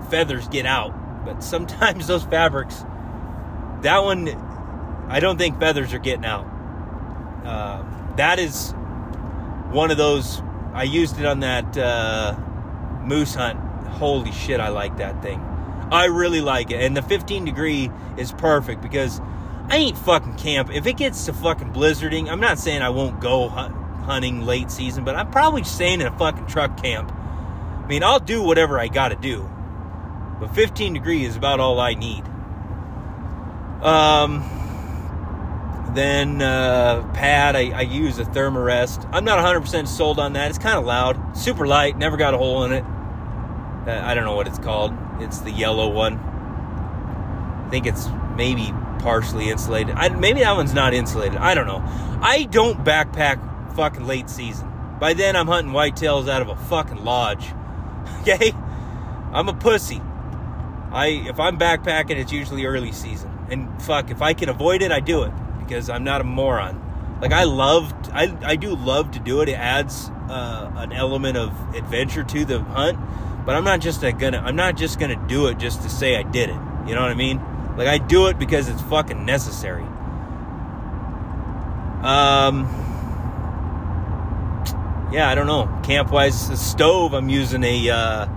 feathers 0.09 0.47
get 0.49 0.65
out, 0.65 1.25
but 1.25 1.43
sometimes 1.43 2.07
those 2.07 2.23
fabrics. 2.23 2.83
That 3.81 4.03
one, 4.03 4.27
I 5.07 5.19
don't 5.19 5.37
think 5.37 5.59
feathers 5.59 5.93
are 5.93 5.99
getting 5.99 6.25
out. 6.25 6.45
Uh, 7.45 7.83
that 8.17 8.37
is 8.37 8.73
one 9.71 9.91
of 9.91 9.97
those. 9.97 10.41
I 10.73 10.83
used 10.83 11.19
it 11.19 11.25
on 11.25 11.39
that 11.39 11.77
uh, 11.77 12.37
moose 13.01 13.33
hunt. 13.33 13.59
Holy 13.87 14.31
shit, 14.31 14.59
I 14.59 14.69
like 14.69 14.97
that 14.97 15.21
thing. 15.21 15.39
I 15.91 16.05
really 16.05 16.41
like 16.41 16.71
it. 16.71 16.81
And 16.81 16.95
the 16.95 17.01
15 17.01 17.45
degree 17.45 17.91
is 18.17 18.31
perfect 18.31 18.81
because 18.81 19.19
I 19.67 19.77
ain't 19.77 19.97
fucking 19.97 20.35
camp. 20.35 20.71
If 20.73 20.87
it 20.87 20.97
gets 20.97 21.25
to 21.25 21.33
fucking 21.33 21.73
blizzarding, 21.73 22.29
I'm 22.29 22.39
not 22.39 22.59
saying 22.59 22.81
I 22.81 22.89
won't 22.89 23.19
go 23.19 23.49
hunting 23.49 24.45
late 24.45 24.71
season, 24.71 25.03
but 25.03 25.15
I'm 25.15 25.29
probably 25.31 25.63
staying 25.63 26.01
in 26.01 26.07
a 26.07 26.17
fucking 26.17 26.47
truck 26.47 26.81
camp. 26.81 27.11
I 27.11 27.87
mean, 27.87 28.03
I'll 28.03 28.19
do 28.19 28.41
whatever 28.41 28.79
I 28.79 28.87
gotta 28.87 29.15
do. 29.15 29.49
But 30.39 30.55
15 30.55 30.93
degree 30.93 31.25
is 31.25 31.35
about 31.35 31.59
all 31.59 31.79
I 31.79 31.93
need. 31.93 32.23
Um, 33.83 34.43
then 35.93 36.41
uh, 36.41 37.09
pad, 37.13 37.55
I, 37.55 37.71
I 37.71 37.81
use 37.81 38.17
a 38.17 38.23
Thermarest. 38.23 39.09
I'm 39.11 39.25
not 39.25 39.39
100% 39.39 39.87
sold 39.87 40.19
on 40.19 40.33
that. 40.33 40.49
It's 40.49 40.57
kind 40.57 40.77
of 40.77 40.85
loud, 40.85 41.37
super 41.37 41.67
light, 41.67 41.97
never 41.97 42.17
got 42.17 42.33
a 42.33 42.37
hole 42.37 42.63
in 42.63 42.71
it. 42.71 42.83
Uh, 43.87 44.01
I 44.03 44.13
don't 44.13 44.23
know 44.23 44.35
what 44.35 44.47
it's 44.47 44.59
called. 44.59 44.93
It's 45.21 45.39
the 45.39 45.51
yellow 45.51 45.89
one. 45.89 46.17
I 46.17 47.67
think 47.69 47.85
it's 47.85 48.07
maybe 48.35 48.73
partially 48.99 49.49
insulated. 49.49 49.95
I, 49.95 50.09
maybe 50.09 50.41
that 50.41 50.55
one's 50.55 50.73
not 50.73 50.93
insulated. 50.93 51.37
I 51.37 51.55
don't 51.55 51.67
know. 51.67 51.81
I 52.21 52.43
don't 52.51 52.83
backpack 52.83 53.75
fucking 53.75 54.05
late 54.05 54.29
season. 54.29 54.69
By 54.99 55.13
then, 55.13 55.35
I'm 55.35 55.47
hunting 55.47 55.73
whitetails 55.73 56.29
out 56.29 56.41
of 56.41 56.49
a 56.49 56.55
fucking 56.55 57.03
lodge. 57.03 57.47
Okay, 58.21 58.53
I'm 59.31 59.49
a 59.49 59.53
pussy. 59.53 59.99
I 60.91 61.07
if 61.27 61.39
I'm 61.39 61.57
backpacking, 61.57 62.17
it's 62.17 62.31
usually 62.31 62.65
early 62.65 62.91
season. 62.91 63.31
And 63.49 63.81
fuck, 63.81 64.11
if 64.11 64.21
I 64.21 64.33
can 64.33 64.47
avoid 64.49 64.83
it, 64.83 64.91
I 64.91 64.99
do 64.99 65.23
it 65.23 65.31
because 65.59 65.89
I'm 65.89 66.03
not 66.03 66.21
a 66.21 66.23
moron. 66.23 67.19
Like 67.21 67.31
I 67.31 67.43
love, 67.43 67.93
I, 68.11 68.35
I 68.43 68.55
do 68.55 68.75
love 68.75 69.11
to 69.11 69.19
do 69.19 69.41
it. 69.41 69.49
It 69.49 69.53
adds 69.53 70.09
uh, 70.29 70.71
an 70.75 70.91
element 70.91 71.37
of 71.37 71.51
adventure 71.75 72.23
to 72.23 72.45
the 72.45 72.61
hunt. 72.61 72.99
But 73.45 73.55
I'm 73.55 73.63
not 73.63 73.79
just 73.79 74.01
gonna, 74.01 74.37
I'm 74.37 74.55
not 74.55 74.77
just 74.77 74.99
gonna 74.99 75.27
do 75.27 75.47
it 75.47 75.57
just 75.57 75.81
to 75.83 75.89
say 75.89 76.15
I 76.15 76.23
did 76.23 76.49
it. 76.49 76.59
You 76.87 76.95
know 76.95 77.01
what 77.01 77.11
I 77.11 77.15
mean? 77.15 77.41
Like 77.77 77.87
I 77.87 77.97
do 77.97 78.27
it 78.27 78.37
because 78.37 78.69
it's 78.69 78.81
fucking 78.83 79.25
necessary. 79.25 79.85
Um, 82.03 82.67
yeah, 85.11 85.29
I 85.29 85.35
don't 85.35 85.47
know. 85.47 85.81
Camp 85.83 86.11
wise, 86.11 86.49
the 86.49 86.57
stove. 86.57 87.13
I'm 87.13 87.29
using 87.29 87.63
a. 87.63 87.89
Uh, 87.89 88.27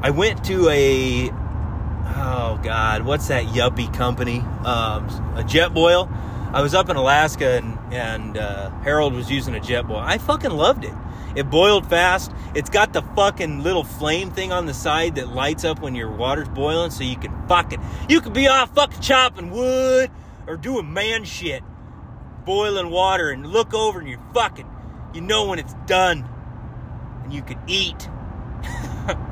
I 0.00 0.10
went 0.10 0.44
to 0.44 0.68
a 0.68 1.30
oh 1.30 2.60
god, 2.62 3.02
what's 3.02 3.28
that 3.28 3.46
yuppie 3.46 3.92
company? 3.94 4.38
Um, 4.64 5.06
a 5.36 5.44
Jetboil. 5.44 6.10
I 6.52 6.62
was 6.62 6.74
up 6.74 6.88
in 6.88 6.96
Alaska 6.96 7.58
and 7.58 7.78
and 7.92 8.38
uh, 8.38 8.70
Harold 8.80 9.12
was 9.14 9.30
using 9.30 9.54
a 9.54 9.60
Jetboil. 9.60 10.00
I 10.00 10.18
fucking 10.18 10.50
loved 10.50 10.84
it. 10.84 10.94
It 11.34 11.50
boiled 11.50 11.88
fast. 11.88 12.32
It's 12.54 12.70
got 12.70 12.92
the 12.92 13.02
fucking 13.02 13.62
little 13.62 13.84
flame 13.84 14.30
thing 14.30 14.52
on 14.52 14.66
the 14.66 14.74
side 14.74 15.16
that 15.16 15.28
lights 15.28 15.64
up 15.64 15.80
when 15.80 15.94
your 15.94 16.10
water's 16.10 16.48
boiling, 16.48 16.90
so 16.90 17.04
you 17.04 17.16
can 17.16 17.46
fucking 17.48 17.80
you 18.08 18.20
can 18.20 18.32
be 18.32 18.48
off 18.48 18.74
fucking 18.74 19.00
chopping 19.00 19.50
wood 19.50 20.10
or 20.46 20.56
doing 20.56 20.92
man 20.92 21.24
shit, 21.24 21.62
boiling 22.44 22.90
water, 22.90 23.30
and 23.30 23.46
look 23.46 23.74
over 23.74 24.00
and 24.00 24.08
you're 24.08 24.22
fucking, 24.34 24.68
you 25.14 25.20
know 25.20 25.46
when 25.46 25.58
it's 25.58 25.74
done, 25.86 26.28
and 27.24 27.32
you 27.32 27.42
can 27.42 27.58
eat. 27.66 28.08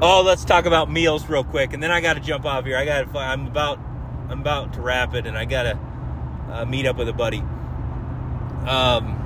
Oh, 0.00 0.22
let's 0.22 0.44
talk 0.44 0.64
about 0.64 0.88
meals 0.88 1.28
real 1.28 1.42
quick, 1.42 1.72
and 1.72 1.82
then 1.82 1.90
I 1.90 2.00
got 2.00 2.14
to 2.14 2.20
jump 2.20 2.44
off 2.44 2.64
here. 2.64 2.76
I 2.76 2.84
got 2.84 3.12
to. 3.12 3.18
I'm 3.18 3.48
about. 3.48 3.80
I'm 4.28 4.40
about 4.40 4.74
to 4.74 4.80
wrap 4.80 5.14
it, 5.14 5.26
and 5.26 5.36
I 5.36 5.44
got 5.44 5.64
to 5.64 5.78
uh, 6.52 6.64
meet 6.66 6.86
up 6.86 6.96
with 6.96 7.08
a 7.08 7.12
buddy. 7.12 7.38
Um, 8.68 9.18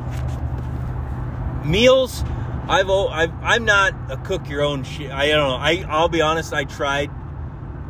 meals. 1.65 2.25
I've, 2.69 2.89
I've. 2.89 3.33
I'm 3.43 3.65
not 3.65 3.95
a 4.11 4.17
cook 4.17 4.49
your 4.49 4.63
own 4.63 4.85
shit. 4.85 5.11
I 5.11 5.29
don't 5.29 5.49
know. 5.49 5.57
I. 5.57 5.85
I'll 5.89 6.09
be 6.09 6.21
honest. 6.21 6.53
I 6.53 6.65
tried 6.65 7.11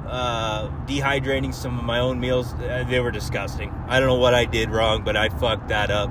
uh, 0.07 0.69
dehydrating 0.87 1.55
some 1.55 1.79
of 1.79 1.85
my 1.85 1.99
own 1.99 2.21
meals. 2.21 2.53
Uh, 2.55 2.85
they 2.89 3.01
were 3.01 3.11
disgusting. 3.11 3.71
I 3.89 3.99
don't 3.99 4.09
know 4.09 4.17
what 4.17 4.35
I 4.35 4.45
did 4.45 4.71
wrong, 4.71 5.05
but 5.05 5.17
I 5.17 5.29
fucked 5.29 5.69
that 5.69 5.91
up. 5.91 6.11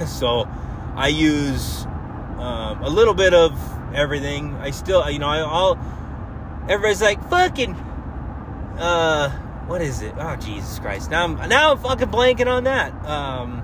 so 0.06 0.48
I 0.96 1.08
use 1.08 1.84
um, 2.38 2.82
a 2.82 2.88
little 2.88 3.14
bit 3.14 3.34
of 3.34 3.52
everything. 3.94 4.54
I 4.56 4.70
still, 4.70 5.08
you 5.10 5.18
know, 5.18 5.28
I, 5.28 5.40
all 5.40 5.78
everybody's 6.68 7.02
like 7.02 7.22
fucking. 7.30 7.74
Uh, 8.78 9.30
what 9.66 9.80
is 9.82 10.02
it? 10.02 10.14
Oh 10.18 10.36
Jesus 10.36 10.78
Christ! 10.78 11.10
Now 11.10 11.24
I'm 11.24 11.48
now 11.48 11.72
I'm 11.72 11.78
fucking 11.78 12.08
blanking 12.08 12.48
on 12.48 12.64
that. 12.64 12.92
Um, 13.04 13.62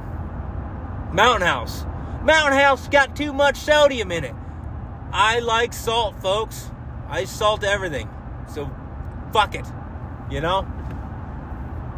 Mountain 1.13 1.47
House. 1.47 1.85
Mountain 2.27 2.59
House 2.59 2.89
got 2.89 3.17
too 3.17 3.33
much 3.33 3.57
sodium 3.57 4.13
in 4.13 4.25
it. 4.25 4.35
I 5.13 5.39
like 5.39 5.73
salt, 5.73 6.21
folks. 6.21 6.71
I 7.09 7.25
salt 7.25 7.65
everything. 7.65 8.11
So, 8.53 8.71
fuck 9.33 9.55
it. 9.55 9.65
You 10.31 10.41
know. 10.41 10.67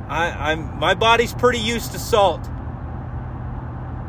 I, 0.08 0.52
I'm 0.52 0.78
my 0.78 0.94
body's 0.94 1.34
pretty 1.34 1.58
used 1.58 1.92
to 1.92 1.98
salt. 1.98 2.48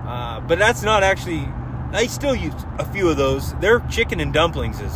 Uh, 0.06 0.40
but 0.42 0.60
that's 0.60 0.82
not 0.82 1.04
actually 1.04 1.48
I 1.92 2.06
still 2.08 2.36
use 2.36 2.54
a 2.78 2.86
few 2.86 3.10
of 3.10 3.18
those. 3.18 3.54
Their 3.56 3.80
chicken 3.82 4.20
and 4.20 4.32
dumplings 4.32 4.80
is, 4.80 4.96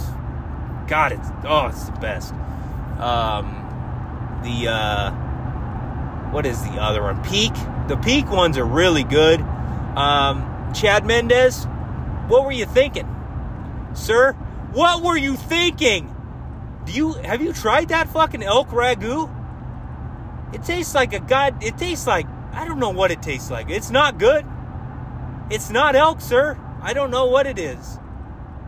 God, 0.87 1.11
it's 1.11 1.27
oh, 1.43 1.67
it's 1.67 1.85
the 1.85 1.91
best. 1.93 2.33
Um, 2.99 4.41
the 4.43 4.69
uh, 4.69 5.11
what 6.31 6.45
is 6.45 6.61
the 6.63 6.73
other 6.73 7.01
one? 7.01 7.21
Peak. 7.23 7.53
The 7.87 7.97
Peak 7.97 8.29
ones 8.29 8.57
are 8.57 8.65
really 8.65 9.03
good. 9.03 9.41
Um, 9.41 10.52
Chad 10.73 11.05
Mendes, 11.05 11.65
what 12.27 12.45
were 12.45 12.51
you 12.51 12.65
thinking, 12.65 13.07
sir? 13.93 14.33
What 14.73 15.03
were 15.03 15.17
you 15.17 15.35
thinking? 15.35 16.13
Do 16.85 16.91
you 16.91 17.13
have 17.13 17.41
you 17.41 17.53
tried 17.53 17.89
that 17.89 18.09
fucking 18.09 18.43
elk 18.43 18.69
ragu? 18.69 19.29
It 20.53 20.63
tastes 20.63 20.95
like 20.95 21.13
a 21.13 21.19
god. 21.19 21.63
It 21.63 21.77
tastes 21.77 22.07
like 22.07 22.27
I 22.51 22.65
don't 22.65 22.79
know 22.79 22.89
what 22.89 23.11
it 23.11 23.21
tastes 23.21 23.49
like. 23.49 23.69
It's 23.69 23.91
not 23.91 24.17
good. 24.17 24.45
It's 25.49 25.69
not 25.69 25.95
elk, 25.95 26.21
sir. 26.21 26.57
I 26.81 26.93
don't 26.93 27.11
know 27.11 27.25
what 27.25 27.47
it 27.47 27.59
is. 27.59 27.99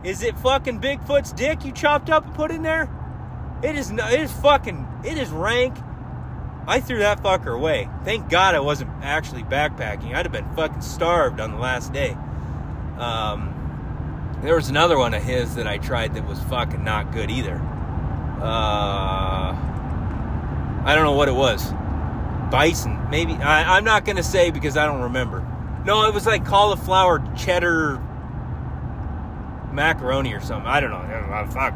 Is 0.04 0.22
it 0.22 0.38
fucking 0.38 0.80
Bigfoot's 0.80 1.32
dick 1.32 1.64
you 1.64 1.72
chopped 1.72 2.10
up 2.10 2.24
and 2.24 2.34
put 2.34 2.50
in 2.50 2.62
there? 2.62 2.88
It 3.62 3.76
is. 3.76 3.90
It 3.90 4.20
is 4.20 4.32
fucking. 4.32 4.86
It 5.04 5.18
is 5.18 5.30
rank. 5.30 5.76
I 6.68 6.80
threw 6.80 6.98
that 6.98 7.22
fucker 7.22 7.54
away. 7.54 7.88
Thank 8.04 8.28
God 8.28 8.54
I 8.54 8.60
wasn't 8.60 8.90
actually 9.02 9.44
backpacking. 9.44 10.14
I'd 10.14 10.26
have 10.26 10.32
been 10.32 10.52
fucking 10.56 10.82
starved 10.82 11.40
on 11.40 11.52
the 11.52 11.58
last 11.58 11.92
day. 11.92 12.16
Um, 12.98 13.52
there 14.42 14.54
was 14.54 14.68
another 14.68 14.98
one 14.98 15.14
of 15.14 15.22
his 15.22 15.54
that 15.54 15.66
I 15.66 15.78
tried 15.78 16.14
that 16.14 16.26
was 16.26 16.40
fucking 16.44 16.82
not 16.82 17.12
good 17.12 17.30
either. 17.30 17.56
Uh, 18.40 19.54
I 20.84 20.92
don't 20.94 21.04
know 21.04 21.12
what 21.12 21.28
it 21.28 21.34
was. 21.34 21.72
Bison, 22.50 23.10
maybe. 23.10 23.34
I, 23.34 23.76
I'm 23.76 23.84
not 23.84 24.04
gonna 24.04 24.22
say 24.22 24.50
because 24.50 24.76
I 24.76 24.86
don't 24.86 25.02
remember. 25.02 25.40
No, 25.84 26.06
it 26.06 26.14
was 26.14 26.26
like 26.26 26.44
cauliflower 26.44 27.22
cheddar 27.36 28.02
macaroni 29.72 30.32
or 30.34 30.40
something. 30.40 30.66
I 30.66 30.80
don't 30.80 30.90
know. 30.90 30.96
Uh, 30.96 31.46
fuck. 31.50 31.74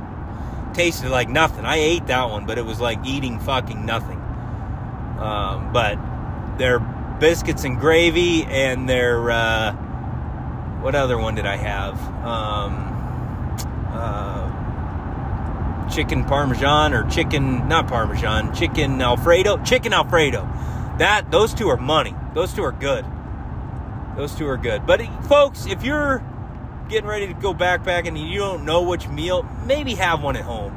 Tasted 0.75 1.11
like 1.11 1.29
nothing. 1.29 1.65
I 1.65 1.77
ate 1.77 2.07
that 2.07 2.29
one, 2.31 2.47
but 2.47 2.59
it 2.59 2.65
was 2.65 2.81
like 2.81 2.99
eating 3.05 3.39
fucking 3.41 3.85
nothing. 3.87 4.20
Um, 5.21 5.73
but 5.73 5.99
their 6.59 6.79
biscuits 6.79 7.65
and 7.65 7.79
gravy 7.79 8.45
and 8.45 8.89
their 8.89 9.31
uh, 9.31 9.73
what 10.81 10.95
other 10.95 11.19
one 11.19 11.35
did 11.35 11.47
I 11.47 11.57
have? 11.57 12.01
Um, 12.25 12.87
uh, 13.93 15.89
chicken 15.91 16.25
parmesan 16.25 16.95
or 16.95 17.09
chicken 17.11 17.69
not 17.69 17.87
parmesan, 17.87 18.55
chicken 18.55 19.01
alfredo, 19.01 19.63
chicken 19.63 19.93
alfredo. 19.93 20.43
That 20.99 21.31
those 21.31 21.53
two 21.55 21.69
are 21.69 21.77
money. 21.77 22.15
Those 22.35 22.53
two 22.53 22.63
are 22.63 22.73
good. 22.73 23.05
Those 24.17 24.35
two 24.35 24.49
are 24.49 24.57
good. 24.57 24.87
But 24.87 25.03
folks, 25.27 25.67
if 25.67 25.83
you're 25.83 26.25
getting 26.89 27.09
ready 27.09 27.27
to 27.29 27.35
go 27.35 27.55
backpacking 27.55 28.09
and 28.09 28.19
you 28.19 28.39
don't 28.39 28.65
know 28.65 28.83
which 28.83 29.09
meal, 29.09 29.45
maybe 29.65 29.95
have 29.95 30.23
one 30.23 30.37
at 30.37 30.45
home. 30.45 30.77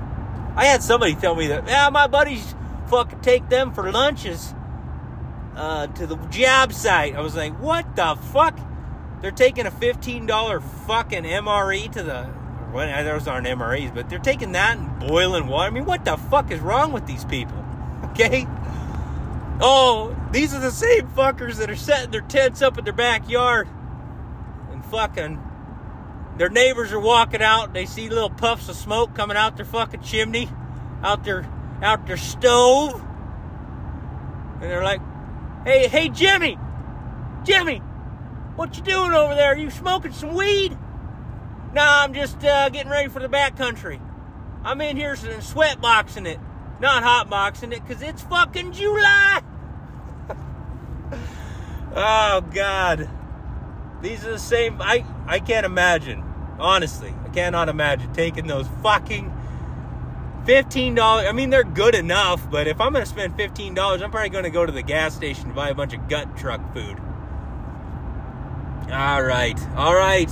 I 0.56 0.66
had 0.66 0.84
somebody 0.84 1.16
tell 1.16 1.36
me 1.36 1.48
that, 1.48 1.68
yeah, 1.68 1.90
my 1.90 2.08
buddies 2.08 2.54
fucking 2.94 3.22
take 3.22 3.50
them 3.50 3.74
for 3.74 3.92
lunches 3.92 4.54
uh, 5.56 5.88
to 5.88 6.06
the 6.06 6.16
job 6.28 6.72
site. 6.72 7.16
I 7.16 7.22
was 7.22 7.36
like, 7.36 7.60
what 7.60 7.96
the 7.96 8.16
fuck? 8.32 8.60
They're 9.20 9.32
taking 9.32 9.66
a 9.66 9.72
$15 9.72 10.62
fucking 10.86 11.24
MRE 11.24 11.92
to 11.94 12.04
the, 12.04 12.30
well, 12.72 13.04
those 13.04 13.28
aren't 13.28 13.48
MREs, 13.48 13.96
but 13.96 14.12
they're 14.12 14.20
taking 14.20 14.52
that 14.52 14.78
and 14.78 15.00
boiling 15.00 15.48
water. 15.48 15.68
I 15.68 15.70
mean, 15.72 15.86
what 15.86 16.06
the 16.06 16.18
fuck 16.18 16.52
is 16.52 16.60
wrong 16.60 16.92
with 16.92 17.08
these 17.08 17.26
people? 17.26 17.60
Okay? 18.14 18.46
Oh, 19.60 20.16
these 20.32 20.54
are 20.54 20.60
the 20.60 20.70
same 20.70 21.08
fuckers 21.08 21.56
that 21.56 21.72
are 21.72 21.76
setting 21.76 22.12
their 22.12 22.22
tents 22.22 22.62
up 22.62 22.78
in 22.78 22.84
their 22.84 22.94
backyard 22.94 23.68
and 24.72 24.86
fucking 24.86 25.42
their 26.38 26.50
neighbors 26.50 26.92
are 26.92 27.00
walking 27.00 27.42
out 27.42 27.74
they 27.74 27.88
see 27.88 28.10
little 28.10 28.30
puffs 28.30 28.70
of 28.70 28.76
smoke 28.76 29.16
coming 29.16 29.36
out 29.36 29.56
their 29.56 29.66
fucking 29.66 30.02
chimney, 30.02 30.48
out 31.02 31.24
their 31.24 31.48
out 31.84 32.08
their 32.08 32.18
stove. 32.18 33.02
And 34.62 34.64
they're 34.64 34.84
like, 34.84 35.02
"Hey, 35.66 35.88
hey 35.88 36.10
Jimmy. 36.10 36.58
Jimmy, 37.44 37.80
what 38.56 38.78
you 38.78 38.84
doing 38.84 39.12
over 39.12 39.36
there? 39.36 39.54
Are 39.54 39.58
you 39.58 39.70
smoking 39.70 40.14
some 40.14 40.34
weed?" 40.34 40.78
Nah, 41.74 42.04
I'm 42.04 42.14
just 42.14 42.44
uh, 42.44 42.70
getting 42.70 42.92
ready 42.92 43.10
for 43.10 43.20
the 43.20 43.28
backcountry. 43.28 44.00
I'm 44.64 44.80
in 44.80 44.96
here 44.96 45.16
sweat 45.16 45.82
boxing 45.82 46.28
it, 46.28 46.40
not 46.80 47.04
hot 47.04 47.30
boxing 47.30 47.74
it, 47.74 47.86
because 47.86 48.04
it's 48.04 48.22
fucking 48.22 48.72
July. 48.74 49.42
oh, 51.96 52.42
God. 52.54 53.10
These 54.02 54.24
are 54.26 54.32
the 54.32 54.40
same. 54.40 54.82
I, 54.82 55.04
I 55.26 55.40
can't 55.40 55.66
imagine. 55.66 56.24
Honestly, 56.60 57.14
I 57.26 57.30
cannot 57.30 57.70
imagine 57.70 58.14
taking 58.14 58.46
those 58.46 58.68
fucking 58.84 59.33
$15. 60.46 61.00
I 61.00 61.32
mean, 61.32 61.50
they're 61.50 61.64
good 61.64 61.96
enough, 61.96 62.50
but 62.50 62.68
if 62.68 62.82
I'm 62.82 62.92
going 62.94 63.04
to 63.04 63.10
spend 63.10 63.38
$15, 63.38 64.02
I'm 64.02 64.12
probably 64.12 64.30
going 64.30 64.44
to 64.44 64.50
go 64.50 64.66
to 64.66 64.72
the 64.72 64.82
gas 64.82 65.16
station 65.16 65.50
to 65.50 65.54
buy 65.54 65.70
a 65.70 65.76
bunch 65.76 65.94
of 65.94 66.08
gut 66.08 66.36
truck 66.38 66.74
food. 66.74 67.00
All 68.92 69.24
right. 69.24 69.60
All 69.76 69.96
right. 69.96 70.30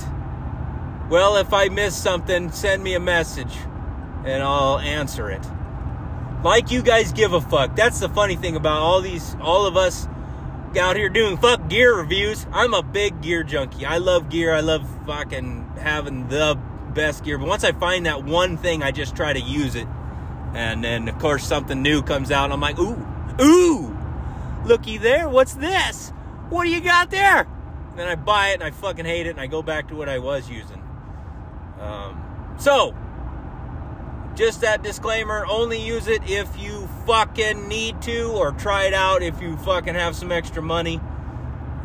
Well, 1.10 1.36
if 1.36 1.52
I 1.52 1.68
miss 1.68 1.96
something, 1.96 2.52
send 2.52 2.82
me 2.82 2.94
a 2.94 3.00
message 3.00 3.54
and 4.24 4.42
I'll 4.42 4.78
answer 4.78 5.30
it. 5.30 5.44
Like 6.44 6.70
you 6.70 6.82
guys 6.82 7.12
give 7.12 7.32
a 7.32 7.40
fuck. 7.40 7.76
That's 7.76 8.00
the 8.00 8.08
funny 8.08 8.36
thing 8.36 8.56
about 8.56 8.80
all 8.80 9.00
these, 9.00 9.36
all 9.40 9.66
of 9.66 9.76
us 9.76 10.08
out 10.78 10.96
here 10.96 11.08
doing 11.08 11.36
fuck 11.36 11.68
gear 11.68 11.96
reviews. 11.96 12.46
I'm 12.52 12.74
a 12.74 12.82
big 12.82 13.20
gear 13.20 13.42
junkie. 13.42 13.84
I 13.84 13.98
love 13.98 14.28
gear. 14.28 14.54
I 14.54 14.60
love 14.60 14.88
fucking 15.06 15.72
having 15.78 16.28
the 16.28 16.58
best 16.94 17.24
gear. 17.24 17.38
But 17.38 17.48
once 17.48 17.64
I 17.64 17.72
find 17.72 18.06
that 18.06 18.24
one 18.24 18.56
thing, 18.56 18.82
I 18.82 18.90
just 18.90 19.16
try 19.16 19.32
to 19.32 19.40
use 19.40 19.74
it. 19.74 19.86
And 20.54 20.84
then, 20.84 21.08
of 21.08 21.18
course, 21.18 21.46
something 21.46 21.80
new 21.80 22.02
comes 22.02 22.30
out, 22.30 22.44
and 22.44 22.52
I'm 22.52 22.60
like, 22.60 22.78
ooh, 22.78 23.06
ooh, 23.40 23.96
looky 24.64 24.98
there. 24.98 25.28
What's 25.28 25.54
this? 25.54 26.10
What 26.50 26.64
do 26.64 26.70
you 26.70 26.80
got 26.80 27.10
there? 27.10 27.40
And 27.90 27.98
then 27.98 28.08
I 28.08 28.14
buy 28.14 28.50
it, 28.50 28.54
and 28.54 28.62
I 28.62 28.70
fucking 28.70 29.04
hate 29.04 29.26
it, 29.26 29.30
and 29.30 29.40
I 29.40 29.46
go 29.46 29.62
back 29.62 29.88
to 29.88 29.96
what 29.96 30.08
I 30.08 30.18
was 30.18 30.50
using. 30.50 30.82
Um, 31.80 32.56
so, 32.58 32.94
just 34.34 34.60
that 34.60 34.82
disclaimer 34.82 35.46
only 35.46 35.80
use 35.80 36.06
it 36.06 36.22
if 36.28 36.58
you 36.58 36.88
fucking 37.06 37.68
need 37.68 38.00
to 38.02 38.30
or 38.32 38.52
try 38.52 38.84
it 38.84 38.94
out 38.94 39.22
if 39.22 39.40
you 39.42 39.56
fucking 39.58 39.94
have 39.94 40.16
some 40.16 40.32
extra 40.32 40.62
money 40.62 41.00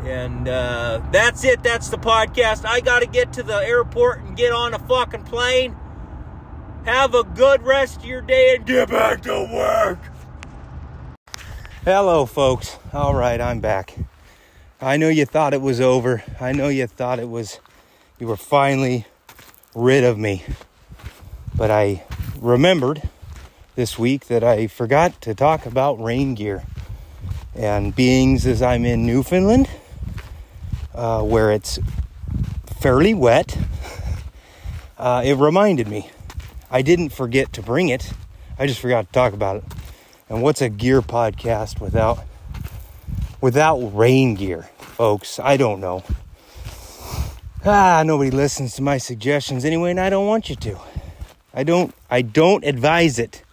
and 0.06 0.48
uh, 0.48 1.02
that's 1.12 1.44
it 1.44 1.62
that's 1.62 1.90
the 1.90 1.98
podcast 1.98 2.66
i 2.66 2.80
gotta 2.80 3.06
get 3.06 3.34
to 3.34 3.44
the 3.44 3.58
airport 3.58 4.20
and 4.20 4.38
get 4.38 4.54
on 4.54 4.74
a 4.74 4.80
fucking 4.80 5.24
plane 5.24 5.76
have 6.88 7.14
a 7.14 7.24
good 7.24 7.62
rest 7.64 7.98
of 7.98 8.06
your 8.06 8.22
day 8.22 8.56
and 8.56 8.66
get 8.66 8.90
back 8.90 9.22
to 9.22 9.50
work 9.54 10.00
hello 11.84 12.26
folks 12.26 12.78
all 12.94 13.14
right 13.14 13.40
i'm 13.40 13.60
back 13.60 13.96
i 14.82 14.98
know 14.98 15.10
you 15.10 15.26
thought 15.26 15.54
it 15.54 15.62
was 15.62 15.80
over 15.80 16.24
i 16.40 16.52
know 16.52 16.68
you 16.70 16.88
thought 16.88 17.20
it 17.20 17.30
was 17.30 17.60
you 18.20 18.26
were 18.26 18.38
finally 18.38 19.06
rid 19.78 20.04
of 20.04 20.18
me. 20.18 20.44
But 21.56 21.70
I 21.70 22.04
remembered 22.40 23.04
this 23.76 24.00
week 24.00 24.26
that 24.26 24.44
I 24.44 24.68
forgot 24.68 25.22
to 25.22 25.36
talk 25.36 25.66
about 25.66 26.02
rain 26.02 26.34
gear. 26.34 26.64
And 27.56 27.96
beings 27.96 28.46
as 28.46 28.62
I'm 28.62 28.86
in 28.86 29.06
Newfoundland, 29.06 29.70
uh, 30.94 31.24
where 31.24 31.52
it's 31.52 31.80
fairly 32.80 33.14
wet, 33.14 33.58
uh, 34.98 35.22
it 35.24 35.36
reminded 35.36 35.88
me. 35.88 36.10
I 36.70 36.82
didn't 36.82 37.10
forget 37.10 37.54
to 37.54 37.62
bring 37.62 37.90
it. 37.90 38.12
I 38.60 38.68
just 38.68 38.80
forgot 38.80 39.08
to 39.08 39.12
talk 39.12 39.34
about 39.34 39.58
it. 39.58 39.64
And 40.30 40.42
what's 40.42 40.62
a 40.62 40.70
gear 40.70 41.02
podcast 41.02 41.80
without 41.80 42.20
without 43.40 43.78
rain 43.96 44.36
gear, 44.36 44.64
folks? 44.78 45.40
I 45.40 45.56
don't 45.58 45.80
know. 45.80 46.04
Ah, 47.66 48.04
nobody 48.06 48.32
listens 48.32 48.76
to 48.76 48.82
my 48.82 48.98
suggestions 48.98 49.66
anyway, 49.66 49.92
and 49.92 50.00
I 50.00 50.10
don't 50.10 50.28
want 50.28 50.50
you 50.50 50.56
to. 50.58 50.78
I 51.54 51.64
don't 51.64 51.94
I 52.10 52.22
don't 52.22 52.64
advise 52.66 53.20
it. 53.20 53.44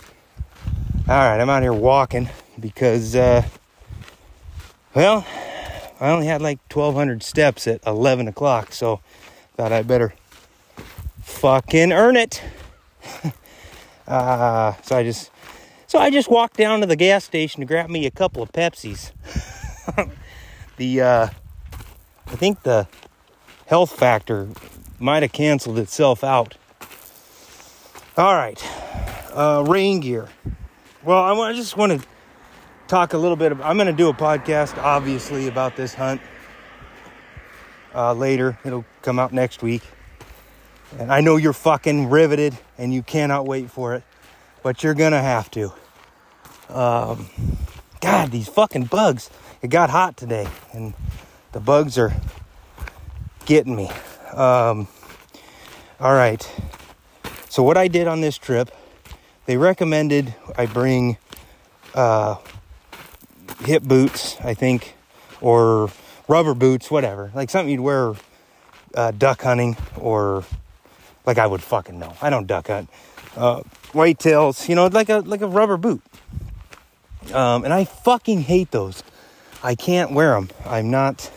Alright, 1.08 1.40
I'm 1.40 1.50
out 1.50 1.62
here 1.62 1.72
walking 1.72 2.28
because 2.58 3.14
uh 3.14 3.42
well, 4.94 5.26
I 6.00 6.10
only 6.10 6.26
had 6.26 6.42
like 6.42 6.58
twelve 6.68 6.94
hundred 6.94 7.22
steps 7.22 7.66
at 7.66 7.80
eleven 7.86 8.26
o'clock, 8.26 8.72
so 8.72 9.00
thought 9.56 9.72
I 9.72 9.82
better 9.82 10.14
fucking 11.22 11.92
earn 11.92 12.16
it. 12.16 12.42
uh 14.08 14.74
so 14.82 14.96
I 14.96 15.02
just 15.02 15.30
so 15.86 15.98
I 15.98 16.10
just 16.10 16.30
walked 16.30 16.56
down 16.56 16.80
to 16.80 16.86
the 16.86 16.96
gas 16.96 17.24
station 17.24 17.60
to 17.60 17.66
grab 17.66 17.90
me 17.90 18.06
a 18.06 18.10
couple 18.10 18.42
of 18.42 18.52
Pepsis. 18.52 19.12
the 20.76 21.00
uh 21.00 21.28
I 22.26 22.36
think 22.36 22.62
the 22.62 22.88
health 23.66 23.92
factor 23.92 24.48
might 24.98 25.22
have 25.22 25.32
canceled 25.32 25.78
itself 25.78 26.24
out. 26.24 26.56
All 28.16 28.34
right, 28.34 28.62
uh, 29.32 29.64
rain 29.66 30.00
gear. 30.00 30.28
Well, 31.02 31.42
I, 31.42 31.52
just 31.52 31.76
want 31.76 32.00
to 32.00 32.08
talk 32.86 33.12
a 33.12 33.18
little 33.18 33.36
bit. 33.36 33.52
About, 33.52 33.68
I'm 33.68 33.76
going 33.76 33.88
to 33.88 33.92
do 33.92 34.08
a 34.08 34.14
podcast, 34.14 34.78
obviously, 34.78 35.48
about 35.48 35.76
this 35.76 35.94
hunt 35.94 36.20
uh, 37.94 38.14
later. 38.14 38.58
It'll 38.64 38.84
come 39.02 39.18
out 39.18 39.32
next 39.32 39.62
week. 39.62 39.82
And 40.98 41.12
I 41.12 41.20
know 41.20 41.36
you're 41.36 41.52
fucking 41.52 42.10
riveted 42.10 42.56
and 42.78 42.94
you 42.94 43.02
cannot 43.02 43.46
wait 43.46 43.70
for 43.70 43.94
it, 43.94 44.02
but 44.62 44.82
you're 44.82 44.94
gonna 44.94 45.22
have 45.22 45.50
to. 45.52 45.72
Um, 46.68 47.28
God, 48.00 48.30
these 48.30 48.48
fucking 48.48 48.84
bugs. 48.84 49.30
It 49.62 49.68
got 49.68 49.90
hot 49.90 50.16
today, 50.16 50.46
and 50.72 50.94
the 51.52 51.60
bugs 51.60 51.96
are 51.96 52.12
getting 53.46 53.74
me. 53.74 53.88
Um, 54.32 54.88
all 55.98 56.12
right. 56.12 56.46
So, 57.48 57.62
what 57.62 57.76
I 57.76 57.88
did 57.88 58.06
on 58.06 58.20
this 58.20 58.36
trip, 58.36 58.70
they 59.46 59.56
recommended 59.56 60.34
I 60.56 60.66
bring 60.66 61.16
uh, 61.94 62.36
hip 63.64 63.82
boots, 63.82 64.36
I 64.42 64.54
think, 64.54 64.94
or 65.40 65.90
rubber 66.28 66.54
boots, 66.54 66.90
whatever. 66.90 67.30
Like 67.34 67.50
something 67.50 67.70
you'd 67.70 67.80
wear 67.80 68.14
uh, 68.94 69.12
duck 69.12 69.42
hunting 69.42 69.76
or 69.96 70.44
like 71.26 71.38
I 71.38 71.46
would 71.46 71.62
fucking 71.62 71.98
know. 71.98 72.14
I 72.20 72.30
don't 72.30 72.46
duck 72.46 72.68
hunt. 72.68 72.88
Uh, 73.36 73.62
whitetails, 73.92 74.68
you 74.68 74.74
know, 74.74 74.86
like 74.86 75.08
a 75.08 75.18
like 75.18 75.40
a 75.40 75.48
rubber 75.48 75.76
boot. 75.76 76.02
Um, 77.32 77.64
and 77.64 77.72
I 77.72 77.84
fucking 77.84 78.42
hate 78.42 78.70
those. 78.70 79.02
I 79.62 79.74
can't 79.74 80.12
wear 80.12 80.34
them. 80.34 80.50
I'm 80.66 80.90
not. 80.90 81.30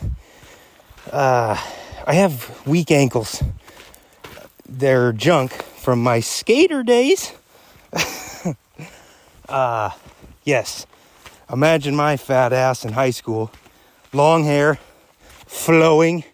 Uh, 1.10 1.56
I 2.06 2.14
have 2.14 2.66
weak 2.66 2.90
ankles. 2.90 3.42
They're 4.68 5.12
junk 5.12 5.52
from 5.52 6.02
my 6.02 6.20
skater 6.20 6.82
days. 6.82 7.32
uh, 9.48 9.90
yes. 10.44 10.86
Imagine 11.50 11.96
my 11.96 12.18
fat 12.18 12.52
ass 12.52 12.84
in 12.84 12.92
high 12.92 13.10
school. 13.10 13.50
Long 14.12 14.44
hair, 14.44 14.78
flowing, 15.46 16.24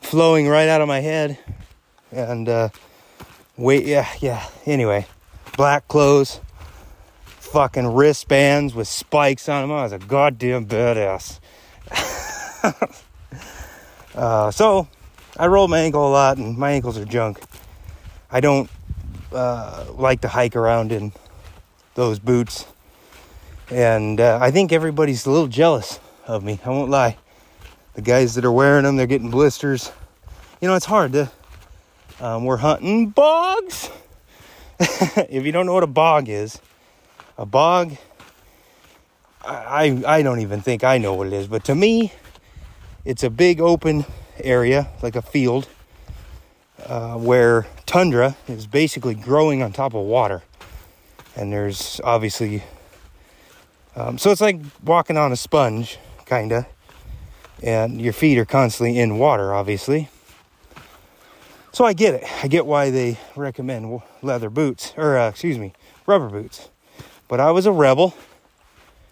flowing 0.00 0.48
right 0.48 0.68
out 0.68 0.80
of 0.80 0.86
my 0.86 1.00
head. 1.00 1.38
And, 2.12 2.48
uh, 2.48 2.68
wait, 3.56 3.86
yeah, 3.86 4.08
yeah. 4.20 4.46
Anyway, 4.66 5.06
black 5.56 5.88
clothes, 5.88 6.40
fucking 7.26 7.94
wristbands 7.94 8.74
with 8.74 8.88
spikes 8.88 9.48
on 9.48 9.62
them. 9.62 9.72
I 9.72 9.82
was 9.82 9.92
a 9.92 9.98
goddamn 9.98 10.66
badass. 10.66 11.40
uh, 14.14 14.50
so, 14.50 14.88
I 15.38 15.46
roll 15.46 15.68
my 15.68 15.80
ankle 15.80 16.08
a 16.08 16.10
lot, 16.10 16.38
and 16.38 16.56
my 16.56 16.72
ankles 16.72 16.98
are 16.98 17.04
junk. 17.04 17.40
I 18.30 18.40
don't 18.40 18.70
uh, 19.32 19.86
like 19.94 20.22
to 20.22 20.28
hike 20.28 20.56
around 20.56 20.92
in 20.92 21.12
those 21.94 22.18
boots. 22.18 22.66
And 23.70 24.20
uh, 24.20 24.38
I 24.40 24.50
think 24.50 24.72
everybody's 24.72 25.26
a 25.26 25.30
little 25.30 25.46
jealous 25.46 26.00
of 26.26 26.42
me. 26.42 26.58
I 26.64 26.70
won't 26.70 26.90
lie. 26.90 27.16
The 27.94 28.02
guys 28.02 28.34
that 28.36 28.44
are 28.44 28.52
wearing 28.52 28.84
them, 28.84 28.96
they're 28.96 29.06
getting 29.06 29.30
blisters. 29.30 29.92
You 30.60 30.68
know, 30.68 30.74
it's 30.74 30.86
hard 30.86 31.12
to. 31.12 31.30
Um, 32.20 32.44
we're 32.44 32.56
hunting 32.56 33.10
bogs. 33.10 33.90
if 34.80 35.46
you 35.46 35.52
don't 35.52 35.66
know 35.66 35.74
what 35.74 35.84
a 35.84 35.88
bog 35.88 36.28
is, 36.28 36.60
a 37.36 37.46
bog, 37.46 37.96
I, 39.44 40.02
I 40.04 40.22
don't 40.22 40.40
even 40.40 40.60
think 40.60 40.82
I 40.82 40.98
know 40.98 41.14
what 41.14 41.28
it 41.28 41.32
is, 41.32 41.46
but 41.46 41.62
to 41.64 41.76
me, 41.76 42.12
it's 43.04 43.22
a 43.22 43.30
big 43.30 43.60
open 43.60 44.04
area, 44.40 44.88
like 45.00 45.14
a 45.14 45.22
field, 45.22 45.68
uh, 46.86 47.14
where 47.14 47.66
tundra 47.86 48.36
is 48.48 48.66
basically 48.66 49.14
growing 49.14 49.62
on 49.62 49.72
top 49.72 49.94
of 49.94 50.04
water. 50.04 50.42
And 51.36 51.52
there's 51.52 52.00
obviously, 52.02 52.64
um, 53.94 54.18
so 54.18 54.32
it's 54.32 54.40
like 54.40 54.60
walking 54.84 55.16
on 55.16 55.30
a 55.30 55.36
sponge, 55.36 55.98
kind 56.26 56.50
of. 56.50 56.66
And 57.62 58.00
your 58.00 58.12
feet 58.12 58.38
are 58.38 58.44
constantly 58.44 58.98
in 58.98 59.18
water, 59.18 59.54
obviously. 59.54 60.08
So 61.72 61.84
I 61.84 61.92
get 61.92 62.14
it. 62.14 62.24
I 62.42 62.48
get 62.48 62.66
why 62.66 62.90
they 62.90 63.18
recommend 63.36 64.00
leather 64.22 64.50
boots, 64.50 64.94
or 64.96 65.16
uh, 65.18 65.28
excuse 65.28 65.58
me, 65.58 65.72
rubber 66.06 66.28
boots. 66.28 66.70
But 67.28 67.40
I 67.40 67.50
was 67.50 67.66
a 67.66 67.72
rebel, 67.72 68.14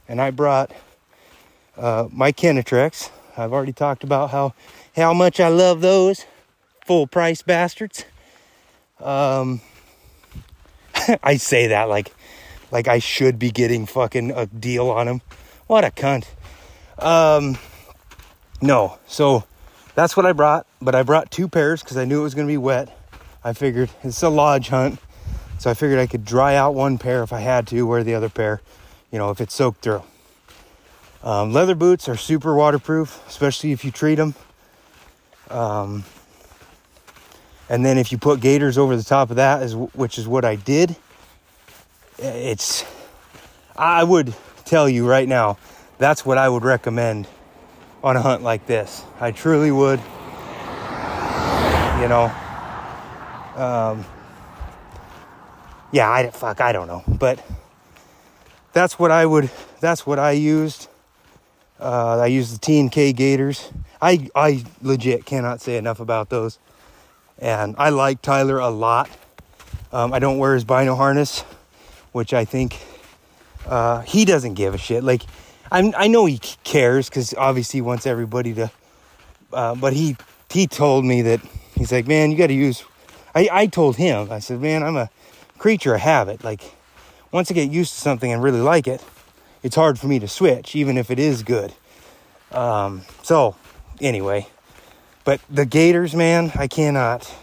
and 0.08 0.20
I 0.20 0.30
brought 0.30 0.72
uh, 1.76 2.08
my 2.10 2.32
Kenetreks. 2.32 3.10
I've 3.36 3.52
already 3.52 3.72
talked 3.72 4.02
about 4.02 4.30
how 4.30 4.54
how 4.96 5.12
much 5.12 5.38
I 5.38 5.48
love 5.48 5.80
those 5.82 6.24
full 6.86 7.06
price 7.06 7.42
bastards. 7.42 8.04
Um, 9.00 9.60
I 11.22 11.36
say 11.36 11.66
that 11.68 11.88
like 11.88 12.12
like 12.70 12.88
I 12.88 12.98
should 12.98 13.38
be 13.38 13.50
getting 13.50 13.86
fucking 13.86 14.30
a 14.30 14.46
deal 14.46 14.90
on 14.90 15.06
them. 15.06 15.22
What 15.66 15.84
a 15.84 15.90
cunt. 15.90 16.26
Um, 16.98 17.58
no, 18.62 18.98
so 19.06 19.44
that's 19.96 20.14
what 20.14 20.26
I 20.26 20.32
brought, 20.32 20.66
but 20.80 20.94
I 20.94 21.02
brought 21.02 21.30
two 21.30 21.48
pairs 21.48 21.82
because 21.82 21.96
I 21.96 22.04
knew 22.04 22.20
it 22.20 22.22
was 22.22 22.34
going 22.34 22.46
to 22.46 22.52
be 22.52 22.58
wet. 22.58 22.94
I 23.42 23.54
figured 23.54 23.90
it's 24.04 24.22
a 24.22 24.28
lodge 24.28 24.68
hunt, 24.68 25.00
so 25.58 25.70
I 25.70 25.74
figured 25.74 25.98
I 25.98 26.06
could 26.06 26.24
dry 26.24 26.54
out 26.54 26.74
one 26.74 26.98
pair 26.98 27.22
if 27.22 27.32
I 27.32 27.40
had 27.40 27.66
to, 27.68 27.82
wear 27.86 28.04
the 28.04 28.14
other 28.14 28.28
pair, 28.28 28.60
you 29.10 29.18
know, 29.18 29.30
if 29.30 29.40
it's 29.40 29.54
soaked 29.54 29.80
through. 29.80 30.02
Um, 31.22 31.54
leather 31.54 31.74
boots 31.74 32.10
are 32.10 32.16
super 32.16 32.54
waterproof, 32.54 33.24
especially 33.26 33.72
if 33.72 33.86
you 33.86 33.90
treat 33.90 34.16
them. 34.16 34.34
Um, 35.48 36.04
and 37.70 37.84
then 37.84 37.96
if 37.96 38.12
you 38.12 38.18
put 38.18 38.40
gaiters 38.40 38.76
over 38.76 38.96
the 38.96 39.02
top 39.02 39.30
of 39.30 39.36
that, 39.36 39.62
is 39.62 39.74
which 39.74 40.18
is 40.18 40.28
what 40.28 40.44
I 40.44 40.56
did. 40.56 40.94
It's, 42.18 42.84
I 43.74 44.04
would 44.04 44.34
tell 44.66 44.90
you 44.90 45.08
right 45.08 45.26
now, 45.26 45.56
that's 45.96 46.26
what 46.26 46.36
I 46.36 46.50
would 46.50 46.64
recommend 46.64 47.26
on 48.06 48.16
a 48.16 48.20
hunt 48.20 48.40
like 48.40 48.64
this. 48.66 49.02
I 49.18 49.32
truly 49.32 49.72
would. 49.72 49.98
You 52.00 52.08
know, 52.08 52.32
um, 53.56 54.04
yeah, 55.90 56.08
I 56.08 56.30
fuck, 56.30 56.60
I 56.60 56.70
don't 56.70 56.86
know, 56.86 57.02
but 57.08 57.44
that's 58.72 58.96
what 58.96 59.10
I 59.10 59.26
would. 59.26 59.50
That's 59.80 60.06
what 60.06 60.20
I 60.20 60.32
used. 60.32 60.86
Uh, 61.80 62.20
I 62.20 62.26
used 62.26 62.54
the 62.54 62.58
T 62.58 62.78
and 62.78 62.92
K 62.92 63.12
Gators. 63.12 63.72
I 64.00 64.28
I 64.36 64.64
legit 64.82 65.24
cannot 65.24 65.60
say 65.60 65.76
enough 65.76 65.98
about 65.98 66.30
those, 66.30 66.60
and 67.40 67.74
I 67.76 67.88
like 67.88 68.22
Tyler 68.22 68.58
a 68.60 68.70
lot. 68.70 69.10
Um, 69.92 70.12
I 70.12 70.20
don't 70.20 70.38
wear 70.38 70.54
his 70.54 70.62
bino 70.62 70.94
harness, 70.94 71.40
which 72.12 72.32
I 72.32 72.44
think 72.44 72.78
uh, 73.66 74.02
he 74.02 74.24
doesn't 74.24 74.54
give 74.54 74.74
a 74.74 74.78
shit. 74.78 75.02
Like 75.02 75.22
I'm, 75.70 75.94
I 75.96 76.08
know 76.08 76.26
he 76.26 76.38
cares 76.64 77.08
because 77.08 77.34
obviously 77.34 77.78
he 77.78 77.82
wants 77.82 78.06
everybody 78.06 78.54
to. 78.54 78.70
Uh, 79.52 79.74
but 79.74 79.92
he 79.92 80.16
he 80.50 80.66
told 80.66 81.04
me 81.04 81.22
that 81.22 81.40
he's 81.74 81.92
like, 81.92 82.06
man, 82.06 82.30
you 82.30 82.36
got 82.36 82.48
to 82.48 82.54
use. 82.54 82.84
I 83.34 83.48
I 83.50 83.66
told 83.66 83.96
him 83.96 84.30
I 84.30 84.38
said, 84.38 84.60
man, 84.60 84.82
I'm 84.82 84.96
a 84.96 85.10
creature 85.58 85.94
of 85.94 86.00
habit. 86.00 86.44
Like 86.44 86.62
once 87.32 87.50
I 87.50 87.54
get 87.54 87.70
used 87.70 87.94
to 87.94 88.00
something 88.00 88.32
and 88.32 88.42
really 88.42 88.60
like 88.60 88.86
it, 88.86 89.04
it's 89.62 89.76
hard 89.76 89.98
for 89.98 90.06
me 90.06 90.18
to 90.20 90.28
switch, 90.28 90.76
even 90.76 90.96
if 90.96 91.10
it 91.10 91.18
is 91.18 91.42
good. 91.42 91.72
Um, 92.52 93.02
so 93.22 93.56
anyway, 94.00 94.46
but 95.24 95.40
the 95.50 95.66
Gators, 95.66 96.14
man, 96.14 96.52
I 96.54 96.68
cannot. 96.68 97.34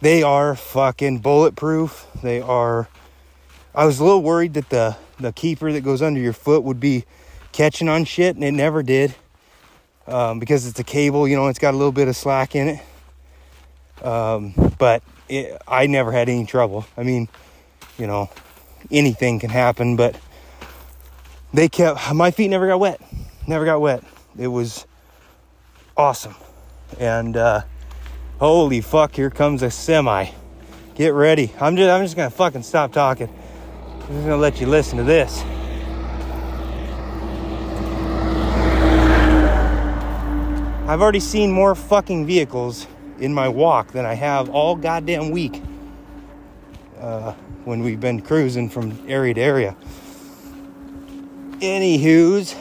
They 0.00 0.22
are 0.22 0.54
fucking 0.54 1.18
bulletproof. 1.18 2.06
They 2.22 2.40
are. 2.40 2.88
I 3.74 3.84
was 3.84 3.98
a 3.98 4.04
little 4.04 4.22
worried 4.22 4.54
that 4.54 4.68
the 4.68 4.96
the 5.18 5.32
keeper 5.32 5.72
that 5.72 5.80
goes 5.82 6.02
under 6.02 6.20
your 6.20 6.32
foot 6.32 6.62
would 6.62 6.80
be 6.80 7.04
catching 7.52 7.88
on 7.88 8.04
shit, 8.04 8.34
and 8.34 8.44
it 8.44 8.52
never 8.52 8.82
did. 8.82 9.14
Um, 10.06 10.38
because 10.38 10.66
it's 10.66 10.78
a 10.78 10.84
cable, 10.84 11.28
you 11.28 11.36
know, 11.36 11.48
it's 11.48 11.58
got 11.58 11.74
a 11.74 11.76
little 11.76 11.92
bit 11.92 12.08
of 12.08 12.16
slack 12.16 12.54
in 12.54 12.68
it. 12.68 14.04
Um, 14.04 14.54
but 14.78 15.02
it, 15.28 15.60
I 15.68 15.86
never 15.86 16.12
had 16.12 16.28
any 16.28 16.46
trouble. 16.46 16.86
I 16.96 17.02
mean, 17.02 17.28
you 17.98 18.06
know, 18.06 18.30
anything 18.90 19.38
can 19.38 19.50
happen, 19.50 19.96
but 19.96 20.18
they 21.52 21.68
kept 21.68 22.14
my 22.14 22.30
feet 22.30 22.48
never 22.48 22.66
got 22.66 22.80
wet, 22.80 23.00
never 23.46 23.64
got 23.64 23.80
wet. 23.80 24.02
It 24.38 24.46
was 24.46 24.86
awesome, 25.96 26.36
and 26.98 27.36
uh, 27.36 27.62
holy 28.38 28.80
fuck, 28.80 29.14
here 29.14 29.30
comes 29.30 29.62
a 29.62 29.70
semi. 29.70 30.30
Get 30.94 31.12
ready. 31.12 31.52
I'm 31.60 31.76
just 31.76 31.90
I'm 31.90 32.04
just 32.04 32.16
gonna 32.16 32.30
fucking 32.30 32.62
stop 32.62 32.92
talking. 32.92 33.28
I'm 34.08 34.14
just 34.14 34.26
gonna 34.26 34.38
let 34.38 34.58
you 34.58 34.66
listen 34.66 34.96
to 34.96 35.04
this. 35.04 35.42
I've 40.88 41.02
already 41.02 41.20
seen 41.20 41.52
more 41.52 41.74
fucking 41.74 42.24
vehicles 42.24 42.86
in 43.18 43.34
my 43.34 43.48
walk 43.48 43.88
than 43.92 44.06
I 44.06 44.14
have 44.14 44.48
all 44.48 44.76
goddamn 44.76 45.30
week 45.30 45.62
uh, 46.98 47.32
when 47.66 47.82
we've 47.82 48.00
been 48.00 48.22
cruising 48.22 48.70
from 48.70 48.98
area 49.06 49.34
to 49.34 49.40
area. 49.42 49.76
Anywho's, 51.60 52.56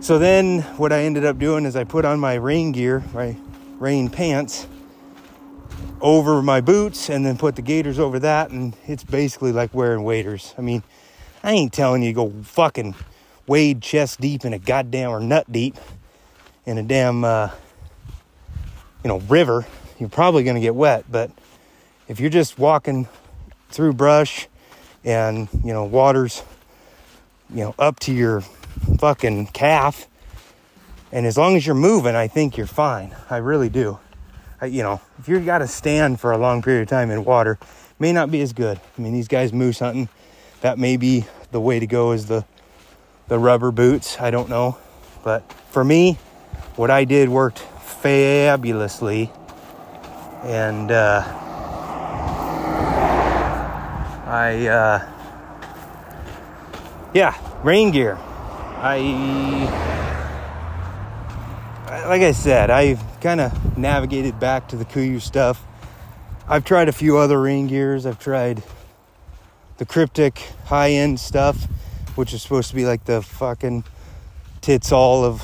so 0.00 0.18
then 0.18 0.60
what 0.76 0.92
I 0.92 1.04
ended 1.04 1.24
up 1.24 1.38
doing 1.38 1.64
is 1.64 1.74
I 1.74 1.84
put 1.84 2.04
on 2.04 2.20
my 2.20 2.34
rain 2.34 2.72
gear, 2.72 3.02
my 3.14 3.34
rain 3.78 4.10
pants, 4.10 4.66
over 6.02 6.42
my 6.42 6.60
boots 6.60 7.08
and 7.08 7.24
then 7.24 7.38
put 7.38 7.54
the 7.54 7.62
gaiters 7.62 7.98
over 7.98 8.18
that 8.18 8.50
and 8.50 8.74
it's 8.86 9.04
basically 9.04 9.52
like 9.52 9.72
wearing 9.72 10.02
waders. 10.02 10.52
I 10.58 10.60
mean, 10.60 10.82
I 11.42 11.52
ain't 11.52 11.72
telling 11.72 12.02
you 12.02 12.10
to 12.10 12.14
go 12.14 12.30
fucking 12.42 12.94
wade 13.46 13.80
chest 13.80 14.20
deep 14.20 14.44
in 14.44 14.52
a 14.52 14.58
goddamn 14.58 15.10
or 15.10 15.20
nut 15.20 15.50
deep 15.50 15.76
in 16.66 16.76
a 16.76 16.82
damn 16.82 17.24
uh, 17.24 17.50
you 19.04 19.08
know 19.08 19.20
river. 19.20 19.64
You're 19.98 20.08
probably 20.08 20.42
gonna 20.42 20.60
get 20.60 20.74
wet, 20.74 21.04
but 21.10 21.30
if 22.08 22.18
you're 22.18 22.30
just 22.30 22.58
walking 22.58 23.08
through 23.70 23.92
brush 23.92 24.48
and 25.04 25.48
you 25.64 25.72
know 25.72 25.84
water's 25.84 26.42
you 27.48 27.62
know 27.62 27.74
up 27.78 28.00
to 28.00 28.12
your 28.12 28.40
fucking 28.98 29.46
calf 29.48 30.08
and 31.12 31.26
as 31.26 31.36
long 31.36 31.56
as 31.56 31.66
you're 31.66 31.74
moving, 31.74 32.16
I 32.16 32.26
think 32.26 32.56
you're 32.56 32.66
fine. 32.66 33.14
I 33.28 33.36
really 33.36 33.68
do 33.68 33.98
you 34.66 34.82
know, 34.82 35.00
if 35.18 35.28
you've 35.28 35.44
got 35.44 35.58
to 35.58 35.66
stand 35.66 36.20
for 36.20 36.32
a 36.32 36.38
long 36.38 36.62
period 36.62 36.82
of 36.82 36.88
time 36.88 37.10
in 37.10 37.24
water, 37.24 37.58
may 37.98 38.12
not 38.12 38.30
be 38.30 38.40
as 38.42 38.52
good. 38.52 38.80
I 38.98 39.00
mean, 39.00 39.12
these 39.12 39.28
guys 39.28 39.52
moose 39.52 39.78
hunting, 39.78 40.08
that 40.60 40.78
may 40.78 40.96
be 40.96 41.24
the 41.50 41.60
way 41.60 41.78
to 41.80 41.86
go 41.86 42.12
is 42.12 42.26
the 42.26 42.44
the 43.28 43.38
rubber 43.38 43.70
boots. 43.70 44.20
I 44.20 44.30
don't 44.30 44.48
know, 44.48 44.78
but 45.24 45.50
for 45.70 45.84
me, 45.84 46.18
what 46.76 46.90
I 46.90 47.04
did 47.04 47.28
worked 47.28 47.58
fabulously, 47.58 49.30
and 50.42 50.90
uh, 50.90 51.22
I 54.26 54.66
uh, 54.66 55.12
yeah, 57.14 57.36
rain 57.62 57.90
gear. 57.90 58.18
I, 58.84 58.98
like 62.12 62.20
I 62.20 62.32
said, 62.32 62.68
I've 62.68 63.00
kind 63.22 63.40
of 63.40 63.78
navigated 63.78 64.38
back 64.38 64.68
to 64.68 64.76
the 64.76 64.84
Kuiu 64.84 65.18
stuff. 65.18 65.64
I've 66.46 66.62
tried 66.62 66.90
a 66.90 66.92
few 66.92 67.16
other 67.16 67.40
rain 67.40 67.68
gears. 67.68 68.04
I've 68.04 68.18
tried 68.18 68.62
the 69.78 69.86
Kryptek 69.86 70.36
high 70.66 70.90
end 70.90 71.18
stuff, 71.18 71.64
which 72.14 72.34
is 72.34 72.42
supposed 72.42 72.68
to 72.68 72.76
be 72.76 72.84
like 72.84 73.06
the 73.06 73.22
fucking 73.22 73.84
tits 74.60 74.92
all 74.92 75.24
of 75.24 75.42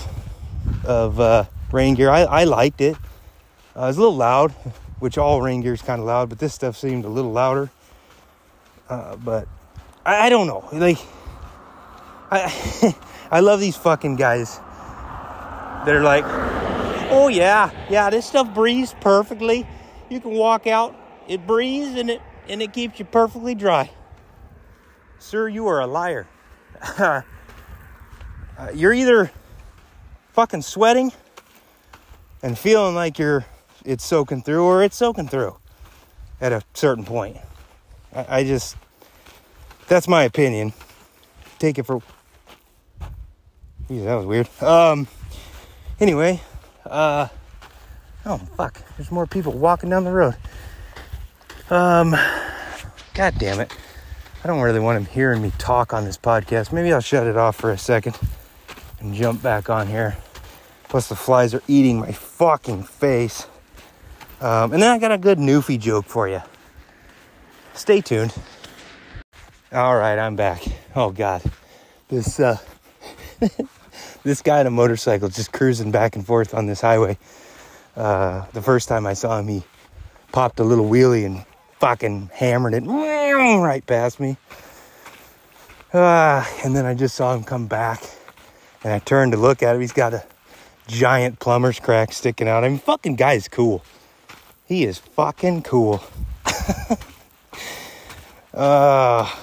of 0.84 1.18
uh, 1.18 1.44
rain 1.72 1.94
gear. 1.94 2.10
I, 2.10 2.24
I 2.24 2.44
liked 2.44 2.82
it. 2.82 2.96
Uh, 3.74 3.84
it 3.84 3.86
was 3.86 3.96
a 3.96 4.00
little 4.00 4.16
loud, 4.16 4.50
which 4.98 5.16
all 5.16 5.40
rain 5.40 5.62
gear 5.62 5.72
is 5.72 5.80
kind 5.80 6.00
of 6.02 6.06
loud, 6.06 6.28
but 6.28 6.38
this 6.38 6.52
stuff 6.52 6.76
seemed 6.76 7.06
a 7.06 7.08
little 7.08 7.32
louder. 7.32 7.70
Uh, 8.90 9.16
but 9.16 9.48
I, 10.04 10.26
I 10.26 10.28
don't 10.28 10.46
know. 10.46 10.68
Like 10.70 10.98
I 12.30 12.94
I 13.30 13.40
love 13.40 13.58
these 13.58 13.76
fucking 13.78 14.16
guys 14.16 14.60
that 15.84 15.94
are 15.94 16.02
like, 16.02 16.24
oh 17.10 17.28
yeah, 17.28 17.70
yeah, 17.88 18.10
this 18.10 18.26
stuff 18.26 18.52
breathes 18.54 18.94
perfectly. 19.00 19.66
You 20.08 20.20
can 20.20 20.32
walk 20.32 20.66
out, 20.66 20.94
it 21.26 21.46
breathes 21.46 21.98
and 21.98 22.10
it 22.10 22.22
and 22.48 22.62
it 22.62 22.72
keeps 22.72 22.98
you 22.98 23.04
perfectly 23.04 23.54
dry. 23.54 23.90
Sir, 25.18 25.48
you 25.48 25.66
are 25.66 25.80
a 25.80 25.86
liar. 25.86 26.26
uh, 26.98 27.22
you're 28.74 28.92
either 28.92 29.30
fucking 30.32 30.62
sweating 30.62 31.12
and 32.42 32.56
feeling 32.58 32.94
like 32.94 33.18
you're 33.18 33.44
it's 33.84 34.04
soaking 34.04 34.42
through 34.42 34.64
or 34.64 34.82
it's 34.82 34.96
soaking 34.96 35.28
through 35.28 35.56
at 36.40 36.52
a 36.52 36.62
certain 36.74 37.04
point. 37.04 37.36
I, 38.14 38.38
I 38.40 38.44
just 38.44 38.76
that's 39.88 40.08
my 40.08 40.22
opinion. 40.24 40.72
Take 41.58 41.78
it 41.78 41.84
for 41.84 42.00
Jeez, 43.88 44.04
that 44.04 44.14
was 44.14 44.26
weird. 44.26 44.48
Um, 44.62 45.08
anyway, 46.00 46.40
uh, 46.86 47.28
oh 48.26 48.38
fuck, 48.56 48.82
there's 48.96 49.10
more 49.10 49.26
people 49.26 49.52
walking 49.52 49.90
down 49.90 50.04
the 50.04 50.12
road. 50.12 50.36
Um, 51.70 52.16
god 53.14 53.34
damn 53.38 53.60
it. 53.60 53.74
I 54.42 54.46
don't 54.46 54.60
really 54.60 54.80
want 54.80 54.96
them 54.96 55.12
hearing 55.12 55.42
me 55.42 55.52
talk 55.58 55.92
on 55.92 56.04
this 56.04 56.16
podcast. 56.16 56.72
Maybe 56.72 56.92
I'll 56.92 57.00
shut 57.00 57.26
it 57.26 57.36
off 57.36 57.56
for 57.56 57.72
a 57.72 57.78
second 57.78 58.16
and 59.00 59.12
jump 59.12 59.42
back 59.42 59.68
on 59.68 59.88
here. 59.88 60.16
Plus, 60.88 61.08
the 61.08 61.16
flies 61.16 61.52
are 61.54 61.62
eating 61.68 61.98
my 61.98 62.12
fucking 62.12 62.84
face. 62.84 63.46
Um, 64.40 64.72
and 64.72 64.82
then 64.82 64.90
I 64.90 64.98
got 64.98 65.12
a 65.12 65.18
good 65.18 65.38
Newfie 65.38 65.78
joke 65.78 66.06
for 66.06 66.28
you. 66.28 66.40
Stay 67.74 68.00
tuned. 68.00 68.34
All 69.72 69.96
right, 69.96 70.18
I'm 70.18 70.36
back. 70.36 70.62
Oh 70.96 71.10
God, 71.10 71.42
this 72.08 72.40
uh, 72.40 72.56
this 74.24 74.42
guy 74.42 74.60
on 74.60 74.66
a 74.66 74.70
motorcycle 74.70 75.28
just 75.28 75.52
cruising 75.52 75.90
back 75.90 76.16
and 76.16 76.26
forth 76.26 76.54
on 76.54 76.66
this 76.66 76.80
highway. 76.80 77.18
Uh, 77.96 78.46
the 78.52 78.62
first 78.62 78.88
time 78.88 79.06
I 79.06 79.14
saw 79.14 79.38
him, 79.38 79.48
he 79.48 79.62
popped 80.32 80.60
a 80.60 80.64
little 80.64 80.88
wheelie 80.88 81.26
and 81.26 81.44
fucking 81.78 82.30
hammered 82.32 82.74
it 82.74 82.82
right 82.86 83.84
past 83.86 84.20
me. 84.20 84.36
Uh, 85.92 86.44
and 86.64 86.76
then 86.76 86.84
I 86.84 86.94
just 86.94 87.14
saw 87.14 87.34
him 87.34 87.44
come 87.44 87.66
back, 87.66 88.02
and 88.84 88.92
I 88.92 88.98
turned 88.98 89.32
to 89.32 89.38
look 89.38 89.62
at 89.62 89.74
him. 89.74 89.80
He's 89.80 89.92
got 89.92 90.12
a 90.12 90.24
giant 90.86 91.38
plumber's 91.38 91.80
crack 91.80 92.12
sticking 92.12 92.46
out. 92.46 92.62
I 92.64 92.68
mean, 92.68 92.78
fucking 92.78 93.16
guy 93.16 93.34
is 93.34 93.48
cool. 93.48 93.82
He 94.66 94.84
is 94.84 94.98
fucking 94.98 95.62
cool. 95.62 96.02
uh, 98.52 99.34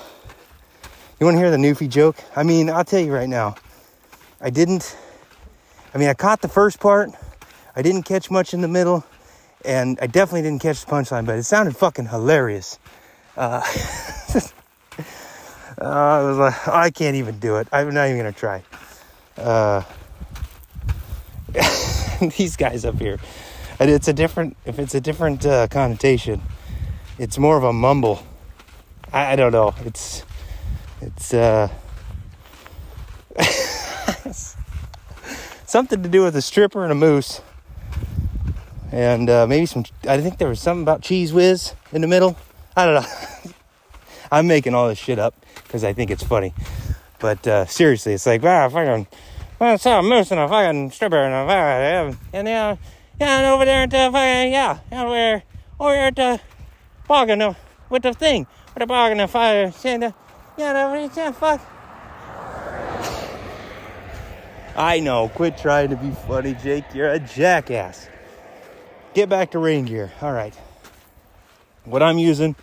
you 1.20 1.26
want 1.26 1.36
to 1.36 1.40
hear 1.40 1.50
the 1.50 1.58
Newfie 1.58 1.90
joke? 1.90 2.18
I 2.36 2.44
mean, 2.44 2.70
I'll 2.70 2.86
tell 2.86 3.00
you 3.00 3.14
right 3.14 3.30
now. 3.30 3.56
I 4.42 4.50
didn't, 4.50 4.96
I 5.94 5.98
mean, 5.98 6.10
I 6.10 6.14
caught 6.14 6.42
the 6.42 6.48
first 6.48 6.80
part. 6.80 7.10
I 7.76 7.82
didn't 7.82 8.04
catch 8.04 8.30
much 8.30 8.54
in 8.54 8.62
the 8.62 8.68
middle. 8.68 9.04
And 9.64 9.98
I 10.02 10.08
definitely 10.08 10.44
didn't 10.44 10.62
catch 10.62 10.86
the 10.86 10.92
punchline, 10.92 11.26
but 11.26 11.38
it 11.38 11.44
sounded 11.44 11.76
fucking 11.76 12.08
hilarious. 12.08 12.78
Uh, 13.36 13.62
uh, 15.82 15.82
I 15.82 16.22
was 16.24 16.38
like, 16.38 16.68
I 16.68 16.92
can't 16.92 17.16
even 17.16 17.40
do 17.40 17.58
it. 17.58 17.68
I'm 17.72 17.94
not 17.94 18.06
even 18.06 18.18
gonna 18.18 18.32
try. 18.32 18.64
Uh, 19.38 19.82
these 22.38 22.56
guys 22.56 22.86
up 22.86 23.00
here, 23.00 23.20
and 23.80 23.90
it's 23.90 24.08
a 24.08 24.14
different. 24.14 24.56
If 24.66 24.78
it's 24.78 24.94
a 24.94 25.02
different 25.02 25.46
uh, 25.46 25.68
connotation, 25.68 26.42
it's 27.18 27.38
more 27.38 27.58
of 27.58 27.64
a 27.64 27.74
mumble. 27.74 28.24
I, 29.12 29.34
I 29.34 29.36
don't 29.36 29.52
know. 29.52 29.74
It's 29.84 30.24
it's 31.02 31.34
uh 31.34 31.70
something 35.76 36.02
to 36.02 36.08
do 36.08 36.24
with 36.24 36.34
a 36.38 36.42
stripper 36.42 36.84
and 36.84 36.92
a 36.94 36.96
moose. 36.96 37.42
And 38.94 39.30
uh, 39.30 39.46
maybe 39.46 39.66
some, 39.66 39.84
I 40.08 40.22
think 40.22 40.38
there 40.38 40.48
was 40.48 40.62
something 40.62 40.84
about 40.84 41.02
Cheez 41.02 41.34
Whiz 41.34 41.74
in 41.92 42.00
the 42.00 42.08
middle. 42.08 42.38
I 42.78 42.86
don't 42.86 43.04
know. 43.04 43.52
I'm 44.32 44.48
making 44.48 44.74
all 44.74 44.88
this 44.88 44.98
shit 44.98 45.20
up 45.20 45.36
because 45.66 45.84
I 45.84 45.92
think 45.92 46.12
it's 46.12 46.24
funny. 46.24 46.54
But 47.20 47.46
uh, 47.46 47.66
seriously, 47.66 48.14
it's 48.14 48.26
like, 48.26 48.42
wow, 48.42 48.70
fucking, 48.70 49.06
I 49.60 49.76
saw 49.76 50.00
a 50.00 50.02
moose 50.02 50.32
and 50.32 50.40
a 50.40 50.48
fucking 50.48 50.92
stripper 50.92 51.18
and 51.18 51.34
a 51.34 51.46
fucking, 51.46 52.20
and 52.32 52.48
yeah, 52.48 52.78
yeah, 53.20 53.40
and 53.40 53.46
over 53.48 53.66
there 53.66 53.84
at 53.84 53.90
the 53.90 54.10
fucking, 54.14 54.54
yeah, 54.54 54.80
there, 54.90 55.44
over 55.78 55.92
there 55.92 56.08
at 56.08 56.16
the 56.16 56.40
bargain 57.06 57.54
with 57.90 58.04
the 58.04 58.14
thing, 58.14 58.48
with 58.74 58.80
the 58.80 58.88
bargain 58.88 59.20
of 59.20 59.30
fire, 59.30 59.74
and 59.84 60.04
uh, 60.06 60.12
yeah, 60.58 61.10
yeah, 61.18 61.32
fuck. 61.34 61.75
I 64.76 65.00
know. 65.00 65.30
Quit 65.30 65.58
trying 65.58 65.90
to 65.90 65.96
be 65.96 66.12
funny, 66.12 66.54
Jake. 66.56 66.84
You're 66.94 67.10
a 67.10 67.20
jackass. 67.20 68.10
Get 69.14 69.30
back 69.30 69.52
to 69.52 69.60
rain 69.60 69.86
gear. 69.86 70.12
All 70.22 70.34
right. 70.34 70.54
What 71.86 72.04
I'm 72.04 72.18
using, 72.18 72.56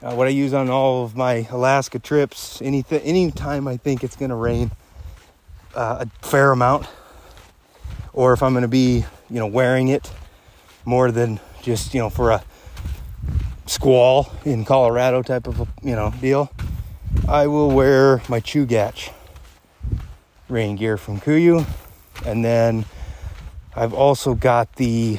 uh, 0.00 0.14
what 0.14 0.26
I 0.26 0.30
use 0.30 0.54
on 0.54 0.70
all 0.70 1.04
of 1.04 1.16
my 1.16 1.46
Alaska 1.50 1.98
trips, 1.98 2.62
anything, 2.62 3.00
anytime 3.02 3.68
I 3.68 3.76
think 3.76 4.02
it's 4.02 4.16
going 4.16 4.30
to 4.30 4.36
rain 4.36 4.70
uh, 5.74 6.06
a 6.06 6.26
fair 6.26 6.52
amount, 6.52 6.86
or 8.14 8.32
if 8.32 8.42
I'm 8.42 8.52
going 8.52 8.62
to 8.62 8.68
be, 8.68 9.04
you 9.28 9.38
know, 9.38 9.46
wearing 9.46 9.88
it 9.88 10.10
more 10.86 11.10
than 11.10 11.40
just, 11.60 11.92
you 11.92 12.00
know, 12.00 12.08
for 12.08 12.30
a 12.30 12.42
squall 13.66 14.32
in 14.46 14.64
Colorado 14.64 15.22
type 15.22 15.46
of, 15.46 15.60
a, 15.60 15.68
you 15.82 15.94
know, 15.94 16.10
deal, 16.22 16.50
I 17.28 17.46
will 17.46 17.70
wear 17.70 18.22
my 18.28 18.40
Chugach 18.40 19.12
rain 20.48 20.76
gear 20.76 20.96
from 20.96 21.20
Kuiu. 21.20 21.66
And 22.24 22.44
then 22.44 22.84
I've 23.74 23.94
also 23.94 24.34
got 24.34 24.76
the 24.76 25.18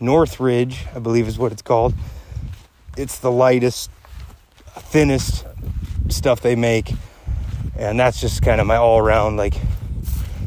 Northridge, 0.00 0.86
I 0.94 0.98
believe 0.98 1.28
is 1.28 1.38
what 1.38 1.52
it's 1.52 1.62
called. 1.62 1.94
It's 2.96 3.18
the 3.18 3.30
lightest, 3.30 3.90
thinnest 4.76 5.46
stuff 6.08 6.40
they 6.40 6.56
make. 6.56 6.92
And 7.76 7.98
that's 7.98 8.20
just 8.20 8.42
kind 8.42 8.60
of 8.60 8.66
my 8.66 8.76
all 8.76 8.98
around, 8.98 9.36
like, 9.36 9.54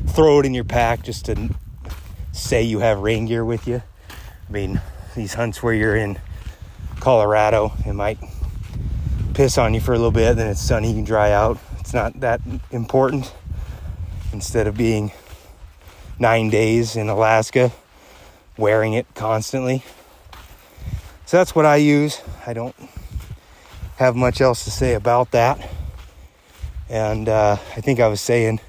throw 0.07 0.39
it 0.39 0.45
in 0.45 0.53
your 0.53 0.63
pack 0.63 1.03
just 1.03 1.25
to 1.25 1.49
say 2.31 2.63
you 2.63 2.79
have 2.79 2.99
rain 2.99 3.25
gear 3.25 3.43
with 3.43 3.67
you. 3.67 3.81
I 4.09 4.51
mean, 4.51 4.81
these 5.15 5.33
hunts 5.33 5.61
where 5.61 5.73
you're 5.73 5.95
in 5.95 6.19
Colorado, 6.99 7.73
it 7.85 7.93
might 7.93 8.17
piss 9.33 9.57
on 9.57 9.73
you 9.73 9.79
for 9.79 9.93
a 9.93 9.97
little 9.97 10.11
bit, 10.11 10.35
then 10.35 10.47
it's 10.47 10.61
sunny, 10.61 10.91
you 10.91 11.03
dry 11.03 11.31
out. 11.31 11.57
It's 11.79 11.93
not 11.93 12.19
that 12.21 12.41
important 12.71 13.31
instead 14.33 14.67
of 14.67 14.77
being 14.77 15.11
nine 16.19 16.49
days 16.49 16.95
in 16.95 17.09
Alaska 17.09 17.71
wearing 18.57 18.93
it 18.93 19.05
constantly. 19.13 19.83
So 21.25 21.37
that's 21.37 21.53
what 21.53 21.65
I 21.65 21.77
use. 21.77 22.21
I 22.45 22.53
don't 22.53 22.75
have 23.97 24.15
much 24.15 24.41
else 24.41 24.63
to 24.63 24.71
say 24.71 24.93
about 24.93 25.31
that. 25.31 25.69
And 26.89 27.27
uh, 27.27 27.57
I 27.75 27.81
think 27.81 27.99
I 27.99 28.07
was 28.07 28.21
saying, 28.21 28.59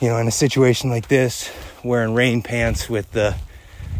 you 0.00 0.08
know, 0.08 0.18
in 0.18 0.26
a 0.26 0.32
situation 0.32 0.90
like 0.90 1.08
this, 1.08 1.50
wearing 1.84 2.14
rain 2.14 2.42
pants 2.42 2.88
with 2.88 3.10
the 3.12 3.36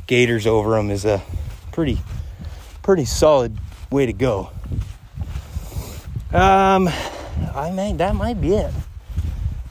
gaiters 0.06 0.46
over 0.46 0.70
them 0.70 0.90
is 0.90 1.04
a 1.04 1.22
pretty, 1.72 1.98
pretty 2.82 3.04
solid 3.04 3.56
way 3.90 4.06
to 4.06 4.12
go. 4.12 4.50
Um, 6.32 6.88
I 7.54 7.72
may 7.72 7.92
that 7.94 8.14
might 8.14 8.40
be 8.40 8.54
it 8.54 8.72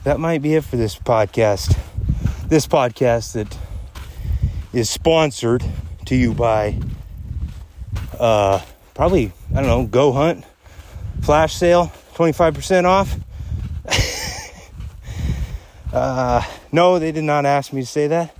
that 0.04 0.18
might 0.18 0.42
be 0.42 0.54
it 0.54 0.64
for 0.64 0.76
this 0.76 0.98
podcast. 0.98 1.76
This 2.48 2.66
podcast 2.66 3.34
that 3.34 3.56
is 4.72 4.88
sponsored 4.88 5.64
to 6.06 6.16
you 6.16 6.32
by 6.32 6.78
uh, 8.18 8.60
probably, 8.94 9.32
I 9.50 9.54
don't 9.54 9.66
know, 9.66 9.86
Go 9.86 10.12
Hunt 10.12 10.44
flash 11.22 11.54
sale, 11.54 11.92
25% 12.14 12.84
off. 12.84 13.16
uh, 15.92 16.42
no, 16.72 16.98
they 16.98 17.12
did 17.12 17.24
not 17.24 17.46
ask 17.46 17.72
me 17.72 17.82
to 17.82 17.86
say 17.86 18.06
that. 18.06 18.34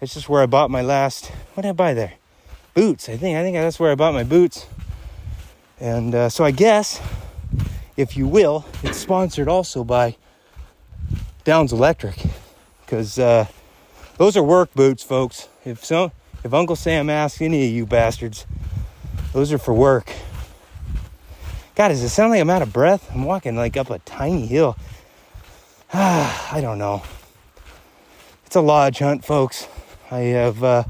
It's 0.00 0.14
just 0.14 0.28
where 0.28 0.42
I 0.42 0.46
bought 0.46 0.70
my 0.70 0.82
last, 0.82 1.26
what 1.54 1.62
did 1.62 1.70
I 1.70 1.72
buy 1.72 1.94
there? 1.94 2.14
Boots, 2.74 3.08
I 3.08 3.16
think. 3.16 3.38
I 3.38 3.42
think 3.42 3.56
that's 3.56 3.78
where 3.78 3.92
I 3.92 3.94
bought 3.94 4.14
my 4.14 4.24
boots. 4.24 4.66
And 5.78 6.14
uh, 6.14 6.28
so 6.28 6.44
I 6.44 6.50
guess 6.50 7.00
if 7.96 8.16
you 8.16 8.26
will, 8.26 8.64
it's 8.82 8.98
sponsored 8.98 9.48
also 9.48 9.84
by 9.84 10.16
Downs 11.44 11.72
Electric 11.72 12.16
because 12.84 13.18
uh, 13.18 13.46
those 14.18 14.36
are 14.36 14.42
work 14.42 14.72
boots, 14.74 15.02
folks. 15.02 15.48
If 15.64 15.84
so, 15.84 16.12
if 16.44 16.52
Uncle 16.52 16.76
Sam 16.76 17.10
asks 17.10 17.40
any 17.40 17.66
of 17.66 17.72
you 17.72 17.86
bastards, 17.86 18.46
those 19.32 19.52
are 19.52 19.58
for 19.58 19.74
work. 19.74 20.12
God, 21.74 21.88
does 21.88 22.02
it 22.02 22.10
sound 22.10 22.30
like 22.30 22.40
I'm 22.40 22.50
out 22.50 22.62
of 22.62 22.72
breath? 22.72 23.10
I'm 23.14 23.24
walking 23.24 23.56
like 23.56 23.76
up 23.76 23.90
a 23.90 23.98
tiny 24.00 24.46
hill. 24.46 24.76
I 25.92 26.58
don't 26.60 26.78
know. 26.78 27.02
It's 28.46 28.56
a 28.56 28.60
lodge 28.60 28.98
hunt, 28.98 29.24
folks. 29.24 29.66
I 30.10 30.18
have, 30.18 30.62
uh, 30.62 30.84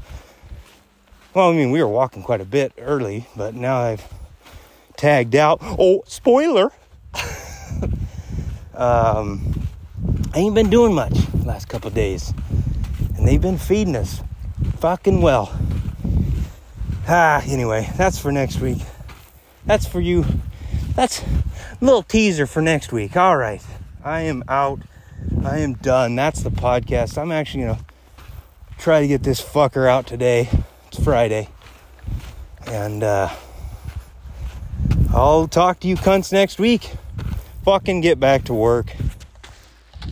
well, 1.33 1.49
I 1.49 1.53
mean, 1.53 1.71
we 1.71 1.81
were 1.81 1.87
walking 1.87 2.21
quite 2.21 2.41
a 2.41 2.45
bit 2.45 2.73
early, 2.77 3.27
but 3.35 3.55
now 3.55 3.77
I've 3.77 4.05
tagged 4.97 5.35
out. 5.35 5.59
Oh, 5.61 6.03
spoiler! 6.05 6.71
um, 8.73 9.63
I 10.35 10.39
ain't 10.39 10.55
been 10.55 10.71
doing 10.71 10.95
much 10.95 11.13
last 11.45 11.69
couple 11.69 11.91
days, 11.91 12.33
and 13.15 13.27
they've 13.27 13.39
been 13.39 13.59
feeding 13.59 13.95
us 13.95 14.23
fucking 14.79 15.21
well. 15.21 15.55
Ah, 17.07 17.43
anyway, 17.45 17.87
that's 17.97 18.17
for 18.17 18.31
next 18.31 18.59
week. 18.59 18.79
That's 19.67 19.85
for 19.85 19.99
you. 19.99 20.25
That's 20.95 21.21
a 21.21 21.85
little 21.85 22.01
teaser 22.01 22.47
for 22.47 22.63
next 22.63 22.91
week. 22.91 23.15
All 23.15 23.37
right, 23.37 23.63
I 24.03 24.21
am 24.21 24.43
out. 24.47 24.79
I 25.45 25.59
am 25.59 25.75
done. 25.75 26.15
That's 26.15 26.41
the 26.41 26.49
podcast. 26.49 27.15
I'm 27.15 27.31
actually 27.31 27.65
gonna 27.65 27.85
try 28.79 29.01
to 29.01 29.07
get 29.07 29.21
this 29.21 29.39
fucker 29.39 29.87
out 29.87 30.07
today. 30.07 30.49
It's 30.87 31.03
Friday, 31.03 31.49
and 32.65 33.03
uh, 33.03 33.29
I'll 35.13 35.47
talk 35.47 35.79
to 35.81 35.87
you 35.87 35.95
cunts 35.95 36.31
next 36.31 36.57
week. 36.57 36.91
Fucking 37.65 38.01
get 38.01 38.19
back 38.19 38.45
to 38.45 38.53
work. 38.55 38.95